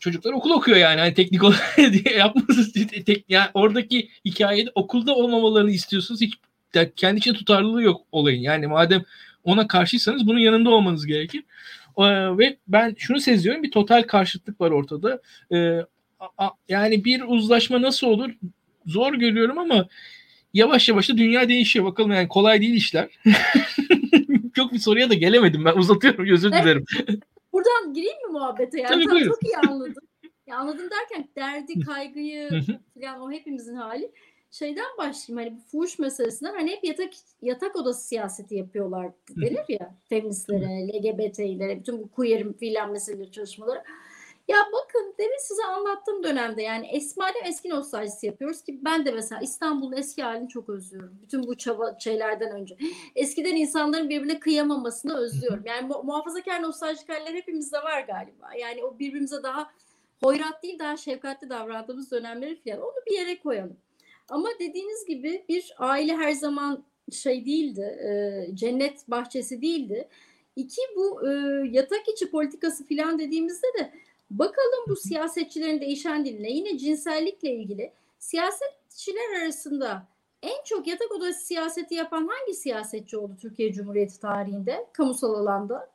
çocuklar 0.00 0.32
okul 0.32 0.50
okuyor 0.50 0.76
yani. 0.76 1.00
Hani 1.00 1.14
teknik 1.14 1.44
olarak 1.44 1.76
diye 1.92 2.16
yapması 2.16 2.72
tek, 3.06 3.24
yani 3.28 3.48
oradaki 3.54 4.08
hikayede 4.24 4.70
okulda 4.74 5.14
olmamalarını 5.14 5.70
istiyorsunuz. 5.70 6.20
Hiç 6.20 6.34
kendi 6.96 7.18
için 7.18 7.34
tutarlılığı 7.34 7.82
yok 7.82 8.00
olayın. 8.12 8.40
Yani 8.40 8.66
madem 8.66 9.02
ona 9.44 9.68
karşıysanız 9.68 10.26
bunun 10.26 10.38
yanında 10.38 10.70
olmanız 10.70 11.06
gerekir. 11.06 11.44
Ee, 11.98 12.02
ve 12.38 12.56
ben 12.68 12.94
şunu 12.98 13.20
seziyorum. 13.20 13.62
Bir 13.62 13.70
total 13.70 14.02
karşıtlık 14.02 14.60
var 14.60 14.70
ortada. 14.70 15.20
Ee, 15.52 15.80
a, 16.38 16.48
yani 16.68 17.04
bir 17.04 17.22
uzlaşma 17.26 17.82
nasıl 17.82 18.06
olur? 18.06 18.30
Zor 18.86 19.14
görüyorum 19.14 19.58
ama 19.58 19.86
yavaş 20.54 20.88
yavaş 20.88 21.08
da 21.08 21.18
dünya 21.18 21.48
değişiyor. 21.48 21.84
Bakalım 21.84 22.12
yani 22.12 22.28
kolay 22.28 22.60
değil 22.60 22.74
işler. 22.74 23.08
Çok 24.54 24.72
bir 24.72 24.78
soruya 24.78 25.10
da 25.10 25.14
gelemedim. 25.14 25.64
Ben 25.64 25.76
uzatıyorum. 25.76 26.28
Özür 26.28 26.52
dilerim 26.62 26.84
Buradan 27.56 27.94
gireyim 27.94 28.26
mi 28.26 28.32
muhabbete? 28.32 28.80
Yani 28.80 29.04
Tabii, 29.04 29.24
çok 29.24 29.44
iyi 29.44 29.56
anladım. 29.56 29.94
ya 30.46 30.56
anladım 30.56 30.90
derken 30.90 31.28
derdi, 31.36 31.80
kaygıyı 31.80 32.50
falan 33.00 33.20
o 33.20 33.32
hepimizin 33.32 33.74
hali. 33.74 34.12
Şeyden 34.50 34.86
başlayayım 34.98 35.48
hani 35.48 35.58
bu 35.58 35.70
fuhuş 35.70 35.98
meselesinden 35.98 36.54
hani 36.54 36.70
hep 36.70 36.84
yatak 36.84 37.10
yatak 37.42 37.76
odası 37.76 38.06
siyaseti 38.06 38.54
yapıyorlar 38.54 39.10
denir 39.36 39.64
ya 39.68 39.94
feministlere, 40.08 40.88
LGBT'lere, 40.88 41.78
bütün 41.78 42.02
bu 42.02 42.10
queer 42.10 42.52
filan 42.52 42.92
meseleleri 42.92 43.32
çalışmaları. 43.32 43.82
Ya 44.48 44.56
bakın 44.72 45.14
demin 45.18 45.38
size 45.48 45.64
anlattığım 45.64 46.22
dönemde 46.22 46.62
yani 46.62 46.86
Esma'da 46.86 47.38
eski 47.44 47.68
nostaljisi 47.68 48.26
yapıyoruz 48.26 48.62
ki 48.62 48.80
ben 48.84 49.06
de 49.06 49.10
mesela 49.10 49.40
İstanbul'un 49.40 49.96
eski 49.96 50.22
halini 50.22 50.48
çok 50.48 50.68
özlüyorum. 50.68 51.18
Bütün 51.22 51.42
bu 51.46 51.56
çaba 51.56 51.96
şeylerden 51.98 52.50
önce. 52.50 52.76
Eskiden 53.16 53.56
insanların 53.56 54.08
birbirine 54.08 54.40
kıyamamasını 54.40 55.16
özlüyorum. 55.16 55.62
Yani 55.66 55.86
mu- 55.86 56.02
muhafazakar 56.04 56.62
nostaljik 56.62 57.08
haller 57.08 57.34
hepimizde 57.34 57.76
var 57.76 58.00
galiba. 58.00 58.54
Yani 58.60 58.84
o 58.84 58.98
birbirimize 58.98 59.42
daha 59.42 59.70
hoyrat 60.22 60.62
değil 60.62 60.78
daha 60.78 60.96
şefkatli 60.96 61.50
davrandığımız 61.50 62.10
dönemleri 62.10 62.56
falan 62.64 62.80
onu 62.80 62.94
bir 63.06 63.14
yere 63.18 63.38
koyalım. 63.38 63.76
Ama 64.28 64.48
dediğiniz 64.60 65.06
gibi 65.06 65.44
bir 65.48 65.74
aile 65.78 66.16
her 66.16 66.32
zaman 66.32 66.84
şey 67.12 67.46
değildi, 67.46 67.80
e, 67.80 68.56
cennet 68.56 69.08
bahçesi 69.10 69.62
değildi. 69.62 70.08
İki 70.56 70.80
bu 70.96 71.28
e, 71.28 71.30
yatak 71.70 72.08
içi 72.08 72.30
politikası 72.30 72.88
falan 72.88 73.18
dediğimizde 73.18 73.66
de 73.78 73.92
Bakalım 74.30 74.84
bu 74.88 74.96
siyasetçilerin 74.96 75.80
değişen 75.80 76.24
diline 76.24 76.50
yine 76.50 76.78
cinsellikle 76.78 77.50
ilgili 77.50 77.92
siyasetçiler 78.18 79.42
arasında 79.42 80.08
en 80.42 80.64
çok 80.64 80.86
yatak 80.86 81.12
odası 81.12 81.46
siyaseti 81.46 81.94
yapan 81.94 82.28
hangi 82.28 82.54
siyasetçi 82.54 83.18
oldu 83.18 83.36
Türkiye 83.40 83.72
Cumhuriyeti 83.72 84.20
tarihinde 84.20 84.86
kamusal 84.92 85.34
alanda? 85.34 85.90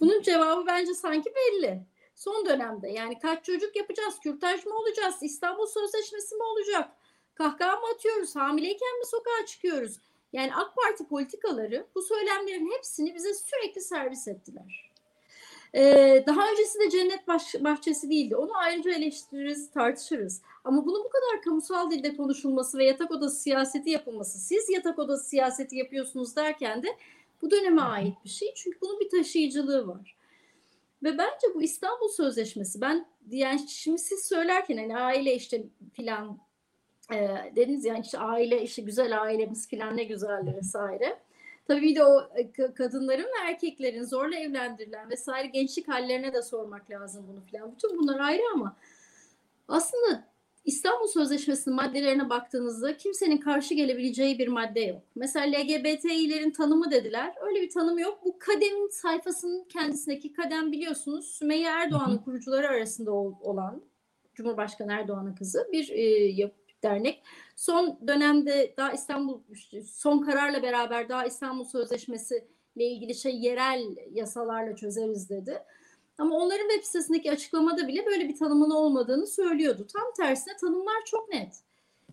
Bunun 0.00 0.22
cevabı 0.22 0.66
bence 0.66 0.94
sanki 0.94 1.32
belli. 1.34 1.82
Son 2.14 2.46
dönemde 2.46 2.88
yani 2.88 3.18
kaç 3.18 3.44
çocuk 3.44 3.76
yapacağız, 3.76 4.14
kürtaj 4.22 4.66
mı 4.66 4.76
olacağız, 4.76 5.14
İstanbul 5.20 5.66
Sözleşmesi 5.66 6.34
mi 6.34 6.42
olacak, 6.42 6.90
kahkaha 7.34 7.76
mı 7.76 7.86
atıyoruz, 7.94 8.36
hamileyken 8.36 8.98
mi 8.98 9.06
sokağa 9.06 9.46
çıkıyoruz? 9.46 9.98
Yani 10.32 10.54
AK 10.54 10.76
Parti 10.76 11.08
politikaları 11.08 11.86
bu 11.94 12.02
söylemlerin 12.02 12.72
hepsini 12.76 13.14
bize 13.14 13.34
sürekli 13.34 13.80
servis 13.80 14.28
ettiler. 14.28 14.85
Ee, 15.74 16.24
daha 16.26 16.50
öncesi 16.50 16.78
de 16.78 16.90
cennet 16.90 17.28
bahçesi 17.64 18.10
değildi. 18.10 18.36
Onu 18.36 18.56
ayrıca 18.56 18.90
eleştiririz, 18.90 19.70
tartışırız. 19.70 20.42
Ama 20.64 20.86
bunun 20.86 21.04
bu 21.04 21.08
kadar 21.08 21.42
kamusal 21.42 21.90
dilde 21.90 22.16
konuşulması 22.16 22.78
ve 22.78 22.84
yatak 22.84 23.10
odası 23.10 23.40
siyaseti 23.40 23.90
yapılması, 23.90 24.38
siz 24.38 24.70
yatak 24.70 24.98
odası 24.98 25.28
siyaseti 25.28 25.76
yapıyorsunuz 25.76 26.36
derken 26.36 26.82
de 26.82 26.88
bu 27.42 27.50
döneme 27.50 27.82
ait 27.82 28.14
bir 28.24 28.28
şey. 28.28 28.54
Çünkü 28.54 28.80
bunun 28.80 29.00
bir 29.00 29.10
taşıyıcılığı 29.10 29.88
var. 29.88 30.16
Ve 31.02 31.18
bence 31.18 31.54
bu 31.54 31.62
İstanbul 31.62 32.08
Sözleşmesi, 32.08 32.80
ben 32.80 33.06
yani 33.30 33.68
şimdi 33.68 33.98
siz 33.98 34.24
söylerken 34.24 34.76
hani 34.76 34.96
aile 34.96 35.34
işte 35.34 35.64
filan 35.92 36.38
e, 37.12 37.28
dediniz 37.56 37.84
yani 37.84 38.00
işte 38.04 38.18
aile 38.18 38.62
işte 38.62 38.82
güzel 38.82 39.22
ailemiz 39.22 39.68
filan 39.68 39.96
ne 39.96 40.04
güzel 40.04 40.54
vesaire. 40.56 41.18
Tabii 41.68 41.82
bir 41.82 41.96
de 41.96 42.04
o 42.04 42.20
e, 42.34 42.52
kadınların 42.74 43.24
ve 43.24 43.48
erkeklerin 43.48 44.04
zorla 44.04 44.36
evlendirilen 44.36 45.10
vesaire 45.10 45.46
gençlik 45.46 45.88
hallerine 45.88 46.32
de 46.32 46.42
sormak 46.42 46.90
lazım 46.90 47.24
bunu 47.28 47.40
filan. 47.40 47.72
Bütün 47.72 47.98
bunlar 47.98 48.20
ayrı 48.20 48.42
ama 48.54 48.76
aslında 49.68 50.24
İstanbul 50.64 51.06
Sözleşmesi'nin 51.06 51.76
maddelerine 51.76 52.30
baktığınızda 52.30 52.96
kimsenin 52.96 53.38
karşı 53.38 53.74
gelebileceği 53.74 54.38
bir 54.38 54.48
madde 54.48 54.80
yok. 54.80 55.02
Mesela 55.14 55.58
LGBTİ'lerin 55.58 56.50
tanımı 56.50 56.90
dediler. 56.90 57.34
Öyle 57.40 57.62
bir 57.62 57.70
tanım 57.70 57.98
yok. 57.98 58.18
Bu 58.24 58.38
kademin 58.38 58.88
sayfasının 58.88 59.64
kendisindeki 59.64 60.32
kadem 60.32 60.72
biliyorsunuz 60.72 61.26
Sümeyye 61.26 61.68
Erdoğan'ın 61.68 62.18
kurucuları 62.18 62.68
arasında 62.68 63.12
olan 63.12 63.82
Cumhurbaşkanı 64.34 64.92
Erdoğan'ın 64.92 65.34
kızı 65.34 65.68
bir 65.72 65.88
e, 65.88 66.30
dernek. 66.86 67.22
Son 67.56 67.98
dönemde 68.06 68.74
daha 68.76 68.92
İstanbul 68.92 69.40
son 69.86 70.18
kararla 70.18 70.62
beraber 70.62 71.08
daha 71.08 71.26
İstanbul 71.26 71.64
Sözleşmesi 71.64 72.48
ile 72.76 72.84
ilgili 72.84 73.14
şey 73.14 73.36
yerel 73.36 73.96
yasalarla 74.12 74.76
çözeriz 74.76 75.30
dedi. 75.30 75.62
Ama 76.18 76.36
onların 76.36 76.68
web 76.68 76.84
sitesindeki 76.84 77.32
açıklamada 77.32 77.88
bile 77.88 78.06
böyle 78.06 78.28
bir 78.28 78.36
tanımın 78.36 78.70
olmadığını 78.70 79.26
söylüyordu. 79.26 79.86
Tam 79.92 80.12
tersine 80.16 80.56
tanımlar 80.56 81.04
çok 81.04 81.28
net. 81.28 81.54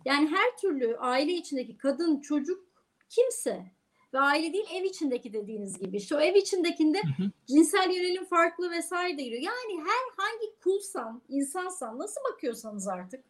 Yani 0.06 0.28
her 0.28 0.58
türlü 0.58 0.98
aile 0.98 1.34
içindeki 1.34 1.78
kadın, 1.78 2.22
çocuk 2.22 2.68
kimse 3.10 3.66
ve 4.14 4.20
aile 4.20 4.54
değil 4.54 4.66
ev 4.74 4.84
içindeki 4.84 5.34
dediğiniz 5.34 5.80
gibi. 5.80 5.98
İşte 5.98 6.16
o 6.16 6.20
ev 6.20 6.36
içindekinde 6.36 7.02
hı 7.02 7.24
hı. 7.24 7.32
cinsel 7.48 7.92
yönelim 7.92 8.26
farklı 8.26 8.72
vesaire 8.72 9.18
de 9.18 9.24
giriyor. 9.24 9.42
Yani 9.42 9.80
her 9.80 10.26
hangi 10.26 10.60
kulsan, 10.64 11.22
insansan 11.30 12.00
nasıl 12.00 12.22
bakıyorsanız 12.34 12.88
artık 12.88 13.26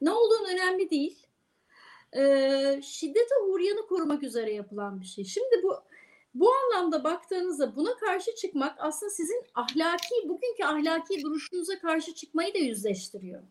ne 0.00 0.10
olduğun 0.10 0.44
önemli 0.44 0.90
değil. 0.90 1.26
Ee, 2.16 2.80
şiddete 2.82 3.34
uğrayanı 3.48 3.86
korumak 3.86 4.22
üzere 4.22 4.52
yapılan 4.52 5.00
bir 5.00 5.06
şey. 5.06 5.24
Şimdi 5.24 5.62
bu 5.62 5.76
bu 6.34 6.52
anlamda 6.54 7.04
baktığınızda 7.04 7.76
buna 7.76 7.96
karşı 7.96 8.34
çıkmak 8.34 8.74
aslında 8.78 9.10
sizin 9.10 9.44
ahlaki, 9.54 10.14
bugünkü 10.24 10.64
ahlaki 10.64 11.22
duruşunuza 11.22 11.78
karşı 11.78 12.14
çıkmayı 12.14 12.54
da 12.54 12.58
yüzleştiriyor. 12.58 13.42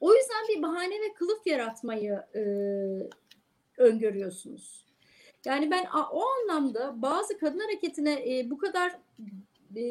O 0.00 0.14
yüzden 0.14 0.48
bir 0.48 0.62
bahane 0.62 1.00
ve 1.00 1.12
kılıf 1.12 1.46
yaratmayı 1.46 2.22
e, 2.34 2.42
öngörüyorsunuz. 3.78 4.84
Yani 5.44 5.70
ben 5.70 5.86
o 6.12 6.24
anlamda 6.28 7.02
bazı 7.02 7.38
kadın 7.38 7.58
hareketine 7.58 8.38
e, 8.38 8.50
bu 8.50 8.58
kadar 8.58 8.98
e, 9.76 9.82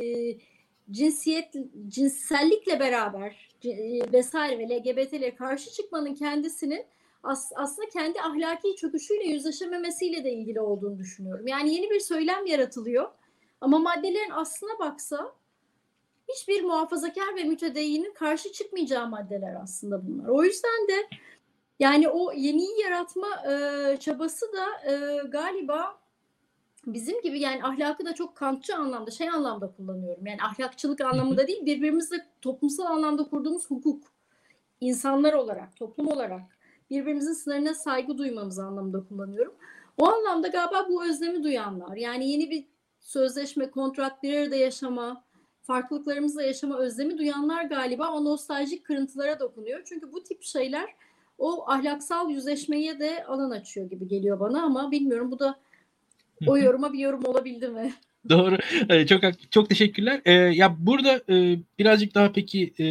cinsiyet, 0.91 1.55
cinsellikle 1.87 2.79
beraber 2.79 3.49
e, 3.65 4.11
vesaire 4.13 4.59
ve 4.59 4.69
LGBT'le 4.69 5.35
karşı 5.35 5.71
çıkmanın 5.71 6.15
kendisinin 6.15 6.85
as, 7.23 7.51
aslında 7.55 7.89
kendi 7.89 8.21
ahlaki 8.21 8.75
çöküşüyle 8.75 9.23
yüzleşememesiyle 9.23 10.23
de 10.23 10.31
ilgili 10.33 10.59
olduğunu 10.59 10.97
düşünüyorum. 10.97 11.47
Yani 11.47 11.75
yeni 11.75 11.89
bir 11.89 11.99
söylem 11.99 12.45
yaratılıyor 12.45 13.11
ama 13.61 13.79
maddelerin 13.79 14.31
aslına 14.31 14.79
baksa 14.79 15.33
hiçbir 16.27 16.63
muhafazakar 16.63 17.35
ve 17.35 17.43
mütedeyyinin 17.43 18.13
karşı 18.13 18.51
çıkmayacağı 18.51 19.07
maddeler 19.07 19.55
aslında 19.63 20.07
bunlar. 20.07 20.27
O 20.27 20.43
yüzden 20.43 20.87
de 20.87 21.07
yani 21.79 22.09
o 22.09 22.33
yeniyi 22.33 22.81
yaratma 22.81 23.27
e, 23.27 23.97
çabası 23.97 24.45
da 24.53 24.91
e, 24.91 25.17
galiba 25.27 25.99
bizim 26.85 27.21
gibi 27.21 27.39
yani 27.39 27.63
ahlakı 27.63 28.05
da 28.05 28.15
çok 28.15 28.35
kantçı 28.35 28.75
anlamda 28.75 29.11
şey 29.11 29.29
anlamda 29.29 29.71
kullanıyorum. 29.77 30.27
Yani 30.27 30.41
ahlakçılık 30.41 31.01
anlamında 31.01 31.47
değil 31.47 31.65
birbirimizle 31.65 32.25
toplumsal 32.41 32.85
anlamda 32.85 33.23
kurduğumuz 33.23 33.69
hukuk 33.69 34.03
insanlar 34.81 35.33
olarak 35.33 35.75
toplum 35.75 36.07
olarak 36.07 36.59
birbirimizin 36.89 37.33
sınırına 37.33 37.73
saygı 37.73 38.17
duymamız 38.17 38.59
anlamında 38.59 39.03
kullanıyorum. 39.03 39.53
O 39.97 40.07
anlamda 40.07 40.47
galiba 40.47 40.85
bu 40.89 41.05
özlemi 41.05 41.43
duyanlar 41.43 41.97
yani 41.97 42.31
yeni 42.31 42.49
bir 42.49 42.65
sözleşme, 42.99 43.71
kontrat 43.71 44.23
bir 44.23 44.37
arada 44.37 44.55
yaşama, 44.55 45.23
farklılıklarımızla 45.61 46.43
yaşama 46.43 46.77
özlemi 46.77 47.17
duyanlar 47.17 47.63
galiba 47.63 48.11
o 48.11 48.25
nostaljik 48.25 48.85
kırıntılara 48.85 49.39
dokunuyor. 49.39 49.81
Çünkü 49.85 50.13
bu 50.13 50.23
tip 50.23 50.43
şeyler 50.43 50.95
o 51.37 51.69
ahlaksal 51.69 52.29
yüzleşmeye 52.29 52.99
de 52.99 53.25
alan 53.25 53.49
açıyor 53.49 53.89
gibi 53.89 54.07
geliyor 54.07 54.39
bana 54.39 54.63
ama 54.63 54.91
bilmiyorum 54.91 55.31
bu 55.31 55.39
da 55.39 55.59
o 56.47 56.57
yoruma 56.57 56.93
bir 56.93 56.99
yorum 56.99 57.25
olabildi 57.25 57.67
mi? 57.67 57.93
Doğru. 58.29 58.57
Çok 59.07 59.51
çok 59.51 59.69
teşekkürler. 59.69 60.21
Ee, 60.25 60.31
ya 60.33 60.75
burada 60.79 61.21
e, 61.29 61.59
birazcık 61.79 62.15
daha 62.15 62.31
peki 62.31 62.73
e, 62.79 62.85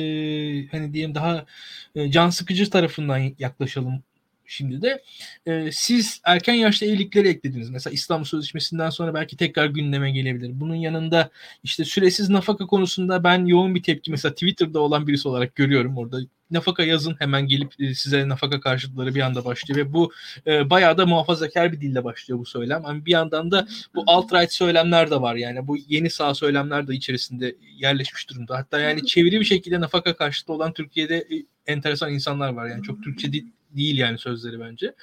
hani 0.67 0.93
diyelim 0.93 1.15
daha 1.15 1.47
e, 1.95 2.11
can 2.11 2.31
sıkıcı 2.31 2.71
tarafından 2.71 3.35
yaklaşalım 3.39 4.03
şimdi 4.49 4.83
de. 4.83 5.03
E, 5.47 5.73
siz 5.73 6.21
erken 6.25 6.55
yaşta 6.55 6.87
evlilikleri 6.87 7.29
eklediniz. 7.29 7.71
Mesela 7.71 7.95
İstanbul 7.95 8.25
Sözleşmesi'nden 8.25 8.91
sonra 8.91 9.15
belki 9.15 9.37
tekrar 9.37 9.67
gündeme 9.67 10.11
gelebilir. 10.11 10.51
Bunun 10.55 10.75
yanında 10.75 11.31
işte 11.65 11.85
süresiz 11.85 12.29
nafaka 12.29 12.67
konusunda 12.67 13.25
ben 13.25 13.47
yoğun 13.47 13.75
bir 13.75 13.83
tepki 13.83 14.11
mesela 14.11 14.33
Twitter'da 14.35 14.81
olan 14.81 15.07
birisi 15.07 15.29
olarak 15.29 15.55
görüyorum 15.55 15.99
orada. 15.99 16.19
Nafaka 16.51 16.83
yazın 16.83 17.17
hemen 17.19 17.47
gelip 17.47 17.73
e, 17.81 17.95
size 17.95 18.29
nafaka 18.29 18.61
karşılıkları 18.61 19.15
bir 19.15 19.21
anda 19.21 19.45
başlıyor 19.45 19.81
ve 19.81 19.93
bu 19.93 20.13
e, 20.47 20.71
bayağı 20.71 20.99
da 20.99 21.07
muhafazakar 21.07 21.73
bir 21.73 21.81
dille 21.81 22.05
başlıyor 22.05 22.41
bu 22.41 22.47
söylem. 22.47 22.87
Ama 22.87 23.07
bir 23.07 23.13
yandan 23.13 23.51
da 23.51 23.67
bu 23.95 24.05
alt-right 24.07 24.51
söylemler 24.51 25.11
de 25.11 25.21
var 25.21 25.35
yani 25.35 25.67
bu 25.67 25.77
yeni 25.89 26.11
sağ 26.11 26.35
söylemler 26.35 26.89
de 26.89 26.95
içerisinde 26.95 27.57
yerleşmiş 27.77 28.31
durumda. 28.31 28.57
Hatta 28.57 28.81
yani 28.81 29.07
çeviri 29.07 29.41
bir 29.41 29.45
şekilde 29.45 29.81
nafaka 29.81 30.17
karşıtı 30.17 30.53
olan 30.53 30.73
Türkiye'de 30.73 31.17
e, 31.17 31.45
enteresan 31.67 32.13
insanlar 32.13 32.53
var 32.53 32.67
yani 32.67 32.83
çok 32.83 33.03
Türkçe 33.03 33.33
değil, 33.33 33.47
değil 33.71 33.99
yani 33.99 34.19
sözleri 34.19 34.61
bence. 34.61 34.95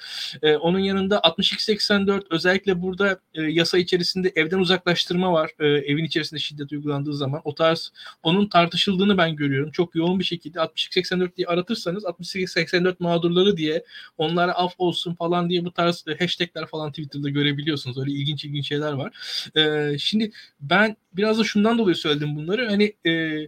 E, 0.42 0.56
onun 0.56 0.78
yanında 0.78 1.18
62-84 1.18 2.22
özellikle 2.30 2.82
burada 2.82 3.20
e, 3.34 3.42
yasa 3.42 3.78
içerisinde 3.78 4.32
evden 4.36 4.58
uzaklaştırma 4.58 5.32
var. 5.32 5.50
E, 5.60 5.66
evin 5.66 6.04
içerisinde 6.04 6.40
şiddet 6.40 6.72
uygulandığı 6.72 7.14
zaman 7.14 7.40
o 7.44 7.54
tarz 7.54 7.92
onun 8.22 8.48
tartışıldığını 8.48 9.18
ben 9.18 9.36
görüyorum. 9.36 9.70
Çok 9.70 9.94
yoğun 9.94 10.18
bir 10.18 10.24
şekilde 10.24 10.58
62-84 10.58 11.30
diye 11.36 11.46
aratırsanız 11.46 12.04
62-84 12.04 12.96
mağdurları 12.98 13.56
diye 13.56 13.84
onlara 14.18 14.52
af 14.52 14.74
olsun 14.78 15.14
falan 15.14 15.50
diye 15.50 15.64
bu 15.64 15.72
tarz 15.72 16.04
e, 16.08 16.18
hashtagler 16.18 16.66
falan 16.66 16.90
Twitter'da 16.90 17.28
görebiliyorsunuz. 17.28 17.98
Öyle 17.98 18.10
ilginç 18.12 18.44
ilginç 18.44 18.68
şeyler 18.68 18.92
var. 18.92 19.16
E, 19.56 19.98
şimdi 19.98 20.32
ben 20.60 20.96
biraz 21.12 21.38
da 21.38 21.44
şundan 21.44 21.78
dolayı 21.78 21.96
söyledim 21.96 22.36
bunları. 22.36 22.68
Hani 22.68 22.96
e, 23.06 23.42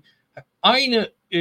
aynı 0.63 1.13
e, 1.31 1.41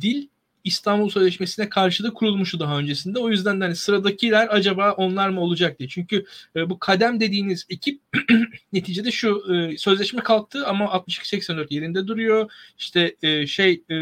dil 0.00 0.28
İstanbul 0.64 1.10
Sözleşmesi'ne 1.10 1.68
karşı 1.68 2.04
da 2.04 2.12
kurulmuştu 2.12 2.60
daha 2.60 2.78
öncesinde. 2.78 3.18
O 3.18 3.30
yüzden 3.30 3.60
de 3.60 3.64
hani 3.64 3.76
sıradakiler 3.76 4.48
acaba 4.50 4.92
onlar 4.92 5.28
mı 5.28 5.40
olacak 5.40 5.78
diye. 5.78 5.88
Çünkü 5.88 6.24
e, 6.56 6.70
bu 6.70 6.78
kadem 6.78 7.20
dediğiniz 7.20 7.66
ekip 7.70 8.00
neticede 8.72 9.10
şu 9.10 9.54
e, 9.54 9.78
sözleşme 9.78 10.22
kalktı 10.22 10.66
ama 10.66 10.84
62-84 10.84 11.74
yerinde 11.74 12.06
duruyor. 12.06 12.50
İşte 12.78 13.16
e, 13.22 13.46
şey 13.46 13.82
e, 13.90 13.96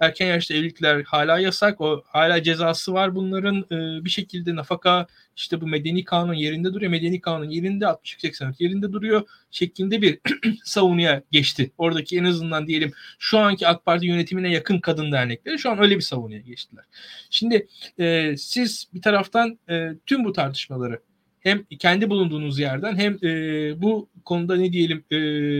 erken 0.00 0.26
yaşta 0.26 0.54
evlilikler 0.54 1.02
hala 1.04 1.38
yasak. 1.38 1.80
O 1.80 2.02
hala 2.06 2.42
cezası 2.42 2.92
var 2.92 3.14
bunların. 3.14 3.56
E, 3.70 4.04
bir 4.04 4.10
şekilde 4.10 4.56
nafaka 4.56 5.06
işte 5.36 5.60
bu 5.60 5.66
medeni 5.66 6.04
kanun 6.04 6.34
yerinde 6.34 6.74
duruyor. 6.74 6.90
Medeni 6.90 7.20
kanun 7.20 7.50
yerinde 7.50 7.84
62-84 7.84 8.54
yerinde 8.58 8.92
duruyor 8.92 9.22
şeklinde 9.50 10.02
bir 10.02 10.18
savunuya 10.64 11.22
geçti. 11.30 11.70
Oradaki 11.78 12.18
en 12.18 12.24
azından 12.24 12.66
diyelim 12.66 12.92
şu 13.18 13.38
anki 13.38 13.68
AK 13.68 13.84
Parti 13.84 14.06
yönetimine 14.06 14.52
yakın 14.52 14.80
kadın 14.80 15.12
dernekleri 15.12 15.58
şu 15.58 15.70
an 15.70 15.82
öyle 15.82 15.96
bir 15.96 16.02
savunuya 16.02 16.40
geçtiler. 16.40 16.84
Şimdi 17.30 17.68
e, 17.98 18.34
siz 18.36 18.88
bir 18.94 19.02
taraftan 19.02 19.58
e, 19.70 19.88
tüm 20.06 20.24
bu 20.24 20.32
tartışmaları 20.32 21.00
hem 21.40 21.64
kendi 21.64 22.10
bulunduğunuz 22.10 22.58
yerden 22.58 22.96
hem 22.96 23.18
e, 23.24 23.82
bu 23.82 24.08
konuda 24.24 24.56
ne 24.56 24.72
diyelim 24.72 25.04
e, 25.10 25.18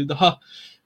daha 0.08 0.40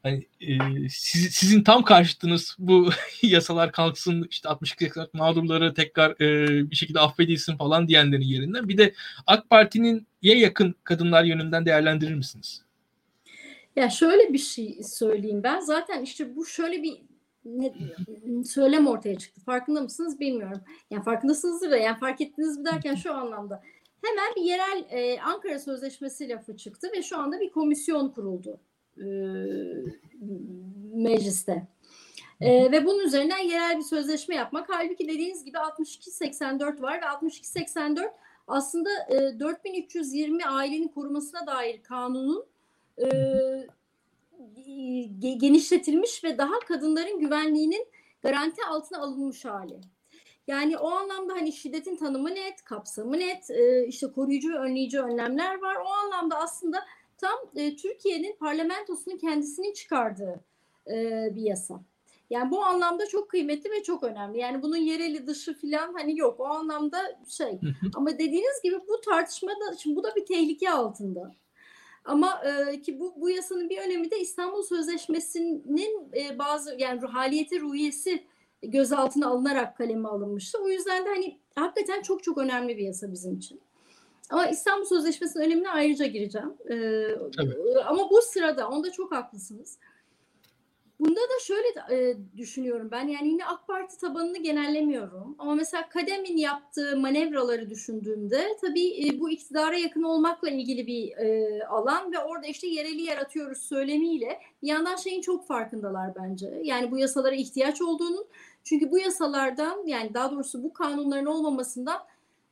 hani 0.05 0.27
e, 0.41 0.55
siz, 0.89 1.35
sizin 1.35 1.63
tam 1.63 1.83
karşıtınız 1.83 2.57
bu 2.59 2.91
yasalar 3.23 3.73
kalksın 3.73 4.27
işte 4.31 4.49
62 4.49 4.91
mağdurları 5.13 5.75
tekrar 5.75 6.11
e, 6.21 6.71
bir 6.71 6.77
şekilde 6.77 7.01
affedilsin 7.01 7.57
falan 7.57 7.89
diyenlerin 7.89 8.23
yerinden 8.23 8.69
bir 8.69 8.79
de 8.79 8.95
AK 9.27 9.51
Parti'nin 9.51 10.07
ya 10.23 10.39
yakın 10.39 10.75
kadınlar 10.85 11.25
yönünden 11.25 11.67
değerlendirir 11.67 12.15
misiniz? 12.15 12.63
Ya 13.77 13.91
şöyle 13.91 14.33
bir 14.33 14.39
şey 14.39 14.83
söyleyeyim 14.83 15.43
ben 15.43 15.61
zaten 15.61 16.03
işte 16.03 16.37
bu 16.37 16.47
şöyle 16.47 16.83
bir 16.83 17.03
ne, 17.45 17.75
söylem 18.45 18.87
ortaya 18.87 19.19
çıktı. 19.19 19.41
Farkında 19.41 19.81
mısınız 19.81 20.21
bilmiyorum. 20.21 20.61
Yani 20.91 21.05
farkındasınızdır 21.05 21.71
da 21.71 21.77
yani 21.77 21.99
fark 21.99 22.21
ettiniz 22.21 22.59
mi 22.59 22.65
derken 22.65 22.95
şu 22.95 23.15
anlamda. 23.15 23.63
Hemen 24.03 24.35
bir 24.37 24.43
yerel 24.43 24.85
e, 24.91 25.21
Ankara 25.21 25.59
Sözleşmesi 25.59 26.29
lafı 26.29 26.57
çıktı 26.57 26.89
ve 26.97 27.03
şu 27.03 27.19
anda 27.19 27.41
bir 27.41 27.51
komisyon 27.51 28.09
kuruldu 28.09 28.61
e, 28.99 29.07
mecliste. 30.95 31.67
E, 32.41 32.73
ve 32.73 32.87
bunun 32.87 33.07
üzerinden 33.07 33.39
yerel 33.39 33.79
bir 33.79 33.83
sözleşme 33.83 34.35
yapmak. 34.35 34.69
Halbuki 34.69 35.09
dediğiniz 35.09 35.45
gibi 35.45 35.57
62-84 35.57 36.83
var 36.83 37.03
ve 37.03 37.05
62-84 37.05 38.11
aslında 38.49 38.91
e, 39.09 39.41
4320 39.41 40.45
ailenin 40.45 40.89
korumasına 40.89 41.47
dair 41.47 41.83
kanunun 41.83 42.47
e, 42.99 43.07
genişletilmiş 45.37 46.25
ve 46.25 46.39
daha 46.39 46.59
kadınların 46.59 47.21
güvenliğinin 47.21 47.87
garanti 48.23 48.65
altına 48.65 48.99
alınmış 48.99 49.45
hali. 49.45 49.81
Yani 50.47 50.79
o 50.79 50.91
anlamda 50.91 51.33
hani 51.33 51.53
şiddetin 51.53 51.97
tanımı 51.97 52.35
net, 52.35 52.65
kapsamı 52.65 53.19
net, 53.19 53.51
e, 53.51 53.87
işte 53.87 54.07
koruyucu 54.13 54.53
ve 54.53 54.59
önleyici 54.59 55.01
önlemler 55.01 55.63
var. 55.63 55.77
O 55.87 55.89
anlamda 55.89 56.39
aslında 56.39 56.85
tam 57.25 57.39
e, 57.57 57.77
Türkiye'nin 57.77 58.37
parlamentosunun 58.37 59.18
kendisinin 59.18 59.72
çıkardığı 59.72 60.41
e, 60.87 61.29
bir 61.35 61.43
yasa. 61.43 61.81
Yani 62.31 62.51
bu 62.51 62.64
anlamda 62.64 63.07
çok 63.07 63.29
kıymetli 63.29 63.70
ve 63.70 63.83
çok 63.83 64.03
önemli. 64.03 64.39
Yani 64.39 64.62
bunun 64.62 64.77
yereli 64.77 65.27
dışı 65.27 65.55
falan 65.61 65.93
hani 65.93 66.18
yok. 66.18 66.41
O 66.41 66.45
anlamda 66.45 66.99
şey. 67.29 67.59
Ama 67.95 68.12
dediğiniz 68.12 68.62
gibi 68.62 68.77
bu 68.89 69.01
tartışmada 69.01 69.77
şimdi 69.79 69.97
bu 69.97 70.05
da 70.05 70.16
bir 70.16 70.27
tehlike 70.27 70.70
altında. 70.70 71.35
Ama 72.05 72.43
e, 72.45 72.83
ki 72.83 73.01
bu 73.01 73.14
bu 73.16 73.31
yasanın 73.31 73.70
bir 73.70 73.79
önemi 73.79 74.11
de 74.11 74.20
İstanbul 74.20 74.62
Sözleşmesi'nin 74.62 76.12
e, 76.16 76.39
bazı 76.39 76.77
yani 76.79 77.03
ruhaliyeti 77.03 77.61
ruhiyesi 77.61 78.25
gözaltına 78.62 79.29
alınarak 79.29 79.77
kaleme 79.77 80.09
alınmıştı. 80.09 80.59
O 80.62 80.68
yüzden 80.68 81.05
de 81.05 81.09
hani 81.09 81.39
hakikaten 81.55 82.03
çok 82.03 82.22
çok 82.22 82.39
önemli 82.39 82.77
bir 82.77 82.83
yasa 82.83 83.12
bizim 83.12 83.37
için. 83.37 83.61
Ama 84.31 84.47
İstanbul 84.47 84.85
Sözleşmesi'nin 84.85 85.45
önemine 85.45 85.70
ayrıca 85.70 86.07
gireceğim. 86.07 86.55
Ee, 86.70 87.09
ama 87.87 88.11
bu 88.11 88.22
sırada, 88.22 88.68
onda 88.68 88.93
çok 88.93 89.12
haklısınız. 89.12 89.79
Bunda 91.01 91.20
da 91.20 91.41
şöyle 91.41 91.68
e, 91.91 92.16
düşünüyorum 92.37 92.89
ben 92.91 93.09
yani 93.09 93.29
yine 93.29 93.47
AK 93.47 93.66
Parti 93.66 93.99
tabanını 93.99 94.39
genellemiyorum 94.39 95.35
ama 95.39 95.55
mesela 95.55 95.89
Kadem'in 95.89 96.37
yaptığı 96.37 96.97
manevraları 96.97 97.70
düşündüğümde 97.70 98.57
tabii 98.61 99.07
e, 99.07 99.20
bu 99.20 99.31
iktidara 99.31 99.77
yakın 99.77 100.03
olmakla 100.03 100.51
ilgili 100.51 100.87
bir 100.87 101.16
e, 101.16 101.61
alan 101.66 102.12
ve 102.12 102.18
orada 102.18 102.47
işte 102.47 102.66
yereli 102.66 103.03
yaratıyoruz 103.03 103.59
söylemiyle 103.59 104.41
bir 104.62 104.68
yandan 104.68 104.97
şeyin 104.97 105.20
çok 105.20 105.47
farkındalar 105.47 106.14
bence. 106.14 106.61
Yani 106.62 106.91
bu 106.91 106.99
yasalara 106.99 107.35
ihtiyaç 107.35 107.83
olduğunun 107.83 108.27
çünkü 108.64 108.91
bu 108.91 108.99
yasalardan 108.99 109.87
yani 109.87 110.14
daha 110.14 110.31
doğrusu 110.31 110.62
bu 110.62 110.72
kanunların 110.72 111.27
olmamasından 111.27 111.99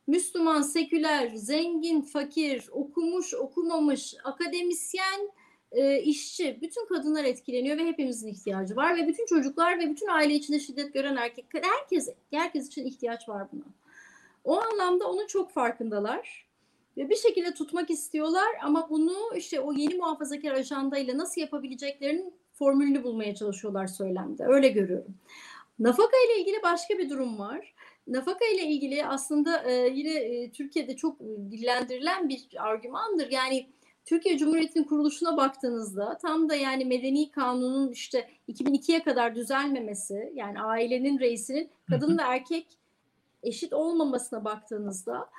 Müslüman, 0.07 0.63
seküler, 0.63 1.31
zengin, 1.35 2.01
fakir, 2.01 2.69
okumuş, 2.73 3.35
okumamış, 3.35 4.15
akademisyen, 4.25 5.31
e, 5.73 6.03
işçi, 6.03 6.59
bütün 6.63 6.87
kadınlar 6.87 7.25
etkileniyor 7.25 7.79
ve 7.79 7.85
hepimizin 7.85 8.29
ihtiyacı 8.29 8.77
var 8.77 8.97
ve 8.97 9.07
bütün 9.07 9.27
çocuklar 9.27 9.79
ve 9.79 9.91
bütün 9.91 10.09
aile 10.09 10.35
içinde 10.35 10.61
şiddet 10.61 10.95
gören 10.95 11.17
erkek, 11.17 11.47
herkes 11.53 12.09
herkes 12.31 12.67
için 12.67 12.87
ihtiyaç 12.87 13.29
var 13.29 13.49
buna. 13.53 13.65
O 14.45 14.61
anlamda 14.61 15.11
onun 15.11 15.27
çok 15.27 15.51
farkındalar 15.51 16.47
ve 16.97 17.11
bir 17.11 17.17
şekilde 17.17 17.55
tutmak 17.55 17.91
istiyorlar 17.91 18.49
ama 18.63 18.91
bunu 18.91 19.37
işte 19.37 19.61
o 19.61 19.73
yeni 19.73 19.95
muhafazakar 19.95 20.53
ajandayla 20.53 21.19
nasıl 21.19 21.41
yapabileceklerinin 21.41 22.35
formülünü 22.53 23.05
bulmaya 23.05 23.35
çalışıyorlar 23.35 23.87
söylemde. 23.87 24.45
Öyle 24.47 24.69
görüyorum. 24.69 25.15
Nafaka 25.79 26.17
ile 26.27 26.41
ilgili 26.41 26.63
başka 26.63 26.99
bir 26.99 27.11
durum 27.11 27.39
var. 27.39 27.75
Nafaka 28.07 28.45
ile 28.45 28.67
ilgili 28.67 29.07
aslında 29.07 29.63
e, 29.63 29.89
yine 29.89 30.15
e, 30.15 30.51
Türkiye'de 30.51 30.97
çok 30.97 31.21
dillendirilen 31.21 32.29
bir 32.29 32.49
argümandır. 32.59 33.31
Yani 33.31 33.69
Türkiye 34.05 34.39
Cumhuriyeti'nin 34.39 34.85
kuruluşuna 34.85 35.37
baktığınızda 35.37 36.19
tam 36.19 36.49
da 36.49 36.55
yani 36.55 36.85
medeni 36.85 37.31
kanunun 37.31 37.93
işte 37.93 38.31
2002'ye 38.49 39.03
kadar 39.03 39.35
düzelmemesi 39.35 40.33
yani 40.35 40.61
ailenin 40.61 41.19
reisinin 41.19 41.71
kadın 41.91 42.19
ve 42.19 42.23
erkek 42.23 42.79
eşit 43.43 43.73
olmamasına 43.73 44.45
baktığınızda 44.45 45.31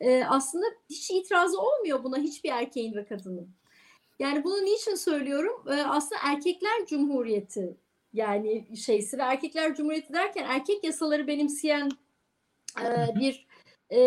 e, 0.00 0.24
aslında 0.24 0.66
hiç 0.90 1.10
itirazı 1.10 1.60
olmuyor 1.60 2.04
buna 2.04 2.18
hiçbir 2.18 2.50
erkeğin 2.50 2.94
ve 2.94 3.04
kadının. 3.04 3.48
Yani 4.18 4.44
bunu 4.44 4.64
niçin 4.64 4.94
söylüyorum? 4.94 5.64
E, 5.68 5.82
aslında 5.82 6.20
erkekler 6.24 6.86
cumhuriyeti 6.86 7.76
yani 8.12 8.76
şeysi 8.76 9.18
ve 9.18 9.22
erkekler 9.22 9.74
cumhuriyeti 9.74 10.12
derken 10.12 10.44
erkek 10.48 10.84
yasaları 10.84 11.26
benimseyen 11.26 11.90
e, 12.80 13.20
bir 13.20 13.46
e, 13.90 14.00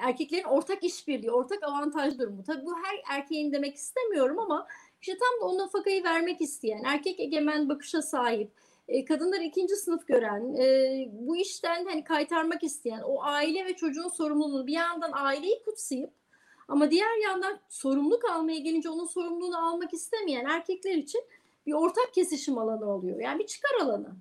erkeklerin 0.00 0.44
ortak 0.44 0.84
işbirliği, 0.84 1.30
ortak 1.30 1.62
avantaj 1.62 2.18
durumu. 2.18 2.42
Tabii 2.44 2.66
bu 2.66 2.74
her 2.76 3.16
erkeğin 3.16 3.52
demek 3.52 3.76
istemiyorum 3.76 4.38
ama 4.38 4.66
işte 5.00 5.18
tam 5.18 5.40
da 5.40 5.52
o 5.52 5.58
nafakayı 5.58 6.04
vermek 6.04 6.40
isteyen, 6.40 6.82
erkek 6.84 7.20
egemen 7.20 7.68
bakışa 7.68 8.02
sahip, 8.02 8.52
e, 8.88 9.04
kadınlar 9.04 9.40
ikinci 9.40 9.76
sınıf 9.76 10.06
gören, 10.06 10.54
e, 10.54 11.08
bu 11.12 11.36
işten 11.36 11.84
hani 11.84 12.04
kaytarmak 12.04 12.64
isteyen, 12.64 13.00
o 13.00 13.22
aile 13.22 13.64
ve 13.64 13.76
çocuğun 13.76 14.08
sorumluluğunu 14.08 14.66
bir 14.66 14.72
yandan 14.72 15.10
aileyi 15.14 15.62
kutsayıp 15.64 16.10
ama 16.68 16.90
diğer 16.90 17.22
yandan 17.22 17.60
sorumluluk 17.68 18.24
almaya 18.24 18.58
gelince 18.58 18.90
onun 18.90 19.06
sorumluluğunu 19.06 19.68
almak 19.68 19.94
istemeyen 19.94 20.44
erkekler 20.44 20.94
için 20.94 21.20
bir 21.66 21.72
ortak 21.72 22.14
kesişim 22.14 22.58
alanı 22.58 22.90
oluyor. 22.90 23.20
Yani 23.20 23.38
bir 23.38 23.46
çıkar 23.46 23.80
alanı. 23.82 24.16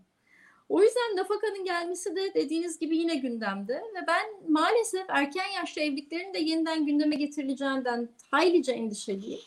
O 0.69 0.83
yüzden 0.83 1.15
nafakanın 1.15 1.65
gelmesi 1.65 2.15
de 2.15 2.33
dediğiniz 2.33 2.79
gibi 2.79 2.97
yine 2.97 3.15
gündemde 3.15 3.73
ve 3.73 4.07
ben 4.07 4.25
maalesef 4.47 5.05
erken 5.07 5.47
yaşta 5.55 5.81
evliliklerin 5.81 6.33
de 6.33 6.39
yeniden 6.39 6.85
gündeme 6.85 7.15
getirileceğinden 7.15 8.09
haylice 8.31 8.71
endişeliyim. 8.71 9.39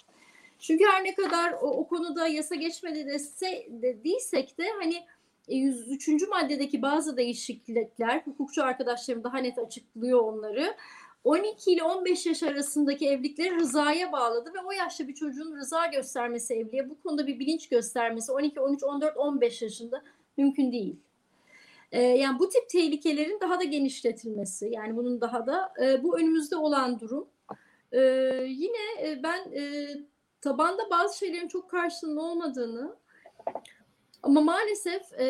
Çünkü 0.59 0.85
her 0.85 1.05
ne 1.05 1.15
kadar 1.15 1.53
o, 1.53 1.67
o 1.67 1.89
konuda 1.89 2.29
yasa 2.29 2.55
geçmedi 2.55 3.07
dese, 3.07 3.67
dediysek 3.71 4.59
de 4.59 4.69
hani 4.81 5.03
103. 5.49 6.09
E, 6.09 6.27
maddedeki 6.27 6.83
bazı 6.83 7.17
değişiklikler, 7.17 8.23
hukukçu 8.25 8.65
arkadaşlarım 8.65 9.25
daha 9.25 9.39
net 9.39 9.59
açıklıyor 9.59 10.21
onları. 10.21 10.75
12 11.25 11.73
ile 11.73 11.83
15 11.83 12.27
yaş 12.27 12.43
arasındaki 12.43 13.09
evlilikleri 13.09 13.57
rızaya 13.57 14.13
bağladı 14.13 14.55
ve 14.55 14.59
o 14.67 14.73
yaşta 14.73 15.09
bir 15.09 15.15
çocuğun 15.15 15.57
rıza 15.57 15.87
göstermesi 15.87 16.55
evliye 16.55 16.91
bu 16.91 17.03
konuda 17.03 17.27
bir 17.27 17.39
bilinç 17.39 17.69
göstermesi 17.69 18.33
12, 18.33 18.61
13, 18.61 18.83
14, 18.83 19.17
15 19.17 19.63
yaşında 19.63 20.03
mümkün 20.37 20.73
değil. 20.73 20.97
E, 21.93 22.03
yani 22.03 22.39
bu 22.39 22.49
tip 22.49 22.69
tehlikelerin 22.69 23.41
daha 23.41 23.61
da 23.61 23.65
genişletilmesi 23.65 24.71
yani 24.73 24.97
bunun 24.97 25.21
daha 25.21 25.47
da 25.47 25.73
e, 25.83 26.03
bu 26.03 26.19
önümüzde 26.19 26.57
olan 26.57 27.01
durum. 27.01 27.29
E, 27.93 28.01
yine 28.49 29.03
e, 29.03 29.23
ben 29.23 29.53
e, 29.53 29.89
tabanda 30.41 30.91
bazı 30.91 31.19
şeylerin 31.19 31.49
çok 31.49 31.71
karşılığının 31.71 32.17
olmadığını 32.17 32.97
ama 34.23 34.41
maalesef 34.41 35.13
e, 35.21 35.29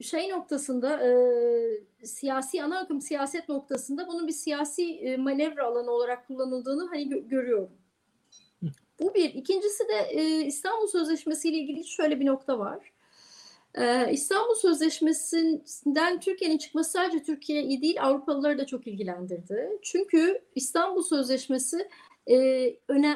şey 0.00 0.30
noktasında 0.30 1.08
e, 1.08 1.10
siyasi 2.06 2.62
ana 2.62 2.78
akım 2.78 3.00
siyaset 3.00 3.48
noktasında 3.48 4.08
bunun 4.08 4.26
bir 4.26 4.32
siyasi 4.32 4.94
e, 4.94 5.16
manevra 5.16 5.66
alanı 5.66 5.90
olarak 5.90 6.26
kullanıldığını 6.26 6.88
hani 6.88 7.02
gö- 7.02 7.28
görüyorum. 7.28 7.70
Bu 9.00 9.14
bir. 9.14 9.34
İkincisi 9.34 9.88
de 9.88 10.08
e, 10.10 10.44
İstanbul 10.44 10.86
Sözleşmesi 10.86 11.48
ile 11.48 11.56
ilgili 11.56 11.84
şöyle 11.84 12.20
bir 12.20 12.26
nokta 12.26 12.58
var. 12.58 12.92
Ee, 13.80 14.12
İstanbul 14.12 14.54
Sözleşmesi'nden 14.54 16.20
Türkiye'nin 16.20 16.58
çıkması 16.58 16.90
sadece 16.90 17.22
Türkiye'yi 17.22 17.82
değil 17.82 18.02
Avrupalıları 18.02 18.58
da 18.58 18.66
çok 18.66 18.86
ilgilendirdi. 18.86 19.78
Çünkü 19.82 20.42
İstanbul 20.54 21.02
Sözleşmesi 21.02 21.88
e, 22.30 22.68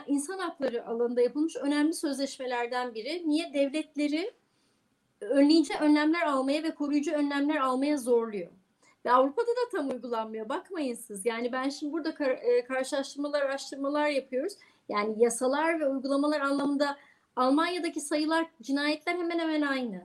insan 0.07 0.39
hakları 0.39 0.87
alanında 0.87 1.21
yapılmış 1.21 1.57
önemli 1.57 1.95
sözleşmelerden 1.95 2.95
biri. 2.95 3.23
Niye? 3.27 3.53
Devletleri 3.55 4.33
önleyici 5.21 5.75
önlemler 5.81 6.23
almaya 6.23 6.63
ve 6.63 6.75
koruyucu 6.75 7.13
önlemler 7.13 7.57
almaya 7.57 7.97
zorluyor. 7.97 8.51
Ve 9.05 9.13
Avrupa'da 9.13 9.47
da 9.47 9.77
tam 9.77 9.91
uygulanmıyor. 9.91 10.49
Bakmayın 10.49 10.95
siz. 10.95 11.27
Yani 11.27 11.53
ben 11.53 11.69
şimdi 11.69 11.93
burada 11.93 12.15
kar, 12.15 12.31
e, 12.31 12.65
karşılaştırmalar, 12.65 13.43
araştırmalar 13.43 14.09
yapıyoruz. 14.09 14.53
Yani 14.89 15.23
yasalar 15.23 15.81
ve 15.81 15.89
uygulamalar 15.89 16.41
anlamında 16.41 16.97
Almanya'daki 17.37 18.01
sayılar, 18.01 18.47
cinayetler 18.63 19.15
hemen 19.15 19.39
hemen 19.39 19.63
aynı. 19.63 20.05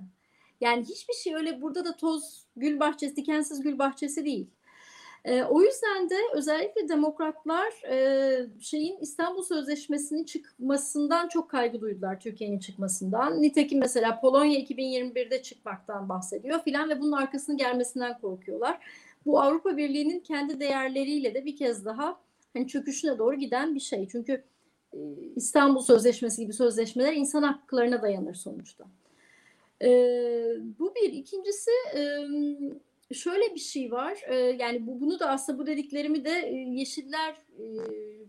Yani 0.62 0.84
hiçbir 0.84 1.14
şey 1.14 1.36
öyle 1.36 1.62
burada 1.62 1.86
da 1.86 1.96
toz 1.96 2.46
gül 2.56 2.80
bahçesi, 2.80 3.16
dikensiz 3.16 3.62
gül 3.62 3.80
bahçesi 3.80 4.26
değil. 4.26 4.48
E, 5.26 5.44
o 5.44 5.62
yüzden 5.62 6.10
de 6.10 6.16
özellikle 6.34 6.90
demokratlar 6.90 7.84
e, 7.90 8.50
şeyin 8.62 8.98
İstanbul 9.02 9.44
Sözleşmesi'nin 9.44 10.24
çıkmasından 10.24 11.28
çok 11.28 11.50
kaygı 11.50 11.82
duydular 11.82 12.20
Türkiye'nin 12.20 12.60
çıkmasından. 12.60 13.42
Nitekim 13.42 13.80
mesela 13.80 14.20
Polonya 14.20 14.60
2021'de 14.60 15.42
çıkmaktan 15.42 16.10
bahsediyor 16.10 16.64
filan 16.64 16.90
ve 16.90 17.02
bunun 17.02 17.12
arkasının 17.12 17.58
gelmesinden 17.58 18.20
korkuyorlar. 18.20 18.80
Bu 19.26 19.42
Avrupa 19.42 19.78
Birliği'nin 19.78 20.20
kendi 20.20 20.60
değerleriyle 20.60 21.34
de 21.34 21.46
bir 21.46 21.56
kez 21.56 21.86
daha 21.86 22.20
hani 22.54 22.68
çöküşüne 22.68 23.18
doğru 23.18 23.36
giden 23.36 23.76
bir 23.76 23.80
şey. 23.80 24.08
Çünkü 24.08 24.44
e, 24.94 25.00
İstanbul 25.36 25.82
Sözleşmesi 25.82 26.42
gibi 26.42 26.54
sözleşmeler 26.54 27.14
insan 27.14 27.44
haklarına 27.44 28.02
dayanır 28.02 28.36
sonuçta. 28.36 28.86
E, 29.82 29.90
bu 30.80 30.96
bir. 30.96 31.14
İkincisi 31.14 31.72
e, 31.96 32.02
şöyle 33.14 33.56
bir 33.56 33.60
şey 33.60 33.92
var. 33.92 34.22
E, 34.28 34.36
yani 34.36 34.88
bu, 34.88 35.02
bunu 35.02 35.20
da 35.20 35.30
aslında 35.30 35.60
bu 35.60 35.66
dediklerimi 35.66 36.26
de 36.26 36.32
e, 36.32 36.56
Yeşiller 36.56 37.36
e, 37.60 37.66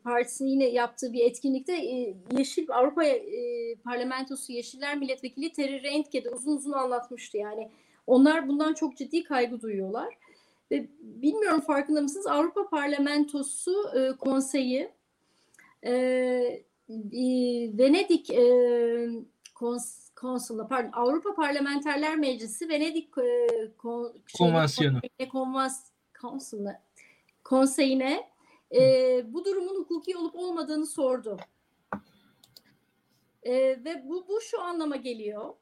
Partisi'nin 0.05 0.49
yine 0.49 0.69
yaptığı 0.69 1.13
bir 1.13 1.25
etkinlikte 1.25 1.73
e, 1.77 2.15
Yeşil 2.39 2.67
Avrupa 2.71 3.05
e, 3.05 3.75
Parlamentosu 3.85 4.53
Yeşiller 4.53 4.97
Milletvekili 4.97 5.53
Terry 5.53 5.83
Reintke 5.83 6.25
de 6.25 6.31
uzun 6.31 6.57
uzun 6.57 6.73
anlatmıştı. 6.73 7.39
Yani 7.39 7.71
onlar 8.07 8.49
bundan 8.49 8.75
çok 8.75 8.97
ciddi 8.97 9.25
kaygı 9.25 9.61
duyuyorlar. 9.61 10.15
Ve 10.71 10.87
bilmiyorum 11.01 11.61
farkında 11.61 12.01
mısınız 12.01 12.27
Avrupa 12.27 12.69
Parlamentosu 12.69 13.91
e, 13.97 14.17
konseyi 14.17 14.91
e, 15.83 15.93
e, 15.93 16.63
Venedik 17.79 18.31
e, 18.31 19.09
kons 19.55 20.08
Konsul'la 20.21 20.69
pardon 20.69 20.91
Avrupa 20.93 21.35
Parlamenterler 21.35 22.17
Meclisi 22.17 22.69
Venedik 22.69 23.19
e, 23.19 23.49
kon, 23.79 24.15
Konvansiyonu 24.39 25.01
konvans, 25.33 25.91
konsuluna, 26.21 26.83
konseyine 27.45 28.29
e, 28.75 28.81
bu 29.33 29.45
durumun 29.45 29.75
hukuki 29.75 30.17
olup 30.17 30.35
olmadığını 30.35 30.87
sordu. 30.87 31.37
E, 33.43 33.55
ve 33.85 34.05
bu, 34.09 34.29
bu 34.29 34.41
şu 34.41 34.63
anlama 34.63 34.97
geliyor. 34.97 35.55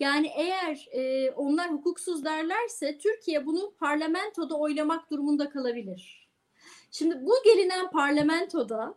Yani 0.00 0.32
eğer 0.36 0.88
e, 0.92 1.30
onlar 1.30 1.72
hukuksuz 1.72 2.24
derlerse 2.24 2.98
Türkiye 2.98 3.46
bunu 3.46 3.74
parlamentoda 3.80 4.58
oylamak 4.58 5.10
durumunda 5.10 5.50
kalabilir. 5.50 6.28
Şimdi 6.90 7.26
bu 7.26 7.34
gelinen 7.44 7.90
parlamentoda 7.90 8.94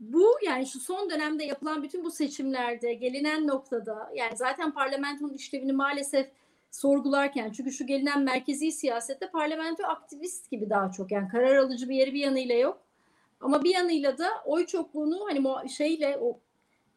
bu 0.00 0.38
yani 0.46 0.66
şu 0.66 0.80
son 0.80 1.10
dönemde 1.10 1.44
yapılan 1.44 1.82
bütün 1.82 2.04
bu 2.04 2.10
seçimlerde 2.10 2.94
gelinen 2.94 3.46
noktada 3.46 4.10
yani 4.14 4.36
zaten 4.36 4.72
parlamentonun 4.72 5.34
işlevini 5.34 5.72
maalesef 5.72 6.30
sorgularken 6.70 7.52
çünkü 7.52 7.72
şu 7.72 7.86
gelinen 7.86 8.22
merkezi 8.22 8.72
siyasette 8.72 9.30
parlamento 9.30 9.84
aktivist 9.84 10.50
gibi 10.50 10.70
daha 10.70 10.92
çok 10.92 11.12
yani 11.12 11.28
karar 11.28 11.56
alıcı 11.56 11.88
bir 11.88 11.96
yeri 11.96 12.14
bir 12.14 12.20
yanıyla 12.20 12.54
yok. 12.54 12.82
Ama 13.40 13.64
bir 13.64 13.74
yanıyla 13.74 14.18
da 14.18 14.28
oy 14.44 14.66
çokluğunu 14.66 15.26
hani 15.28 15.70
şeyle 15.70 16.18
o 16.20 16.40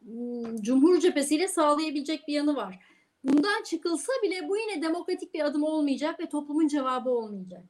hmm, 0.01 0.61
Cumhur 0.61 0.99
cephesiyle 0.99 1.47
sağlayabilecek 1.47 2.27
bir 2.27 2.33
yanı 2.33 2.55
var. 2.55 2.79
bundan 3.23 3.63
çıkılsa 3.63 4.13
bile 4.23 4.49
bu 4.49 4.57
yine 4.57 4.81
demokratik 4.81 5.33
bir 5.33 5.45
adım 5.45 5.63
olmayacak 5.63 6.19
ve 6.19 6.29
toplumun 6.29 6.67
cevabı 6.67 7.09
olmayacak. 7.09 7.63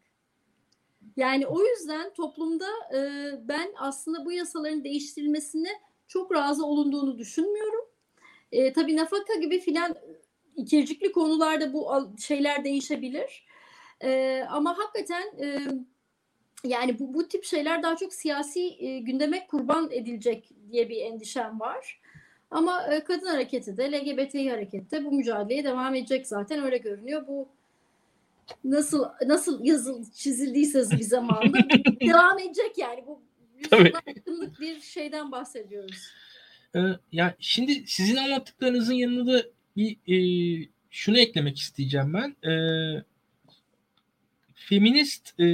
Yani 1.16 1.48
o 1.48 1.64
yüzden 1.64 2.14
toplumda 2.14 2.68
e, 2.96 3.00
ben 3.48 3.74
aslında 3.78 4.26
bu 4.26 4.32
yasaların 4.32 4.84
değiştirilmesine 4.84 5.70
çok 6.08 6.34
razı 6.34 6.66
olunduğunu 6.66 7.18
düşünmüyorum. 7.18 7.86
E, 8.52 8.74
tabii 8.74 8.96
nafaka 8.96 9.34
gibi 9.34 9.60
filan 9.60 9.96
ikircikli 10.56 11.12
konularda 11.12 11.74
bu 11.74 12.12
şeyler 12.20 12.64
değişebilir. 12.64 13.46
E, 14.04 14.42
ama 14.50 14.78
hakikaten 14.78 15.24
e, 15.40 15.60
yani 16.64 17.00
bu, 17.00 17.14
bu 17.14 17.28
tip 17.28 17.44
şeyler 17.44 17.84
daha 17.84 17.96
çok 17.96 18.14
siyasi 18.14 18.86
e, 18.86 19.00
gündeme 19.00 19.48
kurban 19.48 19.92
edilecek 19.92 20.50
diye 20.72 20.90
bir 20.90 21.02
endişem 21.02 21.60
var. 21.60 22.02
Ama 22.52 22.94
e, 22.94 23.04
kadın 23.04 23.28
hareketi 23.28 23.78
de 23.78 23.92
LGBTİ 23.92 24.50
hareketi 24.50 24.92
de 24.92 25.06
bu 25.06 25.12
mücadeleye 25.12 25.64
devam 25.64 25.96
edecek 25.96 26.28
zaten 26.28 26.64
öyle 26.64 26.78
görünüyor. 26.78 27.28
Bu 27.28 27.50
nasıl 28.64 29.06
nasıl 29.26 29.66
yazıl 29.66 30.12
çizildiyse 30.12 30.84
bir 30.92 31.04
zamanda 31.04 31.58
devam 32.02 32.40
edecek 32.40 32.78
yani 32.78 33.04
bu 33.08 33.22
yüzyıllık 33.58 34.60
bir 34.60 34.80
şeyden 34.80 35.32
bahsediyoruz. 35.32 36.08
Ee, 36.76 36.80
ya 37.12 37.36
şimdi 37.40 37.84
sizin 37.88 38.16
anlattıklarınızın 38.16 38.94
yanında 38.94 39.34
da 39.34 39.44
bir 39.78 39.98
e, 40.08 40.18
şunu 40.90 41.18
eklemek 41.18 41.60
isteyeceğim 41.60 42.14
ben. 42.14 42.50
E, 42.50 42.54
feminist 44.56 45.40
e, 45.40 45.46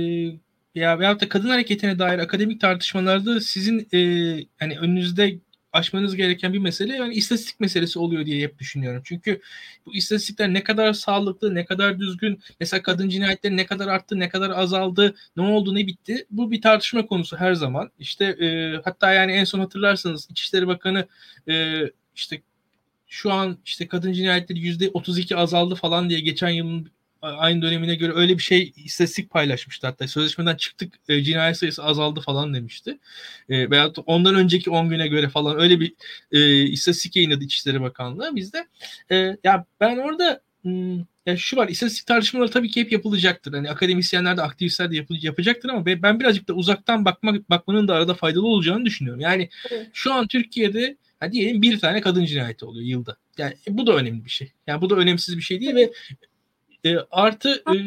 veya 0.75 0.99
veyahut 0.99 1.21
da 1.21 1.29
kadın 1.29 1.49
hareketine 1.49 1.99
dair 1.99 2.19
akademik 2.19 2.61
tartışmalarda 2.61 3.41
sizin 3.41 3.87
e, 3.93 3.99
hani 4.59 4.79
önünüzde 4.79 5.37
aşmanız 5.77 6.15
gereken 6.15 6.53
bir 6.53 6.59
mesele 6.59 6.95
yani 6.95 7.13
istatistik 7.13 7.59
meselesi 7.59 7.99
oluyor 7.99 8.25
diye 8.25 8.43
hep 8.43 8.59
düşünüyorum. 8.59 9.01
Çünkü 9.05 9.41
bu 9.85 9.95
istatistikler 9.95 10.53
ne 10.53 10.63
kadar 10.63 10.93
sağlıklı, 10.93 11.55
ne 11.55 11.65
kadar 11.65 11.99
düzgün, 11.99 12.41
mesela 12.59 12.81
kadın 12.81 13.09
cinayetleri 13.09 13.57
ne 13.57 13.65
kadar 13.65 13.87
arttı, 13.87 14.19
ne 14.19 14.29
kadar 14.29 14.49
azaldı, 14.49 15.15
ne 15.37 15.43
oldu, 15.43 15.75
ne 15.75 15.87
bitti. 15.87 16.25
Bu 16.31 16.51
bir 16.51 16.61
tartışma 16.61 17.05
konusu 17.05 17.37
her 17.37 17.53
zaman. 17.53 17.91
İşte 17.99 18.25
e, 18.25 18.75
hatta 18.85 19.13
yani 19.13 19.31
en 19.31 19.43
son 19.43 19.59
hatırlarsanız 19.59 20.27
İçişleri 20.31 20.67
Bakanı 20.67 21.07
e, 21.47 21.81
işte 22.15 22.41
şu 23.07 23.33
an 23.33 23.57
işte 23.65 23.87
kadın 23.87 24.13
cinayetleri 24.13 24.59
yüzde 24.59 24.89
32 24.93 25.35
azaldı 25.35 25.75
falan 25.75 26.09
diye 26.09 26.19
geçen 26.19 26.49
yılın 26.49 26.91
aynı 27.21 27.61
dönemine 27.61 27.95
göre 27.95 28.13
öyle 28.15 28.37
bir 28.37 28.43
şey 28.43 28.73
istatistik 28.75 29.29
paylaşmıştı 29.29 29.87
hatta 29.87 30.07
sözleşmeden 30.07 30.55
çıktık 30.55 30.93
e, 31.09 31.23
cinayet 31.23 31.57
sayısı 31.57 31.83
azaldı 31.83 32.21
falan 32.21 32.53
demişti. 32.53 32.99
E, 33.49 33.69
veya 33.69 33.91
ondan 34.05 34.35
önceki 34.35 34.69
10 34.69 34.89
güne 34.89 35.07
göre 35.07 35.29
falan 35.29 35.59
öyle 35.59 35.79
bir 35.79 35.93
e, 36.31 36.63
istatistik 36.63 37.15
yayınladı 37.15 37.43
İçişleri 37.43 37.81
Bakanlığı 37.81 38.35
bizde. 38.35 38.67
E, 39.11 39.37
ya 39.43 39.65
ben 39.79 39.97
orada 39.97 40.41
hmm, 40.61 40.97
ya 41.25 41.37
şu 41.37 41.57
var 41.57 41.67
istatistik 41.67 42.07
tartışmaları 42.07 42.51
tabii 42.51 42.69
ki 42.69 42.81
hep 42.81 42.91
yapılacaktır. 42.91 43.53
Hani 43.53 43.69
akademisyenler 43.69 44.37
de 44.37 44.41
aktivistler 44.41 44.91
de 44.91 44.95
yap, 44.95 45.07
yapacaktır 45.09 45.69
ama 45.69 45.85
ben 45.85 46.19
birazcık 46.19 46.47
da 46.47 46.53
uzaktan 46.53 47.05
bakmak 47.05 47.49
bakmanın 47.49 47.87
da 47.87 47.95
arada 47.95 48.13
faydalı 48.13 48.47
olacağını 48.47 48.85
düşünüyorum. 48.85 49.21
Yani 49.21 49.49
evet. 49.71 49.89
şu 49.93 50.13
an 50.13 50.27
Türkiye'de 50.27 50.97
ha 51.19 51.31
diyelim 51.31 51.61
bir 51.61 51.79
tane 51.79 52.01
kadın 52.01 52.25
cinayeti 52.25 52.65
oluyor 52.65 52.85
yılda. 52.85 53.17
Yani 53.37 53.53
bu 53.69 53.87
da 53.87 53.95
önemli 53.95 54.25
bir 54.25 54.29
şey. 54.29 54.51
Yani 54.67 54.81
bu 54.81 54.89
da 54.89 54.95
önemsiz 54.95 55.37
bir 55.37 55.41
şey 55.41 55.61
değil 55.61 55.75
ve 55.75 55.91
e, 56.87 56.97
artı 57.11 57.49
e, 57.49 57.77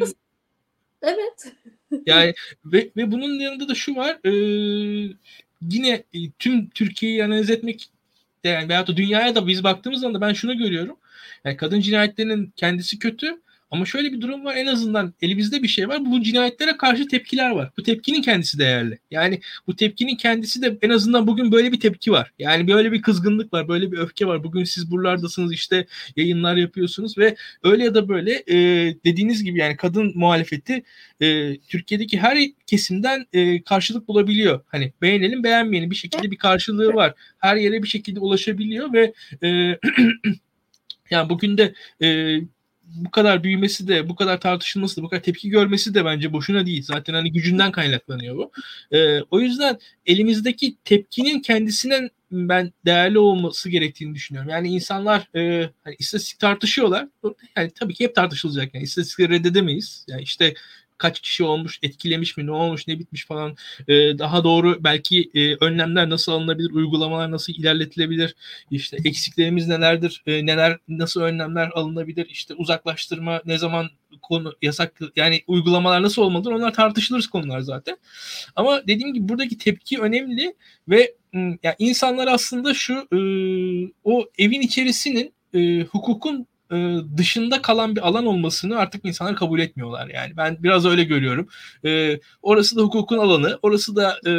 evet. 1.02 1.52
yani 2.06 2.34
ve, 2.64 2.90
ve 2.96 3.12
bunun 3.12 3.38
yanında 3.38 3.68
da 3.68 3.74
şu 3.74 3.96
var 3.96 4.18
e, 4.24 4.32
yine 5.62 6.04
e, 6.14 6.30
tüm 6.38 6.70
Türkiye'yi 6.70 7.24
analiz 7.24 7.50
etmek 7.50 7.90
yani 8.44 8.68
veyahut 8.68 8.88
da 8.88 8.96
dünyaya 8.96 9.34
da 9.34 9.46
biz 9.46 9.64
baktığımız 9.64 10.00
zaman 10.00 10.14
da 10.14 10.20
ben 10.20 10.32
şunu 10.32 10.58
görüyorum. 10.58 10.96
Yani 11.44 11.56
kadın 11.56 11.80
cinayetlerinin 11.80 12.52
kendisi 12.56 12.98
kötü 12.98 13.40
ama 13.70 13.84
şöyle 13.84 14.12
bir 14.12 14.20
durum 14.20 14.44
var 14.44 14.56
en 14.56 14.66
azından 14.66 15.14
elimizde 15.22 15.62
bir 15.62 15.68
şey 15.68 15.88
var. 15.88 16.04
Bu 16.04 16.22
cinayetlere 16.22 16.76
karşı 16.76 17.08
tepkiler 17.08 17.50
var. 17.50 17.70
Bu 17.78 17.82
tepkinin 17.82 18.22
kendisi 18.22 18.58
değerli. 18.58 18.98
Yani 19.10 19.40
bu 19.66 19.76
tepkinin 19.76 20.16
kendisi 20.16 20.62
de 20.62 20.78
en 20.82 20.90
azından 20.90 21.26
bugün 21.26 21.52
böyle 21.52 21.72
bir 21.72 21.80
tepki 21.80 22.12
var. 22.12 22.32
Yani 22.38 22.68
böyle 22.68 22.92
bir 22.92 23.02
kızgınlık 23.02 23.52
var, 23.52 23.68
böyle 23.68 23.92
bir 23.92 23.98
öfke 23.98 24.26
var. 24.26 24.44
Bugün 24.44 24.64
siz 24.64 24.90
buralardasınız 24.90 25.52
işte 25.52 25.86
yayınlar 26.16 26.56
yapıyorsunuz 26.56 27.18
ve 27.18 27.36
öyle 27.64 27.84
ya 27.84 27.94
da 27.94 28.08
böyle 28.08 28.42
e, 28.46 28.56
dediğiniz 29.04 29.44
gibi 29.44 29.58
yani 29.58 29.76
kadın 29.76 30.12
muhalefeti 30.14 30.82
e, 31.20 31.56
Türkiye'deki 31.58 32.18
her 32.18 32.38
kesimden 32.66 33.26
e, 33.32 33.62
karşılık 33.62 34.08
bulabiliyor. 34.08 34.60
Hani 34.66 34.92
beğenelim 35.02 35.44
beğenmeyelim 35.44 35.90
bir 35.90 35.96
şekilde 35.96 36.30
bir 36.30 36.36
karşılığı 36.36 36.94
var. 36.94 37.14
Her 37.38 37.56
yere 37.56 37.82
bir 37.82 37.88
şekilde 37.88 38.20
ulaşabiliyor 38.20 38.92
ve 38.92 39.12
e, 39.42 39.48
yani 41.10 41.30
bugün 41.30 41.58
de 41.58 41.74
e, 42.02 42.38
bu 42.96 43.10
kadar 43.10 43.44
büyümesi 43.44 43.88
de 43.88 44.08
bu 44.08 44.16
kadar 44.16 44.40
tartışılması 44.40 44.96
da 44.96 45.02
bu 45.02 45.08
kadar 45.08 45.22
tepki 45.22 45.50
görmesi 45.50 45.94
de 45.94 46.04
bence 46.04 46.32
boşuna 46.32 46.66
değil. 46.66 46.82
Zaten 46.82 47.14
hani 47.14 47.32
gücünden 47.32 47.72
kaynaklanıyor 47.72 48.36
bu. 48.36 48.52
Ee, 48.92 49.20
o 49.30 49.40
yüzden 49.40 49.78
elimizdeki 50.06 50.76
tepkinin 50.84 51.40
kendisinden 51.40 52.10
ben 52.32 52.72
değerli 52.86 53.18
olması 53.18 53.68
gerektiğini 53.68 54.14
düşünüyorum. 54.14 54.50
Yani 54.50 54.68
insanlar 54.68 55.28
e, 55.36 55.70
hani 55.84 55.96
istatistik 55.98 56.38
tartışıyorlar. 56.38 57.08
Yani 57.56 57.70
tabii 57.70 57.94
ki 57.94 58.04
hep 58.04 58.14
tartışılacak. 58.14 58.74
Yani 58.74 58.84
istatistikleri 58.84 59.32
reddedemeyiz. 59.32 60.04
Yani 60.08 60.22
işte 60.22 60.54
kaç 61.00 61.20
kişi 61.20 61.44
olmuş, 61.44 61.78
etkilemiş 61.82 62.36
mi, 62.36 62.46
ne 62.46 62.50
olmuş, 62.50 62.88
ne 62.88 62.98
bitmiş 62.98 63.26
falan. 63.26 63.56
E, 63.88 64.18
daha 64.18 64.44
doğru 64.44 64.84
belki 64.84 65.30
e, 65.34 65.54
önlemler 65.54 66.10
nasıl 66.10 66.32
alınabilir, 66.32 66.70
uygulamalar 66.70 67.30
nasıl 67.30 67.52
ilerletilebilir, 67.52 68.34
işte 68.70 68.96
eksiklerimiz 69.04 69.68
nelerdir, 69.68 70.22
e, 70.26 70.46
neler 70.46 70.78
nasıl 70.88 71.20
önlemler 71.20 71.70
alınabilir, 71.74 72.26
işte 72.30 72.54
uzaklaştırma 72.54 73.42
ne 73.44 73.58
zaman 73.58 73.90
konu 74.22 74.54
yasak 74.62 75.00
yani 75.16 75.42
uygulamalar 75.46 76.02
nasıl 76.02 76.22
olmalıdır 76.22 76.52
onlar 76.52 76.74
tartışılır 76.74 77.28
konular 77.32 77.60
zaten. 77.60 77.96
Ama 78.56 78.82
dediğim 78.86 79.14
gibi 79.14 79.28
buradaki 79.28 79.58
tepki 79.58 79.98
önemli 79.98 80.54
ve 80.88 81.14
ya 81.62 81.76
insanlar 81.78 82.26
aslında 82.26 82.74
şu 82.74 82.94
e, 82.94 83.18
o 84.04 84.26
evin 84.38 84.60
içerisinin 84.60 85.32
e, 85.54 85.82
hukukun 85.82 86.46
dışında 87.16 87.62
kalan 87.62 87.96
bir 87.96 88.08
alan 88.08 88.26
olmasını 88.26 88.78
artık 88.78 89.04
insanlar 89.04 89.36
kabul 89.36 89.60
etmiyorlar 89.60 90.10
yani. 90.14 90.36
Ben 90.36 90.62
biraz 90.62 90.86
öyle 90.86 91.04
görüyorum. 91.04 91.48
E, 91.84 92.20
orası 92.42 92.76
da 92.76 92.82
hukukun 92.82 93.18
alanı, 93.18 93.58
orası 93.62 93.96
da 93.96 94.18
e, 94.26 94.32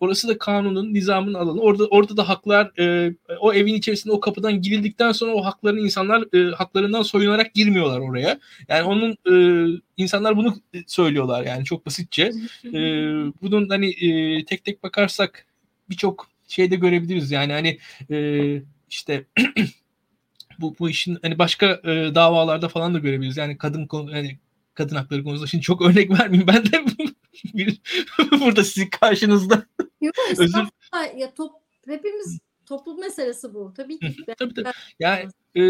orası 0.00 0.28
da 0.28 0.38
kanunun, 0.38 0.94
nizamın 0.94 1.34
alanı. 1.34 1.60
Orada 1.60 1.86
orada 1.86 2.16
da 2.16 2.28
haklar 2.28 2.78
e, 2.78 3.14
o 3.40 3.52
evin 3.52 3.74
içerisinde 3.74 4.12
o 4.12 4.20
kapıdan 4.20 4.62
girildikten 4.62 5.12
sonra 5.12 5.32
o 5.32 5.44
hakların 5.44 5.78
insanlar 5.78 6.24
e, 6.34 6.54
haklarından 6.54 7.02
soyunarak 7.02 7.54
girmiyorlar 7.54 8.00
oraya. 8.00 8.40
Yani 8.68 8.82
onun 8.82 9.16
e, 9.30 9.34
insanlar 9.96 10.36
bunu 10.36 10.56
söylüyorlar 10.86 11.44
yani 11.46 11.64
çok 11.64 11.86
basitçe. 11.86 12.32
E, 12.64 12.80
bunun 13.42 13.68
hani 13.68 13.90
e, 13.90 14.44
tek 14.44 14.64
tek 14.64 14.82
bakarsak 14.82 15.46
birçok 15.90 16.28
şeyde 16.48 16.76
görebiliriz 16.76 17.30
yani 17.30 17.52
hani 17.52 17.78
e, 18.10 18.62
işte 18.90 19.24
bu 20.58 20.76
bu 20.78 20.90
işin 20.90 21.18
hani 21.22 21.38
başka 21.38 21.66
e, 21.66 22.14
davalarda 22.14 22.68
falan 22.68 22.94
da 22.94 22.98
görebiliriz. 22.98 23.36
Yani 23.36 23.58
kadın 23.58 23.86
konu 23.86 24.16
yani 24.16 24.38
kadın 24.74 24.96
hakları 24.96 25.24
konusunda 25.24 25.46
şimdi 25.46 25.62
çok 25.62 25.82
örnek 25.90 26.10
vermeyeyim 26.10 26.46
ben 26.48 26.64
de 26.64 26.84
bir, 27.54 27.80
burada 28.40 28.64
sizin 28.64 28.90
karşınızda. 28.90 29.66
Yok 30.00 30.14
ya 31.16 31.34
top 31.34 31.52
hepimiz 31.86 32.38
toplum 32.66 33.00
meselesi 33.00 33.54
bu 33.54 33.72
tabii 33.76 33.98
ki. 33.98 34.16
tabii 34.38 34.54
tabii. 34.54 34.70
Yani 35.00 35.28
e, 35.54 35.62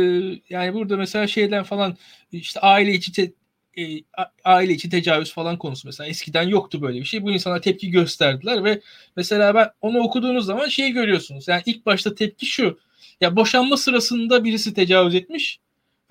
yani 0.48 0.74
burada 0.74 0.96
mesela 0.96 1.26
şeyden 1.26 1.62
falan 1.62 1.96
işte 2.32 2.60
aile 2.60 2.92
içi 2.92 3.12
te, 3.12 3.32
e, 3.78 4.02
aile 4.44 4.72
içi 4.72 4.90
tecavüz 4.90 5.32
falan 5.32 5.58
konusu 5.58 5.88
mesela 5.88 6.08
eskiden 6.08 6.48
yoktu 6.48 6.82
böyle 6.82 7.00
bir 7.00 7.04
şey. 7.04 7.22
Bu 7.22 7.30
insana 7.30 7.60
tepki 7.60 7.90
gösterdiler 7.90 8.64
ve 8.64 8.80
mesela 9.16 9.54
ben 9.54 9.70
onu 9.80 9.98
okuduğunuz 9.98 10.46
zaman 10.46 10.68
şey 10.68 10.90
görüyorsunuz. 10.90 11.48
Yani 11.48 11.62
ilk 11.66 11.86
başta 11.86 12.14
tepki 12.14 12.46
şu 12.46 12.78
ya 13.20 13.36
boşanma 13.36 13.76
sırasında 13.76 14.44
birisi 14.44 14.74
tecavüz 14.74 15.14
etmiş 15.14 15.60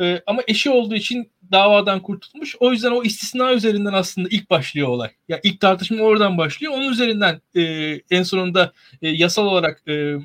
e, 0.01 0.21
ama 0.27 0.41
eşi 0.47 0.69
olduğu 0.69 0.95
için 0.95 1.31
davadan 1.51 2.01
kurtulmuş. 2.01 2.55
O 2.59 2.71
yüzden 2.71 2.91
o 2.91 3.03
istisna 3.03 3.53
üzerinden 3.53 3.93
aslında 3.93 4.27
ilk 4.31 4.49
başlıyor 4.49 4.87
olay. 4.87 5.09
Ya 5.29 5.39
ilk 5.43 5.61
tartışma 5.61 6.03
oradan 6.03 6.37
başlıyor. 6.37 6.73
Onun 6.73 6.91
üzerinden 6.91 7.41
e, 7.55 7.61
en 8.11 8.23
sonunda 8.23 8.73
e, 9.01 9.09
yasal 9.09 9.45
olarak 9.45 9.83
e, 9.87 10.15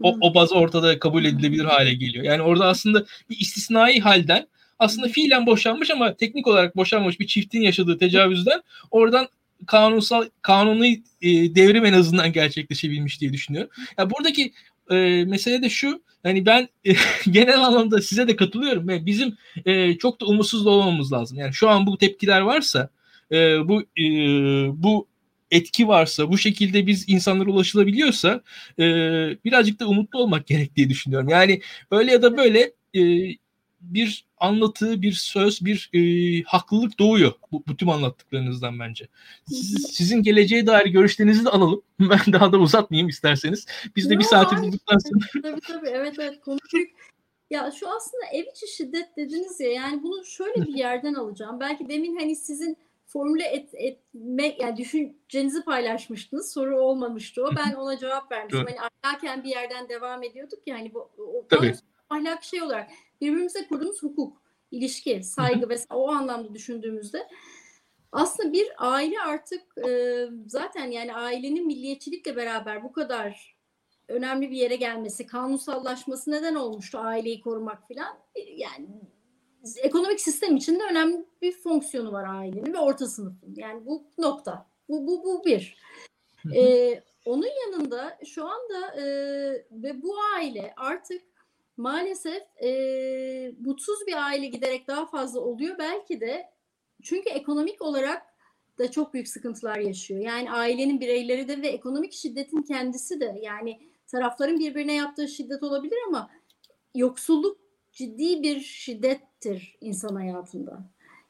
o, 0.00 0.16
o 0.20 0.34
baz 0.34 0.52
ortada 0.52 0.98
kabul 0.98 1.24
edilebilir 1.24 1.64
hale 1.64 1.94
geliyor. 1.94 2.24
Yani 2.24 2.42
orada 2.42 2.66
aslında 2.66 3.04
bir 3.30 3.36
istisnai 3.36 4.00
halden 4.00 4.46
aslında 4.82 5.08
fiilen 5.08 5.46
boşanmış 5.46 5.90
ama 5.90 6.14
teknik 6.16 6.46
olarak 6.46 6.76
boşanmış 6.76 7.20
bir 7.20 7.26
çiftin 7.26 7.60
yaşadığı 7.60 7.98
tecavüzden 7.98 8.62
oradan 8.90 9.28
kanunsal 9.66 10.28
kanuni 10.42 11.02
e, 11.22 11.54
devrim 11.54 11.84
en 11.84 11.92
azından 11.92 12.32
gerçekleşebilmiş 12.32 13.20
diye 13.20 13.32
düşünüyorum. 13.32 13.70
Ya 13.80 13.86
yani 13.98 14.10
buradaki 14.10 14.52
e, 14.90 15.24
mesele 15.24 15.62
de 15.62 15.68
şu 15.68 16.02
hani 16.22 16.46
ben 16.46 16.68
e, 16.84 16.92
genel 17.30 17.64
anlamda 17.64 18.02
size 18.02 18.28
de 18.28 18.36
katılıyorum 18.36 18.88
ve 18.88 19.06
bizim 19.06 19.36
e, 19.66 19.98
çok 19.98 20.20
da 20.20 20.26
umutsuz 20.26 20.64
da 20.64 20.70
olmamamız 20.70 21.12
lazım. 21.12 21.38
Yani 21.38 21.54
şu 21.54 21.68
an 21.68 21.86
bu 21.86 21.98
tepkiler 21.98 22.40
varsa 22.40 22.88
e, 23.32 23.68
bu 23.68 23.82
e, 23.82 24.04
bu 24.82 25.06
etki 25.50 25.88
varsa 25.88 26.30
bu 26.30 26.38
şekilde 26.38 26.86
biz 26.86 27.08
insanlara 27.08 27.50
ulaşılabiliyorsa 27.50 28.40
e, 28.78 28.84
birazcık 29.44 29.80
da 29.80 29.86
umutlu 29.86 30.18
olmak 30.18 30.46
gerektiği 30.46 30.88
düşünüyorum. 30.88 31.28
Yani 31.28 31.60
öyle 31.90 32.12
ya 32.12 32.22
da 32.22 32.36
böyle 32.36 32.72
e, 32.94 33.02
bir 33.80 34.24
anlatı, 34.42 35.02
bir 35.02 35.12
söz, 35.12 35.64
bir 35.64 35.90
e, 35.94 36.42
haklılık 36.42 36.98
doğuyor 36.98 37.32
bu, 37.52 37.62
bu 37.68 37.76
tüm 37.76 37.88
anlattıklarınızdan 37.88 38.80
bence. 38.80 39.08
Siz, 39.48 39.90
sizin 39.90 40.22
geleceğe 40.22 40.66
dair 40.66 40.86
görüşlerinizi 40.86 41.44
de 41.44 41.50
alalım. 41.50 41.82
Ben 42.00 42.32
daha 42.32 42.52
da 42.52 42.58
uzatmayayım 42.58 43.08
isterseniz. 43.08 43.66
Biz 43.96 44.10
de 44.10 44.14
Yo, 44.14 44.20
bir 44.20 44.24
saati 44.24 44.56
bulduktan 44.56 44.98
sonra. 44.98 45.24
Tabii 45.42 45.60
tabii 45.60 45.88
evet 45.88 46.14
evet 46.18 46.40
konu 46.40 46.58
büyük. 46.74 46.90
Ya 47.50 47.70
şu 47.70 47.88
aslında 47.88 48.24
ev 48.32 48.44
içi 48.52 48.76
şiddet 48.76 49.16
dediniz 49.16 49.60
ya 49.60 49.72
yani 49.72 50.02
bunu 50.02 50.24
şöyle 50.24 50.66
bir 50.66 50.74
yerden 50.74 51.14
alacağım. 51.14 51.60
Belki 51.60 51.88
demin 51.88 52.16
hani 52.16 52.36
sizin 52.36 52.76
formüle 53.06 53.44
et, 53.44 53.68
etme 53.74 54.56
yani 54.60 54.76
düşüncenizi 54.76 55.64
paylaşmıştınız. 55.64 56.52
Soru 56.52 56.80
olmamıştı 56.80 57.44
o. 57.44 57.50
Ben 57.56 57.74
ona 57.74 57.98
cevap 57.98 58.32
vermiştim. 58.32 58.66
hani 58.66 58.78
ahlaken 58.80 59.44
bir 59.44 59.48
yerden 59.48 59.88
devam 59.88 60.22
ediyorduk 60.22 60.58
yani 60.66 60.94
bu 60.94 61.10
o, 61.18 61.46
Tabii. 61.48 61.74
Ahlak 62.12 62.44
şey 62.44 62.62
olarak 62.62 62.90
birbirimize 63.20 63.66
kurduğumuz 63.66 64.02
hukuk, 64.02 64.42
ilişki, 64.70 65.24
saygı 65.24 65.68
ve 65.68 65.76
o 65.90 66.08
anlamda 66.08 66.54
düşündüğümüzde 66.54 67.28
aslında 68.12 68.52
bir 68.52 68.68
aile 68.78 69.20
artık 69.20 69.78
e, 69.88 70.26
zaten 70.46 70.90
yani 70.90 71.14
ailenin 71.14 71.66
milliyetçilikle 71.66 72.36
beraber 72.36 72.84
bu 72.84 72.92
kadar 72.92 73.56
önemli 74.08 74.50
bir 74.50 74.56
yere 74.56 74.76
gelmesi, 74.76 75.26
kanunsallaşması 75.26 76.30
neden 76.30 76.54
olmuştu 76.54 76.98
aileyi 76.98 77.40
korumak 77.40 77.88
filan. 77.88 78.18
E, 78.34 78.40
yani 78.40 78.86
ekonomik 79.76 80.20
sistem 80.20 80.56
içinde 80.56 80.84
önemli 80.90 81.24
bir 81.42 81.52
fonksiyonu 81.52 82.12
var 82.12 82.24
ailenin 82.28 82.72
ve 82.72 82.78
orta 82.78 83.06
sınıfın. 83.06 83.54
Yani 83.56 83.86
bu 83.86 84.04
nokta. 84.18 84.66
Bu, 84.88 85.06
bu, 85.06 85.24
bu 85.24 85.44
bir. 85.44 85.76
Ee, 86.54 87.02
onun 87.24 87.48
yanında 87.66 88.18
şu 88.24 88.44
anda 88.44 89.00
e, 89.00 89.04
ve 89.70 90.02
bu 90.02 90.14
aile 90.36 90.74
artık 90.76 91.22
maalesef 91.82 92.42
e, 92.62 92.70
mutsuz 93.60 94.06
bir 94.06 94.26
aile 94.26 94.46
giderek 94.46 94.88
daha 94.88 95.06
fazla 95.06 95.40
oluyor. 95.40 95.78
Belki 95.78 96.20
de 96.20 96.50
çünkü 97.02 97.30
ekonomik 97.30 97.82
olarak 97.82 98.22
da 98.78 98.90
çok 98.90 99.14
büyük 99.14 99.28
sıkıntılar 99.28 99.78
yaşıyor. 99.78 100.20
Yani 100.20 100.52
ailenin 100.52 101.00
bireyleri 101.00 101.48
de 101.48 101.62
ve 101.62 101.68
ekonomik 101.68 102.12
şiddetin 102.12 102.62
kendisi 102.62 103.20
de 103.20 103.38
yani 103.42 103.80
tarafların 104.06 104.58
birbirine 104.58 104.94
yaptığı 104.94 105.28
şiddet 105.28 105.62
olabilir 105.62 105.98
ama 106.08 106.30
yoksulluk 106.94 107.58
ciddi 107.92 108.42
bir 108.42 108.60
şiddettir 108.60 109.76
insan 109.80 110.14
hayatında. 110.14 110.84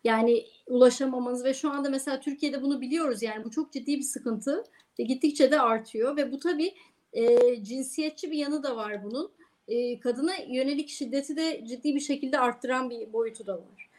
Yani 0.04 0.46
ulaşamamanız 0.66 1.44
ve 1.44 1.54
şu 1.54 1.70
anda 1.70 1.90
mesela 1.90 2.20
Türkiye'de 2.20 2.62
bunu 2.62 2.80
biliyoruz 2.80 3.22
yani 3.22 3.44
bu 3.44 3.50
çok 3.50 3.72
ciddi 3.72 3.96
bir 3.96 4.02
sıkıntı 4.02 4.64
ve 4.98 5.02
gittikçe 5.02 5.50
de 5.50 5.60
artıyor 5.60 6.16
ve 6.16 6.32
bu 6.32 6.38
tabii 6.38 6.74
e, 7.12 7.64
cinsiyetçi 7.64 8.30
bir 8.30 8.38
yanı 8.38 8.62
da 8.62 8.76
var 8.76 9.04
bunun. 9.04 9.32
E, 9.68 10.00
kadına 10.00 10.32
yönelik 10.48 10.88
şiddeti 10.88 11.36
de 11.36 11.64
ciddi 11.66 11.94
bir 11.94 12.00
şekilde 12.00 12.38
arttıran 12.38 12.90
bir 12.90 13.12
boyutu 13.12 13.46
da 13.46 13.54
var. 13.54 13.90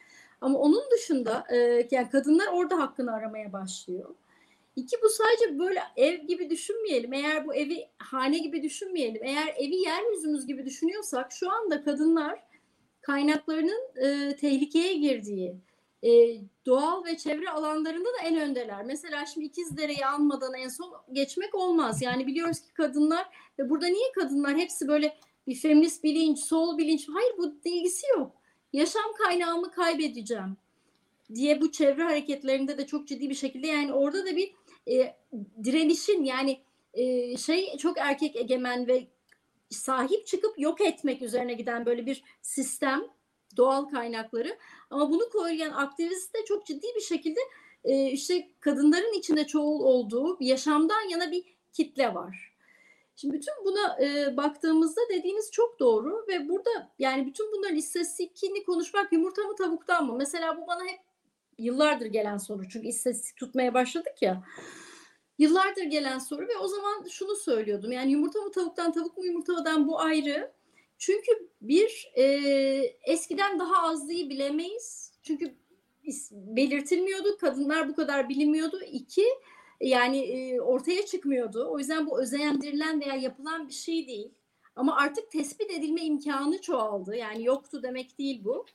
Ama 0.41 0.59
onun 0.59 0.83
dışında 0.91 1.45
e, 1.51 1.87
yani 1.91 2.09
kadınlar 2.09 2.47
orada 2.53 2.79
hakkını 2.79 3.13
aramaya 3.13 3.53
başlıyor. 3.53 4.15
İki 4.75 4.97
bu 5.03 5.09
sadece 5.09 5.59
böyle 5.59 5.79
ev 5.95 6.15
gibi 6.15 6.49
düşünmeyelim. 6.49 7.13
Eğer 7.13 7.47
bu 7.47 7.55
evi 7.55 7.87
hane 7.97 8.37
gibi 8.37 8.63
düşünmeyelim. 8.63 9.23
Eğer 9.23 9.55
evi 9.57 9.75
yeryüzümüz 9.75 10.47
gibi 10.47 10.65
düşünüyorsak 10.65 11.31
şu 11.31 11.51
anda 11.51 11.83
kadınlar 11.83 12.39
kaynaklarının 13.01 13.81
e, 13.95 14.35
tehlikeye 14.35 14.93
girdiği, 14.93 15.55
e, 16.03 16.09
doğal 16.65 17.05
ve 17.05 17.17
çevre 17.17 17.49
alanlarında 17.49 18.09
da 18.09 18.23
en 18.23 18.37
öndeler. 18.37 18.83
Mesela 18.85 19.25
şimdi 19.25 19.45
İkizdere'yi 19.45 20.05
almadan 20.05 20.53
en 20.53 20.69
son 20.69 20.93
geçmek 21.11 21.55
olmaz. 21.55 22.01
Yani 22.01 22.27
biliyoruz 22.27 22.59
ki 22.59 22.73
kadınlar 22.73 23.25
ve 23.59 23.69
burada 23.69 23.87
niye 23.87 24.11
kadınlar 24.11 24.55
hepsi 24.55 24.87
böyle 24.87 25.17
bir 25.47 25.55
feminist 25.55 26.03
bilinç, 26.03 26.39
sol 26.39 26.77
bilinç, 26.77 27.07
hayır 27.13 27.33
bu 27.37 27.55
ilgisi 27.65 28.07
yok. 28.17 28.31
Yaşam 28.73 29.13
kaynağımı 29.23 29.71
kaybedeceğim 29.71 30.57
diye 31.35 31.61
bu 31.61 31.71
çevre 31.71 32.03
hareketlerinde 32.03 32.77
de 32.77 32.87
çok 32.87 33.07
ciddi 33.07 33.29
bir 33.29 33.35
şekilde 33.35 33.67
yani 33.67 33.93
orada 33.93 34.25
da 34.25 34.35
bir 34.35 34.53
e, 34.87 35.15
direnişin 35.63 36.23
yani 36.23 36.59
e, 36.93 37.37
şey 37.37 37.77
çok 37.77 37.97
erkek 37.97 38.35
egemen 38.35 38.87
ve 38.87 39.07
sahip 39.69 40.27
çıkıp 40.27 40.59
yok 40.59 40.81
etmek 40.81 41.21
üzerine 41.21 41.53
giden 41.53 41.85
böyle 41.85 42.05
bir 42.05 42.23
sistem 42.41 43.01
doğal 43.57 43.85
kaynakları 43.85 44.57
ama 44.89 45.09
bunu 45.09 45.29
koruyan 45.29 45.71
aktivist 45.71 46.35
de 46.35 46.45
çok 46.47 46.65
ciddi 46.65 46.87
bir 46.95 47.01
şekilde 47.01 47.39
e, 47.83 48.11
işte 48.11 48.49
kadınların 48.59 49.19
içinde 49.19 49.47
çoğul 49.47 49.83
olduğu 49.83 50.37
yaşamdan 50.39 51.09
yana 51.09 51.31
bir 51.31 51.43
kitle 51.73 52.13
var. 52.13 52.52
Şimdi 53.15 53.33
bütün 53.33 53.53
buna 53.65 53.99
e, 54.01 54.37
baktığımızda 54.37 55.01
dediğiniz 55.09 55.51
çok 55.51 55.79
doğru 55.79 56.25
ve 56.27 56.49
burada 56.49 56.91
yani 56.99 57.25
bütün 57.25 57.51
bunların 57.51 57.75
istatistikini 57.75 58.63
konuşmak 58.63 59.13
yumurta 59.13 59.41
mı 59.41 59.55
tavuktan 59.55 60.05
mı? 60.05 60.15
Mesela 60.17 60.57
bu 60.57 60.67
bana 60.67 60.85
hep 60.85 60.99
yıllardır 61.57 62.05
gelen 62.05 62.37
soru 62.37 62.69
çünkü 62.69 62.87
istatistik 62.87 63.37
tutmaya 63.37 63.73
başladık 63.73 64.21
ya. 64.21 64.43
Yıllardır 65.37 65.83
gelen 65.83 66.19
soru 66.19 66.47
ve 66.47 66.57
o 66.57 66.67
zaman 66.67 67.07
şunu 67.09 67.35
söylüyordum. 67.35 67.91
Yani 67.91 68.11
yumurta 68.11 68.41
mı 68.41 68.51
tavuktan, 68.51 68.91
tavuk 68.91 69.17
mu 69.17 69.25
yumurtadan 69.25 69.87
bu 69.87 69.99
ayrı. 69.99 70.51
Çünkü 70.97 71.49
bir 71.61 72.11
e, 72.15 72.23
eskiden 73.03 73.59
daha 73.59 73.83
azlıyı 73.83 74.29
bilemeyiz. 74.29 75.11
Çünkü 75.23 75.55
belirtilmiyordu. 76.31 77.37
Kadınlar 77.37 77.89
bu 77.89 77.95
kadar 77.95 78.29
bilinmiyordu. 78.29 78.81
İki 78.81 79.25
yani 79.81 80.19
e, 80.19 80.61
ortaya 80.61 81.05
çıkmıyordu. 81.05 81.67
O 81.69 81.79
yüzden 81.79 82.07
bu 82.07 82.21
özendirilen 82.21 83.01
veya 83.01 83.15
yapılan 83.15 83.67
bir 83.67 83.73
şey 83.73 84.07
değil. 84.07 84.31
Ama 84.75 84.95
artık 84.95 85.31
tespit 85.31 85.71
edilme 85.71 86.01
imkanı 86.01 86.61
çoğaldı. 86.61 87.15
Yani 87.15 87.43
yoktu 87.43 87.83
demek 87.83 88.19
değil 88.19 88.41
bu. 88.43 88.65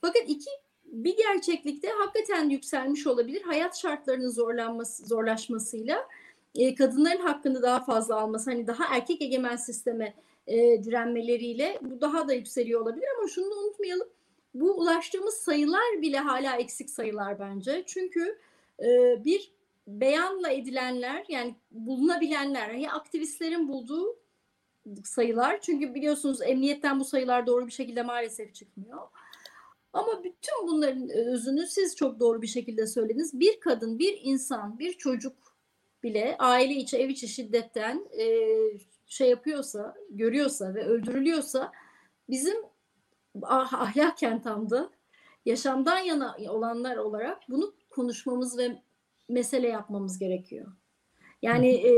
Fakat 0.00 0.22
iki 0.26 0.50
bir 0.84 1.16
gerçeklikte 1.16 1.88
hakikaten 1.88 2.50
yükselmiş 2.50 3.06
olabilir. 3.06 3.42
Hayat 3.42 3.78
şartlarının 3.78 4.28
zorlanması, 4.28 5.06
zorlaşmasıyla 5.06 6.08
e, 6.54 6.74
kadınların 6.74 7.20
hakkını 7.20 7.62
daha 7.62 7.84
fazla 7.84 8.20
alması, 8.20 8.50
hani 8.50 8.66
daha 8.66 8.96
erkek 8.96 9.22
egemen 9.22 9.56
sisteme 9.56 10.14
e, 10.46 10.84
direnmeleriyle 10.84 11.78
bu 11.82 12.00
daha 12.00 12.28
da 12.28 12.32
yükseliyor 12.34 12.80
olabilir 12.80 13.06
ama 13.18 13.28
şunu 13.28 13.50
da 13.50 13.54
unutmayalım. 13.54 14.08
Bu 14.54 14.72
ulaştığımız 14.72 15.34
sayılar 15.34 16.02
bile 16.02 16.18
hala 16.18 16.56
eksik 16.56 16.90
sayılar 16.90 17.38
bence. 17.38 17.84
Çünkü 17.86 18.38
e, 18.82 19.24
bir 19.24 19.52
beyanla 20.00 20.50
edilenler 20.50 21.24
yani 21.28 21.54
bulunabilenler, 21.70 22.68
yani 22.68 22.92
aktivistlerin 22.92 23.68
bulduğu 23.68 24.18
sayılar. 25.04 25.60
Çünkü 25.60 25.94
biliyorsunuz 25.94 26.42
emniyetten 26.42 27.00
bu 27.00 27.04
sayılar 27.04 27.46
doğru 27.46 27.66
bir 27.66 27.72
şekilde 27.72 28.02
maalesef 28.02 28.54
çıkmıyor. 28.54 29.08
Ama 29.92 30.24
bütün 30.24 30.68
bunların 30.68 31.08
özünü 31.08 31.66
siz 31.66 31.96
çok 31.96 32.20
doğru 32.20 32.42
bir 32.42 32.46
şekilde 32.46 32.86
söylediniz. 32.86 33.40
Bir 33.40 33.60
kadın, 33.60 33.98
bir 33.98 34.18
insan, 34.22 34.78
bir 34.78 34.92
çocuk 34.92 35.36
bile 36.02 36.36
aile 36.38 36.74
içi, 36.74 36.96
ev 36.96 37.08
içi 37.08 37.28
şiddetten 37.28 38.08
e, 38.18 38.26
şey 39.06 39.30
yapıyorsa, 39.30 39.94
görüyorsa 40.10 40.74
ve 40.74 40.86
öldürülüyorsa 40.86 41.72
bizim 42.28 42.56
ah, 43.42 43.74
ahlaken 43.74 44.42
tam 44.42 44.70
da 44.70 44.90
yaşamdan 45.44 45.98
yana 45.98 46.36
olanlar 46.48 46.96
olarak 46.96 47.42
bunu 47.48 47.74
konuşmamız 47.90 48.58
ve 48.58 48.82
mesele 49.30 49.68
yapmamız 49.68 50.18
gerekiyor. 50.18 50.66
Yani 51.42 51.68
e, 51.68 51.92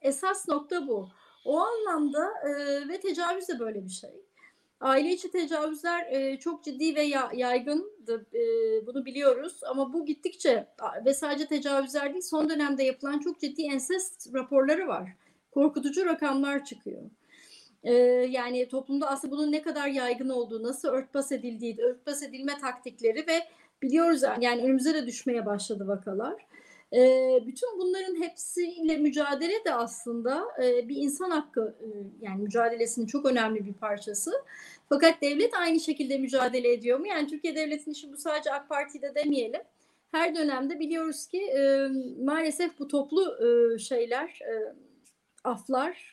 esas 0.00 0.48
nokta 0.48 0.88
bu. 0.88 1.08
O 1.44 1.58
anlamda 1.58 2.30
e, 2.44 2.48
ve 2.88 3.00
tecavüz 3.00 3.48
de 3.48 3.58
böyle 3.58 3.84
bir 3.84 3.90
şey. 3.90 4.10
Aile 4.80 5.12
içi 5.12 5.30
tecavüzler 5.30 6.06
e, 6.10 6.38
çok 6.38 6.64
ciddi 6.64 6.96
ve 6.96 7.02
ya, 7.02 7.30
yaygındı. 7.34 8.26
E, 8.34 8.42
bunu 8.86 9.04
biliyoruz. 9.04 9.60
Ama 9.70 9.92
bu 9.92 10.06
gittikçe 10.06 10.66
ve 11.04 11.14
sadece 11.14 11.46
tecavüzler 11.46 12.12
değil 12.12 12.22
son 12.22 12.48
dönemde 12.48 12.82
yapılan 12.82 13.18
çok 13.18 13.40
ciddi 13.40 13.62
ensest 13.62 14.34
raporları 14.34 14.88
var. 14.88 15.08
Korkutucu 15.50 16.06
rakamlar 16.06 16.64
çıkıyor. 16.64 17.02
E, 17.84 17.92
yani 18.30 18.68
toplumda 18.68 19.08
aslında 19.08 19.32
bunun 19.36 19.52
ne 19.52 19.62
kadar 19.62 19.88
yaygın 19.88 20.28
olduğu, 20.28 20.62
nasıl 20.62 20.88
örtbas 20.88 21.32
edildiği, 21.32 21.76
örtbas 21.80 22.22
edilme 22.22 22.58
taktikleri 22.58 23.26
ve 23.26 23.40
biliyoruz 23.82 24.22
yani 24.40 24.62
önümüze 24.62 24.94
de 24.94 25.06
düşmeye 25.06 25.46
başladı 25.46 25.88
vakalar. 25.88 26.46
E, 26.92 26.98
bütün 27.46 27.78
bunların 27.78 28.22
hepsiyle 28.22 28.96
mücadele 28.96 29.64
de 29.64 29.74
aslında 29.74 30.44
e, 30.62 30.88
bir 30.88 30.96
insan 30.96 31.30
hakkı 31.30 31.76
e, 31.80 31.86
yani 32.20 32.42
mücadelesinin 32.42 33.06
çok 33.06 33.26
önemli 33.26 33.66
bir 33.66 33.74
parçası. 33.74 34.32
Fakat 34.88 35.22
devlet 35.22 35.54
aynı 35.54 35.80
şekilde 35.80 36.18
mücadele 36.18 36.72
ediyor 36.72 36.98
mu? 36.98 37.06
Yani 37.06 37.28
Türkiye 37.28 37.56
Devleti'nin 37.56 37.94
işi 37.94 38.12
bu 38.12 38.16
sadece 38.16 38.52
AK 38.52 38.68
Parti'de 38.68 39.14
demeyelim. 39.14 39.60
Her 40.12 40.34
dönemde 40.34 40.80
biliyoruz 40.80 41.26
ki 41.26 41.42
e, 41.42 41.88
maalesef 42.24 42.78
bu 42.78 42.88
toplu 42.88 43.36
e, 43.44 43.78
şeyler, 43.78 44.40
e, 44.42 44.74
aflar 45.44 46.11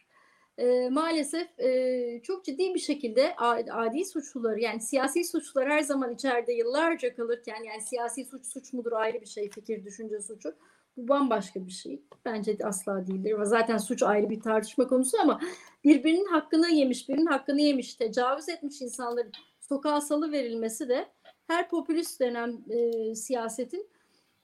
e, 0.60 0.89
maalesef 0.89 1.60
e, 1.60 2.22
çok 2.24 2.45
ciddi 2.45 2.74
bir 2.74 2.80
şekilde 2.80 3.36
adi 3.72 4.05
suçluları 4.05 4.60
yani 4.60 4.82
siyasi 4.82 5.24
suçlular 5.24 5.70
her 5.70 5.82
zaman 5.82 6.14
içeride 6.14 6.53
yıllarca 6.53 7.16
kalırken 7.16 7.64
yani 7.64 7.82
siyasi 7.82 8.26
suç 8.26 8.45
suç 8.45 8.74
mudur 8.74 8.91
ayrı 8.91 9.22
bir 9.22 9.26
şey 9.26 9.49
fikir 9.49 9.86
düşünce 9.86 10.22
suçu 10.22 10.55
bu 10.97 11.07
bambaşka 11.07 11.68
bir 11.68 11.72
şey. 11.72 12.03
Bence 12.26 12.57
asla 12.64 13.07
değildir. 13.07 13.36
Zaten 13.43 13.78
suç 13.78 14.03
ayrı 14.03 14.30
bir 14.30 14.41
tartışma 14.41 14.88
konusu 14.88 15.18
ama 15.22 15.41
birbirinin 15.84 16.26
hakkını 16.26 16.70
yemiş, 16.70 17.10
birinin 17.10 17.26
hakkını 17.26 17.62
yemiş, 17.62 17.95
tecavüz 17.95 18.49
etmiş 18.49 18.82
insanların 18.82 19.32
sokağa 19.60 20.01
salı 20.01 20.32
verilmesi 20.32 20.89
de 20.89 21.07
her 21.47 21.70
popülist 21.70 22.22
dönem 22.22 22.57
e, 22.70 23.16
siyasetin 23.16 23.89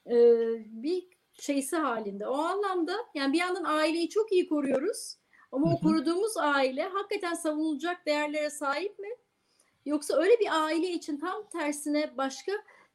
e, 0.09 0.15
bir 0.67 1.07
şeysi 1.33 1.75
halinde. 1.75 2.27
O 2.27 2.37
anlamda 2.37 2.93
yani 3.15 3.33
bir 3.33 3.37
yandan 3.37 3.63
aileyi 3.63 4.09
çok 4.09 4.31
iyi 4.31 4.49
koruyoruz 4.49 5.17
ama 5.55 5.73
o 5.73 5.79
koruduğumuz 5.79 6.37
aile 6.37 6.83
hakikaten 6.83 7.33
savunulacak 7.33 8.05
değerlere 8.05 8.49
sahip 8.49 8.99
mi? 8.99 9.09
Yoksa 9.85 10.15
öyle 10.17 10.39
bir 10.39 10.63
aile 10.65 10.89
için 10.91 11.17
tam 11.17 11.49
tersine 11.49 12.17
başka 12.17 12.51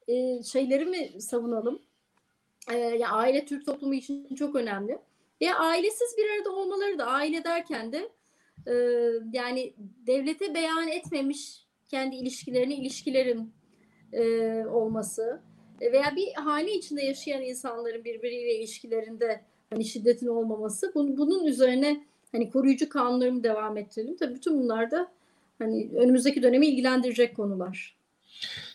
e, 0.08 0.42
şeyleri 0.42 0.86
mi 0.86 1.20
savunalım? 1.20 1.82
E, 2.70 2.76
yani 2.76 3.08
aile 3.08 3.44
Türk 3.44 3.66
toplumu 3.66 3.94
için 3.94 4.34
çok 4.34 4.56
önemli. 4.56 4.98
Ve 5.40 5.54
ailesiz 5.54 6.16
bir 6.18 6.30
arada 6.30 6.56
olmaları 6.56 6.98
da 6.98 7.06
aile 7.06 7.44
derken 7.44 7.92
de 7.92 8.10
e, 8.66 8.74
yani 9.32 9.74
devlete 10.06 10.54
beyan 10.54 10.88
etmemiş 10.88 11.66
kendi 11.88 12.16
ilişkilerini 12.16 12.74
ilişkilerin 12.74 13.52
e, 14.12 14.22
olması 14.66 15.42
veya 15.80 16.16
bir 16.16 16.32
hane 16.32 16.72
içinde 16.72 17.02
yaşayan 17.02 17.42
insanların 17.42 18.04
birbiriyle 18.04 18.54
ilişkilerinde 18.58 19.44
hani 19.70 19.84
şiddetin 19.84 20.26
olmaması 20.26 20.92
bunun, 20.94 21.16
bunun 21.16 21.44
üzerine 21.44 22.09
hani 22.32 22.50
koruyucu 22.50 22.88
kanunlarımı 22.88 23.44
devam 23.44 23.76
ettirelim. 23.76 24.16
Tabii 24.16 24.34
bütün 24.34 24.62
bunlar 24.62 24.90
da 24.90 25.08
hani 25.58 25.90
önümüzdeki 25.96 26.42
dönemi 26.42 26.66
ilgilendirecek 26.66 27.36
konular. 27.36 27.94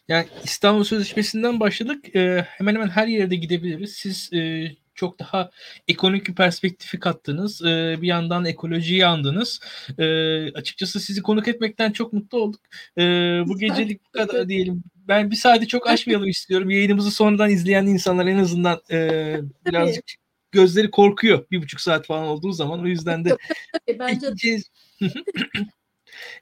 Yani 0.08 0.28
İstanbul 0.43 0.84
Sözleşmesi'nden 0.84 1.60
başladık. 1.60 2.16
E, 2.16 2.41
hemen 2.41 2.76
hemen 2.76 2.88
her 2.88 3.08
yerde 3.08 3.36
gidebiliriz. 3.36 3.93
Siz 3.93 4.34
e, 4.34 4.72
çok 4.95 5.20
daha 5.20 5.51
ekonomik 5.88 6.28
bir 6.28 6.36
perspektifi 6.36 6.99
kattınız. 6.99 7.62
E, 7.62 7.97
bir 8.01 8.08
yandan 8.08 8.45
ekolojiyi 8.45 9.06
andınız. 9.06 9.60
E, 9.97 10.06
açıkçası 10.51 10.99
sizi 10.99 11.22
konuk 11.22 11.47
etmekten 11.47 11.91
çok 11.91 12.14
mutlu 12.14 12.41
olduk. 12.41 12.62
E, 12.97 13.01
bu 13.47 13.58
gecelik 13.58 14.01
bu 14.06 14.12
kadar 14.12 14.49
diyelim. 14.49 14.84
Ben 14.95 15.32
bir 15.32 15.36
saati 15.36 15.68
çok 15.68 15.88
aşmayalım 15.88 16.28
istiyorum. 16.30 16.70
Yayınımızı 16.70 17.12
sonradan 17.12 17.49
izleyen 17.49 17.86
insanlar 17.86 18.26
en 18.26 18.38
azından 18.38 18.82
e, 18.91 19.38
birazcık 19.66 20.25
gözleri 20.56 20.91
korkuyor 20.91 21.45
bir 21.51 21.62
buçuk 21.62 21.82
saat 21.82 22.06
falan 22.06 22.24
olduğu 22.24 22.51
zaman. 22.51 22.84
O 22.84 22.88
yüzden 22.88 23.26
de 23.26 23.38
Bence... 23.99 24.28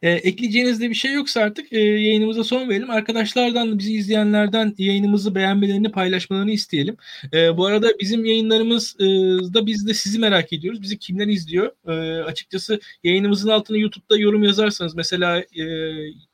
E, 0.02 0.12
ekleyeceğiniz 0.12 0.82
de 0.82 0.90
bir 0.90 0.96
şey 0.96 1.14
yoksa 1.14 1.42
artık 1.42 1.74
e, 1.74 1.80
yayınımıza 1.80 2.44
son 2.44 2.70
verelim. 2.70 2.90
Arkadaşlardan 2.90 3.80
bizi 3.80 3.94
izleyenlerden 3.94 4.76
yayınımızı 4.78 5.36
beğenmelerini 5.36 5.92
paylaşmalarını 5.92 6.52
isteyelim. 6.52 6.98
E, 7.34 7.58
bu 7.58 7.66
arada 7.66 7.88
bizim 8.00 8.26
yayınlarımız 8.26 8.96
e, 9.00 9.66
biz 9.66 9.88
de 9.88 9.94
sizi 9.94 10.20
merak 10.20 10.54
ediyoruz. 10.54 10.82
Bizi 10.82 11.00
kimler 11.00 11.28
izliyor? 11.28 11.72
E, 11.88 12.24
açıkçası 12.24 12.80
yayınımızın 13.04 13.50
altına 13.50 13.78
YouTube'da 13.78 14.18
yorum 14.18 14.44
yazarsanız 14.44 14.96
mesela 14.96 15.40
e, 15.40 15.64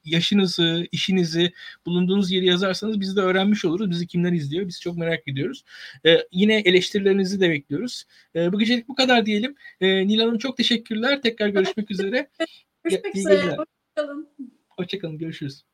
yaşınızı, 0.05 0.87
işinizi, 0.91 1.51
bulunduğunuz 1.85 2.31
yeri 2.31 2.45
yazarsanız 2.45 2.99
biz 2.99 3.15
de 3.15 3.21
öğrenmiş 3.21 3.65
oluruz. 3.65 3.89
Bizi 3.89 4.07
kimler 4.07 4.31
izliyor? 4.31 4.67
Biz 4.67 4.81
çok 4.81 4.97
merak 4.97 5.27
ediyoruz. 5.27 5.63
E, 6.05 6.17
yine 6.31 6.59
eleştirilerinizi 6.59 7.41
de 7.41 7.49
bekliyoruz. 7.49 8.03
E, 8.35 8.53
bu 8.53 8.59
gecelik 8.59 8.87
bu 8.87 8.95
kadar 8.95 9.25
diyelim. 9.25 9.55
E, 9.81 10.07
Nil 10.07 10.19
Hanım 10.19 10.37
çok 10.37 10.57
teşekkürler. 10.57 11.21
Tekrar 11.21 11.47
görüşmek 11.47 11.91
üzere. 11.91 12.29
Görüşmek 12.84 13.15
iyi 13.15 13.19
üzere. 13.19 13.57
Hoşçakalın. 13.57 14.30
Hoşçakalın. 14.77 15.17
Görüşürüz. 15.17 15.65